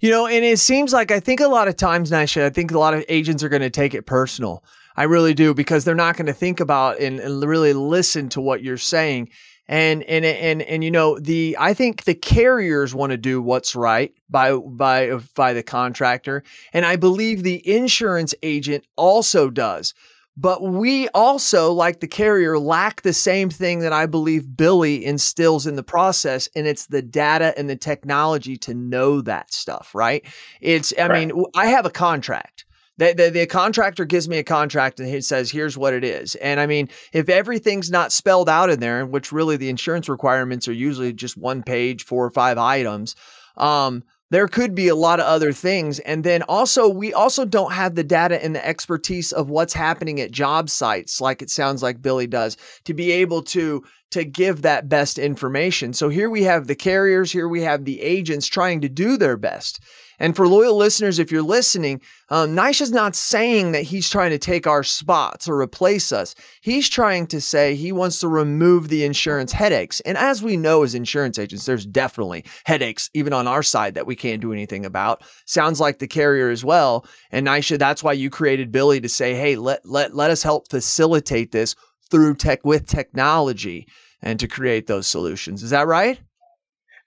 You 0.00 0.10
know, 0.10 0.26
and 0.26 0.44
it 0.44 0.58
seems 0.58 0.92
like 0.92 1.10
I 1.10 1.20
think 1.20 1.40
a 1.40 1.48
lot 1.48 1.68
of 1.68 1.76
times, 1.76 2.10
Nyasha, 2.10 2.42
I 2.42 2.50
think 2.50 2.70
a 2.70 2.78
lot 2.78 2.92
of 2.92 3.02
agents 3.08 3.42
are 3.42 3.48
going 3.48 3.62
to 3.62 3.70
take 3.70 3.94
it 3.94 4.04
personal. 4.04 4.62
I 4.94 5.04
really 5.04 5.32
do 5.32 5.54
because 5.54 5.84
they're 5.84 5.94
not 5.94 6.18
going 6.18 6.26
to 6.26 6.34
think 6.34 6.60
about 6.60 7.00
and, 7.00 7.18
and 7.18 7.42
really 7.42 7.72
listen 7.72 8.28
to 8.30 8.42
what 8.42 8.62
you're 8.62 8.76
saying 8.76 9.30
and 9.68 10.02
and 10.04 10.24
and 10.24 10.62
and 10.62 10.84
you 10.84 10.90
know 10.90 11.18
the 11.18 11.56
I 11.58 11.74
think 11.74 12.04
the 12.04 12.14
carriers 12.14 12.94
want 12.94 13.10
to 13.10 13.16
do 13.16 13.42
what's 13.42 13.74
right 13.74 14.14
by 14.30 14.56
by 14.56 15.18
by 15.34 15.52
the 15.52 15.62
contractor 15.62 16.42
and 16.72 16.86
I 16.86 16.96
believe 16.96 17.42
the 17.42 17.66
insurance 17.68 18.34
agent 18.42 18.86
also 18.96 19.50
does 19.50 19.94
but 20.38 20.62
we 20.62 21.08
also 21.08 21.72
like 21.72 22.00
the 22.00 22.06
carrier 22.06 22.58
lack 22.58 23.00
the 23.00 23.14
same 23.14 23.48
thing 23.48 23.78
that 23.80 23.92
I 23.92 24.04
believe 24.04 24.54
Billy 24.54 25.04
instills 25.04 25.66
in 25.66 25.76
the 25.76 25.82
process 25.82 26.48
and 26.54 26.66
it's 26.66 26.86
the 26.86 27.02
data 27.02 27.54
and 27.56 27.70
the 27.70 27.76
technology 27.76 28.56
to 28.58 28.74
know 28.74 29.20
that 29.22 29.52
stuff 29.52 29.94
right 29.94 30.24
it's 30.60 30.92
I 30.98 31.08
right. 31.08 31.28
mean 31.28 31.44
I 31.54 31.66
have 31.66 31.86
a 31.86 31.90
contract 31.90 32.64
the, 32.98 33.14
the, 33.14 33.30
the, 33.30 33.46
contractor 33.46 34.04
gives 34.04 34.28
me 34.28 34.38
a 34.38 34.44
contract 34.44 35.00
and 35.00 35.08
he 35.08 35.20
says, 35.20 35.50
here's 35.50 35.76
what 35.76 35.94
it 35.94 36.04
is. 36.04 36.34
And 36.36 36.58
I 36.60 36.66
mean, 36.66 36.88
if 37.12 37.28
everything's 37.28 37.90
not 37.90 38.12
spelled 38.12 38.48
out 38.48 38.70
in 38.70 38.80
there, 38.80 39.04
which 39.04 39.32
really 39.32 39.56
the 39.56 39.68
insurance 39.68 40.08
requirements 40.08 40.66
are 40.66 40.72
usually 40.72 41.12
just 41.12 41.36
one 41.36 41.62
page, 41.62 42.04
four 42.04 42.24
or 42.24 42.30
five 42.30 42.58
items, 42.58 43.14
um, 43.56 44.02
there 44.30 44.48
could 44.48 44.74
be 44.74 44.88
a 44.88 44.96
lot 44.96 45.20
of 45.20 45.26
other 45.26 45.52
things. 45.52 45.98
And 46.00 46.24
then 46.24 46.42
also, 46.42 46.88
we 46.88 47.12
also 47.12 47.44
don't 47.44 47.72
have 47.72 47.94
the 47.94 48.04
data 48.04 48.42
and 48.42 48.54
the 48.54 48.66
expertise 48.66 49.32
of 49.32 49.50
what's 49.50 49.72
happening 49.72 50.20
at 50.20 50.32
job 50.32 50.68
sites, 50.68 51.20
like 51.20 51.42
it 51.42 51.50
sounds 51.50 51.82
like 51.82 52.02
Billy 52.02 52.26
does, 52.26 52.56
to 52.84 52.94
be 52.94 53.12
able 53.12 53.42
to 53.42 53.84
to 54.12 54.24
give 54.24 54.62
that 54.62 54.88
best 54.88 55.18
information. 55.18 55.92
So 55.92 56.08
here 56.08 56.30
we 56.30 56.44
have 56.44 56.68
the 56.68 56.76
carriers, 56.76 57.32
here 57.32 57.48
we 57.48 57.62
have 57.62 57.84
the 57.84 58.00
agents 58.00 58.46
trying 58.46 58.80
to 58.82 58.88
do 58.88 59.16
their 59.16 59.36
best. 59.36 59.80
And 60.18 60.34
for 60.34 60.48
loyal 60.48 60.76
listeners, 60.76 61.18
if 61.18 61.30
you're 61.30 61.42
listening, 61.42 62.00
um, 62.30 62.56
Nyasha's 62.56 62.90
not 62.90 63.14
saying 63.14 63.72
that 63.72 63.82
he's 63.82 64.08
trying 64.08 64.30
to 64.30 64.38
take 64.38 64.66
our 64.66 64.82
spots 64.82 65.48
or 65.48 65.60
replace 65.60 66.12
us. 66.12 66.34
He's 66.60 66.88
trying 66.88 67.26
to 67.28 67.40
say 67.40 67.74
he 67.74 67.92
wants 67.92 68.20
to 68.20 68.28
remove 68.28 68.88
the 68.88 69.04
insurance 69.04 69.52
headaches. 69.52 70.00
And 70.00 70.16
as 70.16 70.42
we 70.42 70.56
know 70.56 70.82
as 70.82 70.94
insurance 70.94 71.38
agents, 71.38 71.66
there's 71.66 71.86
definitely 71.86 72.44
headaches 72.64 73.10
even 73.14 73.32
on 73.32 73.46
our 73.46 73.62
side 73.62 73.94
that 73.94 74.06
we 74.06 74.16
can't 74.16 74.42
do 74.42 74.52
anything 74.52 74.84
about. 74.84 75.22
Sounds 75.44 75.80
like 75.80 75.98
the 75.98 76.08
carrier 76.08 76.50
as 76.50 76.64
well. 76.64 77.06
And 77.30 77.46
Nyasha, 77.46 77.78
that's 77.78 78.02
why 78.02 78.12
you 78.12 78.30
created 78.30 78.72
Billy 78.72 79.00
to 79.00 79.08
say, 79.08 79.34
hey, 79.34 79.56
let 79.56 79.84
let 79.84 80.14
let 80.14 80.30
us 80.30 80.42
help 80.42 80.70
facilitate 80.70 81.52
this 81.52 81.74
through 82.10 82.34
tech 82.36 82.64
with 82.64 82.86
technology 82.86 83.86
and 84.22 84.40
to 84.40 84.48
create 84.48 84.86
those 84.86 85.06
solutions. 85.06 85.62
Is 85.62 85.70
that 85.70 85.86
right? 85.86 86.20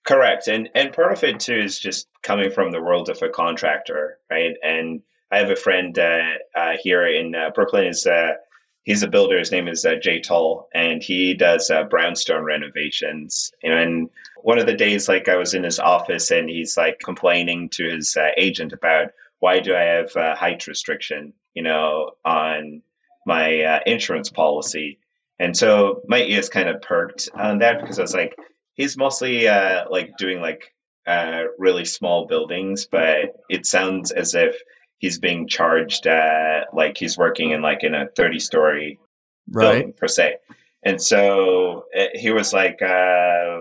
Correct. 0.09 0.47
And 0.47 0.71
and 0.73 0.91
part 0.91 1.13
of 1.13 1.23
it 1.23 1.39
too 1.39 1.53
is 1.53 1.77
just 1.77 2.07
coming 2.23 2.49
from 2.49 2.71
the 2.71 2.81
world 2.81 3.09
of 3.09 3.21
a 3.21 3.29
contractor, 3.29 4.17
right? 4.31 4.55
And 4.63 5.03
I 5.31 5.37
have 5.37 5.51
a 5.51 5.55
friend 5.55 5.99
uh, 5.99 6.31
uh, 6.55 6.77
here 6.81 7.05
in 7.05 7.35
uh, 7.35 7.51
Brooklyn. 7.53 7.85
Is 7.85 8.07
uh, 8.07 8.31
he's 8.81 9.03
a 9.03 9.07
builder. 9.07 9.37
His 9.37 9.51
name 9.51 9.67
is 9.67 9.85
uh, 9.85 9.97
Jay 10.01 10.19
Toll, 10.19 10.67
and 10.73 11.03
he 11.03 11.35
does 11.35 11.69
uh, 11.69 11.83
brownstone 11.83 12.43
renovations. 12.43 13.51
And 13.61 14.09
one 14.41 14.57
of 14.57 14.65
the 14.65 14.73
days, 14.73 15.07
like 15.07 15.29
I 15.29 15.35
was 15.35 15.53
in 15.53 15.61
his 15.61 15.77
office, 15.77 16.31
and 16.31 16.49
he's 16.49 16.75
like 16.75 16.97
complaining 16.97 17.69
to 17.73 17.87
his 17.87 18.17
agent 18.35 18.73
about 18.73 19.11
why 19.41 19.59
do 19.59 19.75
I 19.75 19.83
have 19.83 20.11
height 20.39 20.65
restriction, 20.65 21.33
you 21.53 21.61
know, 21.61 22.13
on 22.25 22.81
my 23.27 23.79
insurance 23.85 24.31
policy. 24.31 24.97
And 25.37 25.55
so 25.55 26.01
my 26.07 26.23
ears 26.23 26.49
kind 26.49 26.67
of 26.67 26.81
perked 26.81 27.29
on 27.35 27.59
that 27.59 27.79
because 27.79 27.99
I 27.99 28.01
was 28.01 28.15
like, 28.15 28.35
he's 28.79 28.97
mostly 28.97 29.45
uh, 29.45 29.83
like 29.91 30.15
doing 30.17 30.39
like 30.41 30.73
uh, 31.05 31.43
really 31.57 31.83
small 31.83 32.25
buildings, 32.25 32.87
but 32.89 33.35
it 33.49 33.65
sounds 33.65 34.11
as 34.11 34.33
if 34.33 34.55
he's 34.99 35.19
being 35.19 35.47
charged 35.47 36.07
uh, 36.07 36.61
like 36.73 36.97
he's 36.97 37.17
working 37.17 37.51
in 37.51 37.61
like 37.61 37.83
in 37.83 37.93
a 37.93 38.07
30 38.15 38.39
story 38.39 38.97
right. 39.51 39.73
building 39.73 39.93
per 39.93 40.07
se. 40.07 40.37
And 40.83 40.99
so 41.01 41.85
uh, 41.97 42.05
he 42.13 42.31
was 42.31 42.53
like, 42.53 42.81
uh, 42.81 43.59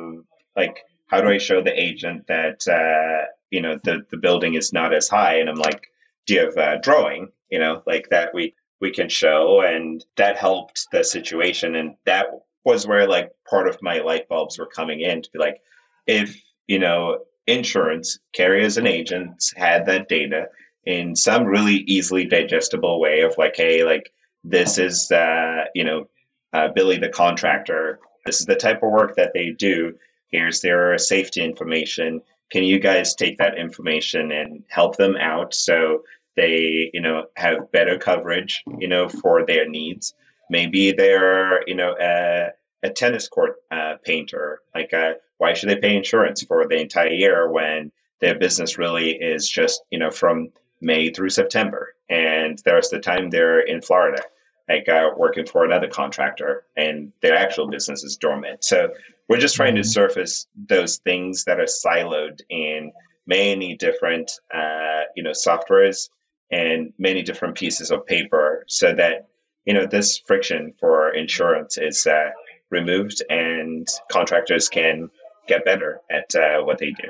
like, 0.57 0.85
how 1.09 1.21
do 1.21 1.29
I 1.29 1.39
show 1.39 1.61
the 1.61 1.79
agent 1.79 2.25
that 2.29 2.67
uh, 2.69 3.27
you 3.51 3.61
know 3.61 3.79
the 3.83 4.03
the 4.11 4.19
building 4.19 4.55
is 4.55 4.73
not 4.73 4.95
as 4.95 5.09
high? 5.09 5.41
And 5.41 5.49
I'm 5.49 5.57
like, 5.57 5.89
do 6.27 6.35
you 6.35 6.41
have 6.45 6.57
a 6.57 6.79
drawing? 6.81 7.29
You 7.51 7.59
know, 7.59 7.83
like 7.87 8.09
that 8.11 8.33
we 8.33 8.55
we 8.81 8.93
can 8.93 9.09
show, 9.09 9.63
and 9.63 10.05
that 10.17 10.37
helped 10.37 10.87
the 10.93 11.03
situation, 11.03 11.75
and 11.75 11.97
that 12.05 12.27
was 12.69 12.87
where 12.87 13.09
like 13.09 13.31
part 13.49 13.67
of 13.67 13.83
my 13.83 13.99
light 13.99 14.29
bulbs 14.29 14.59
were 14.59 14.67
coming 14.67 15.01
in 15.01 15.23
to 15.23 15.31
be 15.33 15.39
like, 15.39 15.61
if 16.07 16.41
you 16.67 16.79
know 16.79 17.19
insurance 17.47 18.19
carriers 18.35 18.77
and 18.77 18.87
agents 18.87 19.53
had 19.57 19.87
that 19.87 20.09
data 20.09 20.49
in 20.85 21.17
some 21.17 21.45
really 21.45 21.79
easily 21.97 22.25
digestible 22.27 23.01
way 23.01 23.23
of 23.23 23.35
like, 23.39 23.57
hey, 23.57 23.85
like 23.85 24.13
this 24.45 24.79
is 24.79 25.11
uh, 25.11 25.65
you 25.75 25.85
know 25.85 26.09
uh, 26.53 26.69
Billy 26.69 26.99
the 26.99 27.09
contractor. 27.09 27.99
This 28.27 28.41
is 28.41 28.47
the 28.47 28.57
type 28.57 28.83
of 28.83 28.91
work 28.91 29.17
that 29.17 29.33
they 29.33 29.51
do. 29.51 29.95
Here's 30.31 30.61
their 30.61 30.99
safety 30.99 31.43
information. 31.43 32.21
Can 32.51 32.65
you 32.65 32.79
guys 32.79 33.15
take 33.15 33.39
that 33.39 33.59
information 33.59 34.33
and 34.33 34.63
help 34.69 34.97
them 34.97 35.17
out 35.17 35.55
so 35.55 36.03
they, 36.37 36.91
you 36.93 37.01
know, 37.01 37.25
have 37.37 37.73
better 37.73 37.99
coverage, 37.99 38.63
you 38.79 38.89
know, 38.89 39.09
for 39.09 39.47
their 39.47 39.69
needs? 39.69 40.15
Maybe 40.51 40.93
they're, 40.93 41.67
you 41.67 41.75
know, 41.75 41.95
a, 42.01 42.51
a 42.83 42.91
tennis 42.91 43.29
court 43.29 43.57
uh, 43.71 43.95
painter. 44.05 44.61
Like, 44.75 44.93
uh, 44.95 45.15
why 45.39 45.55
should 45.55 45.69
they 45.69 45.77
pay 45.77 45.97
insurance 45.97 46.43
for 46.43 46.67
the 46.67 46.81
entire 46.81 47.11
year 47.11 47.51
when 47.51 47.93
their 48.21 48.39
business 48.39 48.79
really 48.79 49.13
is 49.13 49.49
just, 49.49 49.83
you 49.91 49.99
know, 49.99 50.11
from 50.11 50.51
May 50.81 51.11
through 51.11 51.31
September? 51.31 51.95
And 52.09 52.61
there's 52.65 52.91
the 52.91 53.01
time 53.01 53.31
they're 53.31 53.61
in 53.61 53.83
Florida, 53.83 54.23
like 54.69 54.89
uh, 54.89 55.11
working 55.17 55.47
for 55.47 55.65
another 55.65 55.89
contractor, 55.89 56.65
and 56.77 57.13
their 57.21 57.37
actual 57.37 57.69
business 57.69 58.05
is 58.05 58.17
dormant. 58.17 58.65
So 58.65 58.93
we're 59.29 59.39
just 59.39 59.57
trying 59.57 59.75
to 59.75 59.83
mm-hmm. 59.83 59.89
surface 59.89 60.47
those 60.69 60.99
things 60.99 61.45
that 61.45 61.61
are 61.61 61.65
siloed 61.65 62.41
in 62.49 62.93
many 63.27 63.77
different, 63.77 64.33
uh, 64.55 65.03
you 65.15 65.23
know, 65.23 65.33
softwares 65.33 66.09
and 66.51 66.93
many 66.99 67.23
different 67.23 67.55
pieces 67.57 67.91
of 67.91 68.07
paper 68.07 68.65
so 68.69 68.95
that, 68.95 69.29
you 69.67 69.75
know, 69.75 69.85
this 69.85 70.19
friction 70.19 70.73
for 70.81 71.11
insurance 71.11 71.77
is 71.77 72.07
uh, 72.07 72.31
removed 72.71 73.23
and 73.29 73.87
contractors 74.11 74.69
can 74.69 75.11
get 75.47 75.65
better 75.65 76.01
at 76.11 76.35
uh, 76.35 76.63
what 76.63 76.79
they 76.79 76.91
do. 76.91 77.09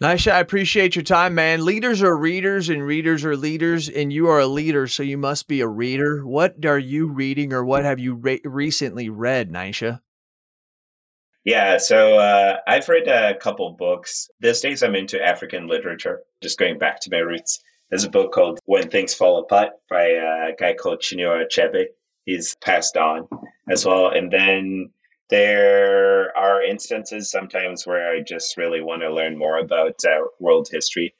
Nyasha, 0.00 0.30
I 0.30 0.38
appreciate 0.38 0.94
your 0.94 1.02
time, 1.02 1.34
man. 1.34 1.64
Leaders 1.64 2.02
are 2.04 2.16
readers 2.16 2.68
and 2.68 2.84
readers 2.84 3.24
are 3.24 3.36
leaders, 3.36 3.88
and 3.88 4.12
you 4.12 4.28
are 4.28 4.38
a 4.38 4.46
leader, 4.46 4.86
so 4.86 5.02
you 5.02 5.18
must 5.18 5.48
be 5.48 5.60
a 5.60 5.66
reader. 5.66 6.24
What 6.24 6.64
are 6.64 6.78
you 6.78 7.08
reading 7.08 7.52
or 7.52 7.64
what 7.64 7.84
have 7.84 7.98
you 7.98 8.14
re- 8.14 8.40
recently 8.44 9.08
read, 9.08 9.50
Nyasha? 9.50 10.00
Yeah, 11.44 11.78
so 11.78 12.18
uh, 12.18 12.58
I've 12.68 12.88
read 12.88 13.08
a 13.08 13.34
couple 13.38 13.72
books. 13.72 14.28
These 14.38 14.60
days 14.60 14.82
I'm 14.84 14.94
into 14.94 15.20
African 15.20 15.66
literature, 15.66 16.20
just 16.42 16.58
going 16.58 16.78
back 16.78 17.00
to 17.00 17.10
my 17.10 17.18
roots. 17.18 17.60
There's 17.90 18.04
a 18.04 18.10
book 18.10 18.32
called 18.32 18.60
When 18.66 18.88
Things 18.90 19.14
Fall 19.14 19.40
Apart 19.40 19.70
by 19.90 20.04
a 20.04 20.54
guy 20.56 20.74
called 20.74 21.00
Chinua 21.00 21.44
Achebe. 21.46 21.86
He's 22.24 22.54
passed 22.56 22.96
on 22.96 23.26
as 23.70 23.84
well. 23.84 24.10
And 24.10 24.30
then 24.30 24.90
there 25.30 26.36
are 26.36 26.62
instances 26.62 27.30
sometimes 27.30 27.86
where 27.86 28.10
I 28.10 28.20
just 28.20 28.56
really 28.56 28.80
want 28.80 29.02
to 29.02 29.12
learn 29.12 29.36
more 29.36 29.58
about 29.58 30.02
uh, 30.04 30.24
world 30.40 30.68
history. 30.70 31.14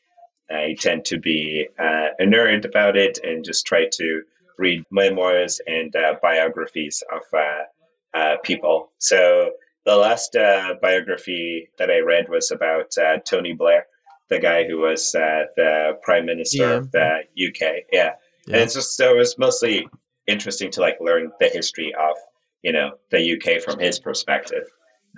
I 0.50 0.76
tend 0.80 1.04
to 1.06 1.18
be 1.18 1.68
uh, 1.78 2.08
a 2.18 2.24
nerd 2.24 2.64
about 2.64 2.96
it 2.96 3.18
and 3.22 3.44
just 3.44 3.66
try 3.66 3.86
to 3.92 4.22
read 4.56 4.82
memoirs 4.90 5.60
and 5.66 5.94
uh, 5.94 6.14
biographies 6.22 7.02
of 7.12 7.22
uh, 7.32 8.18
uh, 8.18 8.36
people. 8.42 8.90
So 8.98 9.50
the 9.84 9.96
last 9.96 10.34
uh, 10.36 10.74
biography 10.80 11.68
that 11.78 11.90
I 11.90 11.98
read 11.98 12.28
was 12.28 12.50
about 12.50 12.94
Tony 13.26 13.52
Blair, 13.52 13.86
the 14.30 14.38
guy 14.38 14.66
who 14.66 14.78
was 14.78 15.12
the 15.12 15.98
prime 16.02 16.26
minister 16.26 16.62
yeah. 16.62 16.72
of 16.72 16.90
the 16.92 17.20
UK. 17.36 17.60
Yeah. 17.60 17.70
yeah. 17.92 18.12
And 18.46 18.56
it's 18.56 18.74
just 18.74 18.96
so 18.96 19.14
it 19.14 19.18
was 19.18 19.38
mostly 19.38 19.86
interesting 20.26 20.70
to 20.70 20.80
like 20.80 20.96
learn 21.00 21.30
the 21.40 21.48
history 21.48 21.94
of 21.94 22.16
you 22.62 22.72
know 22.72 22.92
the 23.10 23.34
UK 23.34 23.62
from 23.62 23.78
his 23.78 23.98
perspective. 23.98 24.64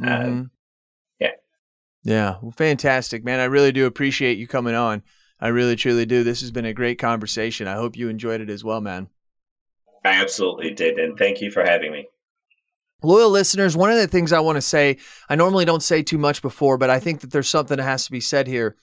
Um, 0.02 0.08
mm-hmm. 0.08 0.28
Um, 0.28 0.50
yeah, 1.20 1.30
yeah, 2.04 2.36
well, 2.40 2.52
fantastic, 2.52 3.24
man. 3.24 3.40
I 3.40 3.44
really 3.44 3.72
do 3.72 3.86
appreciate 3.86 4.38
you 4.38 4.46
coming 4.46 4.74
on. 4.74 5.02
I 5.40 5.48
really, 5.48 5.76
truly 5.76 6.04
do. 6.04 6.22
This 6.22 6.42
has 6.42 6.50
been 6.50 6.66
a 6.66 6.74
great 6.74 6.98
conversation. 6.98 7.66
I 7.66 7.74
hope 7.74 7.96
you 7.96 8.08
enjoyed 8.08 8.42
it 8.42 8.50
as 8.50 8.62
well, 8.62 8.80
man. 8.80 9.08
I 10.04 10.10
absolutely 10.10 10.72
did, 10.72 10.98
and 10.98 11.16
thank 11.18 11.40
you 11.40 11.50
for 11.50 11.64
having 11.64 11.92
me. 11.92 12.08
Loyal 13.02 13.30
listeners, 13.30 13.76
one 13.76 13.90
of 13.90 13.96
the 13.96 14.06
things 14.06 14.32
I 14.32 14.40
want 14.40 14.56
to 14.56 14.62
say, 14.62 14.98
I 15.28 15.34
normally 15.34 15.64
don't 15.64 15.82
say 15.82 16.02
too 16.02 16.18
much 16.18 16.42
before, 16.42 16.76
but 16.76 16.90
I 16.90 17.00
think 17.00 17.20
that 17.20 17.30
there's 17.30 17.48
something 17.48 17.78
that 17.78 17.82
has 17.82 18.04
to 18.04 18.10
be 18.10 18.20
said 18.20 18.46
here. 18.46 18.76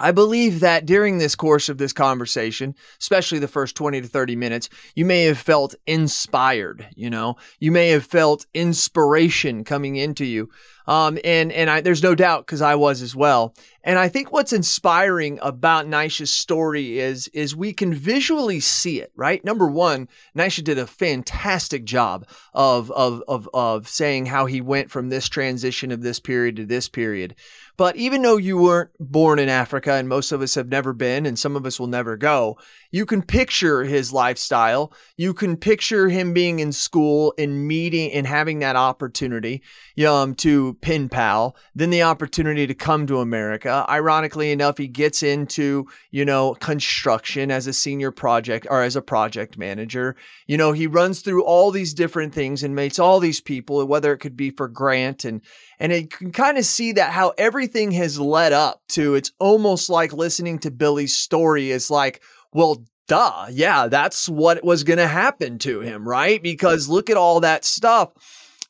I 0.00 0.12
believe 0.12 0.60
that 0.60 0.86
during 0.86 1.18
this 1.18 1.36
course 1.36 1.68
of 1.68 1.78
this 1.78 1.92
conversation, 1.92 2.74
especially 2.98 3.38
the 3.38 3.48
first 3.48 3.76
20 3.76 4.00
to 4.00 4.08
30 4.08 4.34
minutes, 4.34 4.68
you 4.94 5.04
may 5.04 5.24
have 5.24 5.38
felt 5.38 5.74
inspired, 5.86 6.88
you 6.96 7.10
know, 7.10 7.36
you 7.58 7.70
may 7.70 7.90
have 7.90 8.04
felt 8.04 8.46
inspiration 8.54 9.62
coming 9.62 9.96
into 9.96 10.24
you. 10.24 10.48
Um, 10.86 11.18
and 11.22 11.52
and 11.52 11.70
I, 11.70 11.82
there's 11.82 12.02
no 12.02 12.16
doubt 12.16 12.46
because 12.46 12.62
I 12.62 12.74
was 12.74 13.00
as 13.00 13.14
well. 13.14 13.54
And 13.84 13.96
I 13.96 14.08
think 14.08 14.32
what's 14.32 14.52
inspiring 14.52 15.38
about 15.40 15.86
Nyasha's 15.86 16.32
story 16.32 16.98
is 16.98 17.28
is 17.28 17.54
we 17.54 17.72
can 17.72 17.94
visually 17.94 18.58
see 18.58 19.00
it, 19.00 19.12
right? 19.14 19.44
Number 19.44 19.68
one, 19.68 20.08
Nyasha 20.36 20.64
did 20.64 20.78
a 20.78 20.88
fantastic 20.88 21.84
job 21.84 22.26
of 22.54 22.90
of 22.90 23.22
of 23.28 23.48
of 23.54 23.88
saying 23.88 24.26
how 24.26 24.46
he 24.46 24.60
went 24.60 24.90
from 24.90 25.10
this 25.10 25.28
transition 25.28 25.92
of 25.92 26.02
this 26.02 26.18
period 26.18 26.56
to 26.56 26.66
this 26.66 26.88
period. 26.88 27.36
But 27.80 27.96
even 27.96 28.20
though 28.20 28.36
you 28.36 28.58
weren't 28.58 28.90
born 29.00 29.38
in 29.38 29.48
Africa, 29.48 29.94
and 29.94 30.06
most 30.06 30.32
of 30.32 30.42
us 30.42 30.54
have 30.54 30.68
never 30.68 30.92
been, 30.92 31.24
and 31.24 31.38
some 31.38 31.56
of 31.56 31.64
us 31.64 31.80
will 31.80 31.86
never 31.86 32.14
go, 32.14 32.58
you 32.90 33.06
can 33.06 33.22
picture 33.22 33.84
his 33.84 34.12
lifestyle. 34.12 34.92
You 35.16 35.32
can 35.32 35.56
picture 35.56 36.10
him 36.10 36.34
being 36.34 36.58
in 36.58 36.72
school 36.72 37.32
and 37.38 37.66
meeting 37.66 38.12
and 38.12 38.26
having 38.26 38.58
that 38.58 38.76
opportunity 38.76 39.62
um, 40.06 40.34
to 40.34 40.74
pen 40.82 41.08
pal, 41.08 41.56
then 41.74 41.88
the 41.88 42.02
opportunity 42.02 42.66
to 42.66 42.74
come 42.74 43.06
to 43.06 43.20
America. 43.20 43.86
Ironically 43.88 44.52
enough, 44.52 44.76
he 44.76 44.86
gets 44.86 45.22
into, 45.22 45.86
you 46.10 46.26
know, 46.26 46.56
construction 46.56 47.50
as 47.50 47.66
a 47.66 47.72
senior 47.72 48.10
project 48.10 48.66
or 48.68 48.82
as 48.82 48.94
a 48.94 49.00
project 49.00 49.56
manager. 49.56 50.16
You 50.46 50.58
know, 50.58 50.72
he 50.72 50.86
runs 50.86 51.20
through 51.22 51.44
all 51.44 51.70
these 51.70 51.94
different 51.94 52.34
things 52.34 52.62
and 52.62 52.74
meets 52.74 52.98
all 52.98 53.20
these 53.20 53.40
people, 53.40 53.86
whether 53.86 54.12
it 54.12 54.18
could 54.18 54.36
be 54.36 54.50
for 54.50 54.68
grant 54.68 55.24
and 55.24 55.40
and 55.80 55.92
it 55.92 56.10
can 56.10 56.30
kind 56.30 56.58
of 56.58 56.64
see 56.66 56.92
that 56.92 57.10
how 57.10 57.32
everything 57.38 57.90
has 57.92 58.20
led 58.20 58.52
up 58.52 58.82
to 58.90 59.14
it's 59.14 59.32
almost 59.40 59.88
like 59.88 60.12
listening 60.12 60.58
to 60.60 60.70
Billy's 60.70 61.16
story 61.16 61.70
is 61.70 61.90
like, 61.90 62.22
well, 62.52 62.84
duh. 63.08 63.46
Yeah, 63.50 63.88
that's 63.88 64.28
what 64.28 64.62
was 64.62 64.84
going 64.84 64.98
to 64.98 65.08
happen 65.08 65.58
to 65.60 65.80
him, 65.80 66.06
right? 66.06 66.40
Because 66.40 66.88
look 66.88 67.08
at 67.10 67.16
all 67.16 67.40
that 67.40 67.64
stuff. 67.64 68.10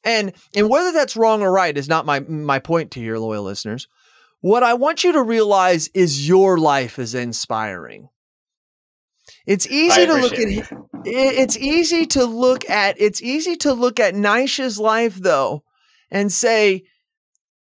And 0.05 0.33
and 0.57 0.71
whether 0.71 0.93
that's 0.93 1.17
wrong 1.17 1.43
or 1.43 1.53
right 1.53 1.77
is 1.77 1.89
not 1.89 2.07
my 2.07 2.21
my 2.21 2.59
point 2.59 2.93
to 2.93 3.01
your 3.01 3.19
loyal 3.19 3.43
listeners. 3.43 3.87
What 4.41 4.63
I 4.63 4.73
want 4.73 5.05
you 5.05 5.13
to 5.13 5.23
realize 5.23 5.91
is 5.93 6.27
your 6.27 6.57
life 6.57 6.99
is 6.99 7.15
inspiring. 7.15 8.09
It's 9.47 9.67
easy 9.67 10.07
to 10.07 10.15
look 10.15 10.33
at 10.33 10.83
it's 11.05 11.59
easy 11.59 12.07
to 12.07 12.25
look 12.25 12.69
at 12.71 12.99
it's 12.99 13.23
easy 13.23 13.57
to 13.57 13.75
look 13.75 14.01
at 14.01 14.15
Nyasha's 14.15 14.79
life 14.79 15.17
though 15.17 15.65
and 16.11 16.33
say 16.33 16.85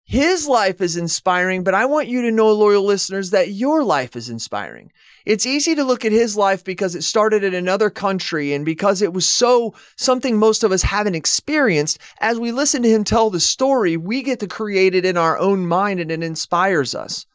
his 0.09 0.49
life 0.49 0.81
is 0.81 0.97
inspiring, 0.97 1.63
but 1.63 1.75
I 1.75 1.85
want 1.85 2.09
you 2.09 2.23
to 2.23 2.31
know, 2.31 2.51
loyal 2.51 2.83
listeners, 2.83 3.29
that 3.29 3.51
your 3.51 3.85
life 3.85 4.17
is 4.17 4.31
inspiring. 4.31 4.91
It's 5.27 5.45
easy 5.45 5.75
to 5.75 5.85
look 5.85 6.03
at 6.03 6.13
his 6.13 6.35
life 6.35 6.65
because 6.65 6.95
it 6.95 7.05
started 7.05 7.45
in 7.45 7.53
another 7.53 7.91
country 7.91 8.55
and 8.55 8.65
because 8.65 9.03
it 9.03 9.13
was 9.13 9.31
so 9.31 9.75
something 9.97 10.39
most 10.39 10.65
of 10.65 10.73
us 10.73 10.81
haven't 10.81 11.15
experienced. 11.15 11.99
As 12.21 12.41
we 12.41 12.53
listen 12.53 12.83
to 12.85 12.89
him 12.89 13.05
tell 13.05 13.29
the 13.29 13.39
story, 13.39 13.99
we 13.99 14.23
get 14.23 14.41
to 14.41 14.47
create 14.47 14.95
it 14.95 15.05
in 15.05 15.19
our 15.19 15.39
own 15.39 15.67
mind 15.67 16.01
and 16.01 16.11
it 16.11 16.23
inspires 16.23 16.95
us. 16.95 17.27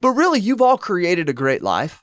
But 0.00 0.12
really, 0.12 0.40
you've 0.40 0.62
all 0.62 0.78
created 0.78 1.28
a 1.28 1.34
great 1.34 1.62
life. 1.62 2.02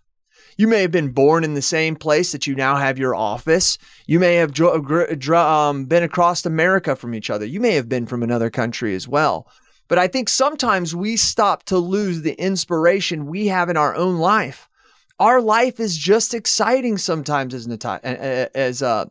You 0.58 0.68
may 0.68 0.84
have 0.84 0.92
been 0.92 1.12
born 1.12 1.44
in 1.44 1.56
the 1.56 1.62
same 1.64 1.96
place 1.96 2.34
that 2.34 2.46
you 2.46 2.54
now 2.54 2.76
have 2.76 3.00
your 3.00 3.16
office. 3.16 3.80
You 4.06 4.20
may 4.20 4.36
have 4.36 4.60
um, 4.62 5.86
been 5.86 6.04
across 6.04 6.46
America 6.46 6.96
from 6.96 7.16
each 7.16 7.32
other. 7.32 7.46
You 7.46 7.60
may 7.60 7.74
have 7.74 7.90
been 7.90 8.06
from 8.06 8.22
another 8.22 8.52
country 8.52 8.94
as 8.94 9.08
well. 9.08 9.48
But 9.90 9.98
I 9.98 10.08
think 10.08 10.30
sometimes 10.30 10.96
we 10.96 11.18
stop 11.18 11.64
to 11.64 11.78
lose 11.78 12.22
the 12.22 12.42
inspiration 12.42 13.26
we 13.26 13.48
have 13.48 13.70
in 13.70 13.76
our 13.76 13.96
own 13.96 14.20
life. 14.20 14.70
Our 15.20 15.42
life 15.42 15.82
is 15.82 15.98
just 15.98 16.34
exciting 16.34 16.98
sometimes 16.98 17.54
as 17.54 17.68
Nati- 17.68 18.06
as 18.06 18.82
uh 18.82 19.06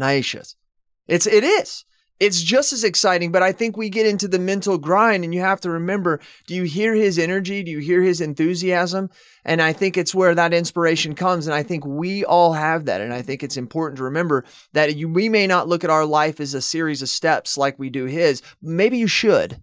Nyasha's. 0.00 0.56
It's 1.06 1.26
it 1.28 1.44
is. 1.44 1.84
It's 2.18 2.40
just 2.40 2.72
as 2.72 2.84
exciting, 2.84 3.32
but 3.32 3.42
I 3.42 3.50
think 3.50 3.76
we 3.76 3.90
get 3.90 4.06
into 4.06 4.28
the 4.28 4.38
mental 4.38 4.78
grind 4.78 5.24
and 5.24 5.34
you 5.34 5.40
have 5.40 5.60
to 5.62 5.70
remember, 5.70 6.20
do 6.46 6.54
you 6.54 6.62
hear 6.62 6.94
his 6.94 7.18
energy? 7.18 7.64
Do 7.64 7.72
you 7.72 7.80
hear 7.80 8.00
his 8.00 8.20
enthusiasm? 8.20 9.10
And 9.44 9.60
I 9.60 9.72
think 9.72 9.96
it's 9.96 10.14
where 10.14 10.32
that 10.32 10.54
inspiration 10.54 11.16
comes. 11.16 11.48
And 11.48 11.54
I 11.54 11.64
think 11.64 11.84
we 11.84 12.24
all 12.24 12.52
have 12.52 12.84
that. 12.84 13.00
And 13.00 13.12
I 13.12 13.22
think 13.22 13.42
it's 13.42 13.56
important 13.56 13.96
to 13.96 14.04
remember 14.04 14.44
that 14.72 14.94
you, 14.94 15.08
we 15.08 15.28
may 15.28 15.48
not 15.48 15.66
look 15.66 15.82
at 15.82 15.90
our 15.90 16.06
life 16.06 16.38
as 16.38 16.54
a 16.54 16.62
series 16.62 17.02
of 17.02 17.08
steps 17.08 17.58
like 17.58 17.76
we 17.76 17.90
do 17.90 18.04
his. 18.04 18.40
Maybe 18.62 18.98
you 18.98 19.08
should 19.08 19.60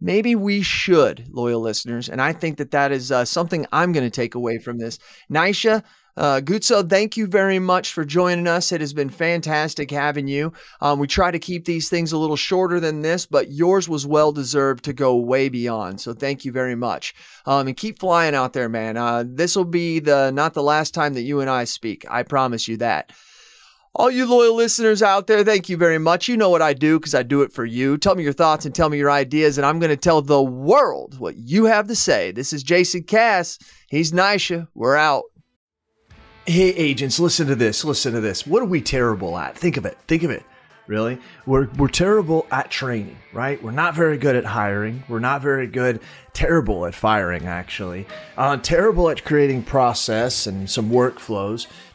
maybe 0.00 0.34
we 0.34 0.62
should, 0.62 1.26
loyal 1.30 1.60
listeners. 1.60 2.08
And 2.08 2.20
I 2.20 2.32
think 2.32 2.58
that 2.58 2.70
that 2.70 2.92
is 2.92 3.12
uh, 3.12 3.24
something 3.24 3.66
I'm 3.72 3.92
going 3.92 4.06
to 4.06 4.10
take 4.10 4.34
away 4.34 4.58
from 4.58 4.78
this. 4.78 4.98
Nyasha, 5.30 5.82
uh, 6.16 6.40
Gutsa, 6.40 6.88
thank 6.88 7.16
you 7.16 7.26
very 7.26 7.58
much 7.58 7.92
for 7.92 8.04
joining 8.04 8.46
us. 8.46 8.72
It 8.72 8.80
has 8.80 8.92
been 8.92 9.08
fantastic 9.08 9.90
having 9.90 10.28
you. 10.28 10.52
Um, 10.80 10.98
we 10.98 11.06
try 11.06 11.30
to 11.30 11.38
keep 11.38 11.64
these 11.64 11.88
things 11.88 12.12
a 12.12 12.18
little 12.18 12.36
shorter 12.36 12.80
than 12.80 13.00
this, 13.00 13.26
but 13.26 13.50
yours 13.52 13.88
was 13.88 14.06
well 14.06 14.32
deserved 14.32 14.84
to 14.84 14.92
go 14.92 15.16
way 15.16 15.48
beyond. 15.48 16.00
So 16.00 16.12
thank 16.12 16.44
you 16.44 16.52
very 16.52 16.74
much. 16.74 17.14
Um, 17.46 17.68
and 17.68 17.76
keep 17.76 18.00
flying 18.00 18.34
out 18.34 18.52
there, 18.52 18.68
man. 18.68 18.96
Uh, 18.96 19.24
this 19.26 19.56
will 19.56 19.64
be 19.64 19.98
the 20.00 20.30
not 20.30 20.54
the 20.54 20.62
last 20.62 20.92
time 20.94 21.14
that 21.14 21.22
you 21.22 21.40
and 21.40 21.48
I 21.48 21.64
speak. 21.64 22.04
I 22.10 22.22
promise 22.22 22.68
you 22.68 22.76
that. 22.78 23.12
All 23.92 24.08
you 24.08 24.24
loyal 24.24 24.54
listeners 24.54 25.02
out 25.02 25.26
there, 25.26 25.42
thank 25.42 25.68
you 25.68 25.76
very 25.76 25.98
much. 25.98 26.28
You 26.28 26.36
know 26.36 26.48
what 26.48 26.62
I 26.62 26.74
do 26.74 27.00
because 27.00 27.14
I 27.14 27.24
do 27.24 27.42
it 27.42 27.52
for 27.52 27.64
you. 27.64 27.98
Tell 27.98 28.14
me 28.14 28.22
your 28.22 28.32
thoughts 28.32 28.64
and 28.64 28.72
tell 28.72 28.88
me 28.88 28.98
your 28.98 29.10
ideas, 29.10 29.58
and 29.58 29.66
I'm 29.66 29.80
going 29.80 29.90
to 29.90 29.96
tell 29.96 30.22
the 30.22 30.40
world 30.40 31.18
what 31.18 31.36
you 31.36 31.64
have 31.64 31.88
to 31.88 31.96
say. 31.96 32.30
This 32.30 32.52
is 32.52 32.62
Jason 32.62 33.02
Cass. 33.02 33.58
He's 33.88 34.12
Nyasha. 34.12 34.68
We're 34.74 34.94
out. 34.96 35.24
Hey, 36.46 36.68
agents, 36.70 37.18
listen 37.18 37.48
to 37.48 37.56
this. 37.56 37.84
Listen 37.84 38.12
to 38.12 38.20
this. 38.20 38.46
What 38.46 38.62
are 38.62 38.66
we 38.66 38.80
terrible 38.80 39.36
at? 39.36 39.58
Think 39.58 39.76
of 39.76 39.84
it. 39.84 39.98
Think 40.06 40.22
of 40.22 40.30
it. 40.30 40.44
really. 40.90 41.18
We're, 41.46 41.68
we're 41.76 41.88
terrible 41.88 42.46
at 42.50 42.68
training, 42.68 43.16
right? 43.32 43.62
We're 43.62 43.70
not 43.70 43.94
very 43.94 44.18
good 44.18 44.34
at 44.34 44.44
hiring. 44.44 45.04
We're 45.08 45.20
not 45.20 45.40
very 45.40 45.68
good, 45.68 46.00
terrible 46.32 46.84
at 46.84 46.96
firing, 46.96 47.46
actually. 47.46 48.06
Uh, 48.36 48.56
terrible 48.56 49.08
at 49.08 49.24
creating 49.24 49.62
process 49.62 50.48
and 50.48 50.68
some 50.68 50.90
workflows. 50.90 51.68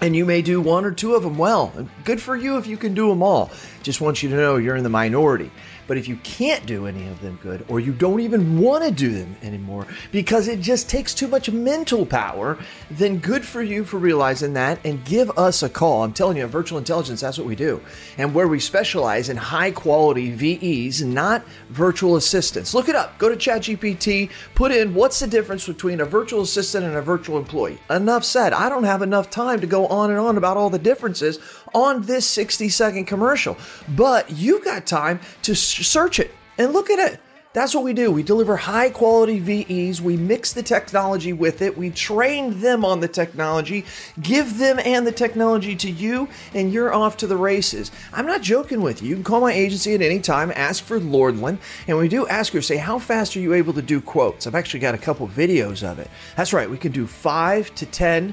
And 0.00 0.16
you 0.16 0.24
may 0.24 0.40
do 0.42 0.60
one 0.60 0.84
or 0.84 0.92
two 0.92 1.14
of 1.14 1.22
them 1.22 1.36
well. 1.36 1.72
Good 2.04 2.20
for 2.20 2.34
you 2.34 2.56
if 2.56 2.66
you 2.66 2.76
can 2.76 2.94
do 2.94 3.08
them 3.08 3.22
all. 3.22 3.50
Just 3.82 4.00
want 4.00 4.22
you 4.22 4.28
to 4.30 4.36
know 4.36 4.56
you're 4.56 4.76
in 4.76 4.82
the 4.82 4.88
minority. 4.88 5.50
But 5.90 5.98
if 5.98 6.06
you 6.06 6.14
can't 6.22 6.66
do 6.66 6.86
any 6.86 7.08
of 7.08 7.20
them 7.20 7.36
good, 7.42 7.64
or 7.66 7.80
you 7.80 7.92
don't 7.92 8.20
even 8.20 8.60
want 8.60 8.84
to 8.84 8.92
do 8.92 9.12
them 9.12 9.34
anymore 9.42 9.88
because 10.12 10.46
it 10.46 10.60
just 10.60 10.88
takes 10.88 11.12
too 11.12 11.26
much 11.26 11.50
mental 11.50 12.06
power, 12.06 12.58
then 12.92 13.18
good 13.18 13.44
for 13.44 13.60
you 13.60 13.84
for 13.84 13.98
realizing 13.98 14.52
that 14.52 14.78
and 14.84 15.04
give 15.04 15.36
us 15.36 15.64
a 15.64 15.68
call. 15.68 16.04
I'm 16.04 16.12
telling 16.12 16.36
you, 16.36 16.46
virtual 16.46 16.78
intelligence, 16.78 17.22
that's 17.22 17.38
what 17.38 17.46
we 17.48 17.56
do. 17.56 17.80
And 18.18 18.32
where 18.32 18.46
we 18.46 18.60
specialize 18.60 19.30
in 19.30 19.36
high 19.36 19.72
quality 19.72 20.30
VEs, 20.30 21.02
not 21.02 21.44
virtual 21.70 22.14
assistants. 22.14 22.72
Look 22.72 22.88
it 22.88 22.94
up. 22.94 23.18
Go 23.18 23.28
to 23.28 23.34
ChatGPT, 23.34 24.30
put 24.54 24.70
in 24.70 24.94
what's 24.94 25.18
the 25.18 25.26
difference 25.26 25.66
between 25.66 26.00
a 26.00 26.04
virtual 26.04 26.42
assistant 26.42 26.86
and 26.86 26.94
a 26.94 27.02
virtual 27.02 27.36
employee. 27.36 27.80
Enough 27.90 28.24
said. 28.24 28.52
I 28.52 28.68
don't 28.68 28.84
have 28.84 29.02
enough 29.02 29.28
time 29.28 29.60
to 29.60 29.66
go 29.66 29.88
on 29.90 30.10
and 30.10 30.18
on 30.18 30.38
about 30.38 30.56
all 30.56 30.70
the 30.70 30.78
differences 30.78 31.38
on 31.74 32.02
this 32.02 32.26
60 32.26 32.68
second 32.68 33.04
commercial, 33.06 33.56
but 33.88 34.30
you've 34.30 34.64
got 34.64 34.86
time 34.86 35.20
to 35.42 35.54
search 35.54 36.18
it 36.18 36.30
and 36.58 36.72
look 36.72 36.90
at 36.90 36.98
it. 36.98 37.20
That's 37.52 37.74
what 37.74 37.82
we 37.82 37.94
do. 37.94 38.12
We 38.12 38.22
deliver 38.22 38.56
high 38.56 38.90
quality 38.90 39.40
VEs. 39.40 40.00
We 40.00 40.16
mix 40.16 40.52
the 40.52 40.62
technology 40.62 41.32
with 41.32 41.62
it. 41.62 41.76
We 41.76 41.90
train 41.90 42.60
them 42.60 42.84
on 42.84 43.00
the 43.00 43.08
technology, 43.08 43.84
give 44.22 44.58
them 44.58 44.78
and 44.78 45.04
the 45.04 45.10
technology 45.10 45.74
to 45.74 45.90
you, 45.90 46.28
and 46.54 46.72
you're 46.72 46.94
off 46.94 47.16
to 47.18 47.26
the 47.26 47.36
races. 47.36 47.90
I'm 48.12 48.26
not 48.26 48.42
joking 48.42 48.82
with 48.82 49.02
you. 49.02 49.08
You 49.08 49.14
can 49.16 49.24
call 49.24 49.40
my 49.40 49.52
agency 49.52 49.94
at 49.96 50.00
any 50.00 50.20
time, 50.20 50.52
ask 50.54 50.84
for 50.84 51.00
Lordland, 51.00 51.58
and 51.88 51.98
we 51.98 52.06
do 52.06 52.24
ask 52.28 52.52
her, 52.52 52.62
say, 52.62 52.76
how 52.76 53.00
fast 53.00 53.36
are 53.36 53.40
you 53.40 53.52
able 53.52 53.72
to 53.72 53.82
do 53.82 54.00
quotes? 54.00 54.46
I've 54.46 54.54
actually 54.54 54.80
got 54.80 54.94
a 54.94 54.98
couple 54.98 55.26
videos 55.26 55.82
of 55.82 55.98
it. 55.98 56.08
That's 56.36 56.52
right. 56.52 56.70
We 56.70 56.78
can 56.78 56.92
do 56.92 57.04
five 57.04 57.74
to 57.74 57.84
10 57.84 58.32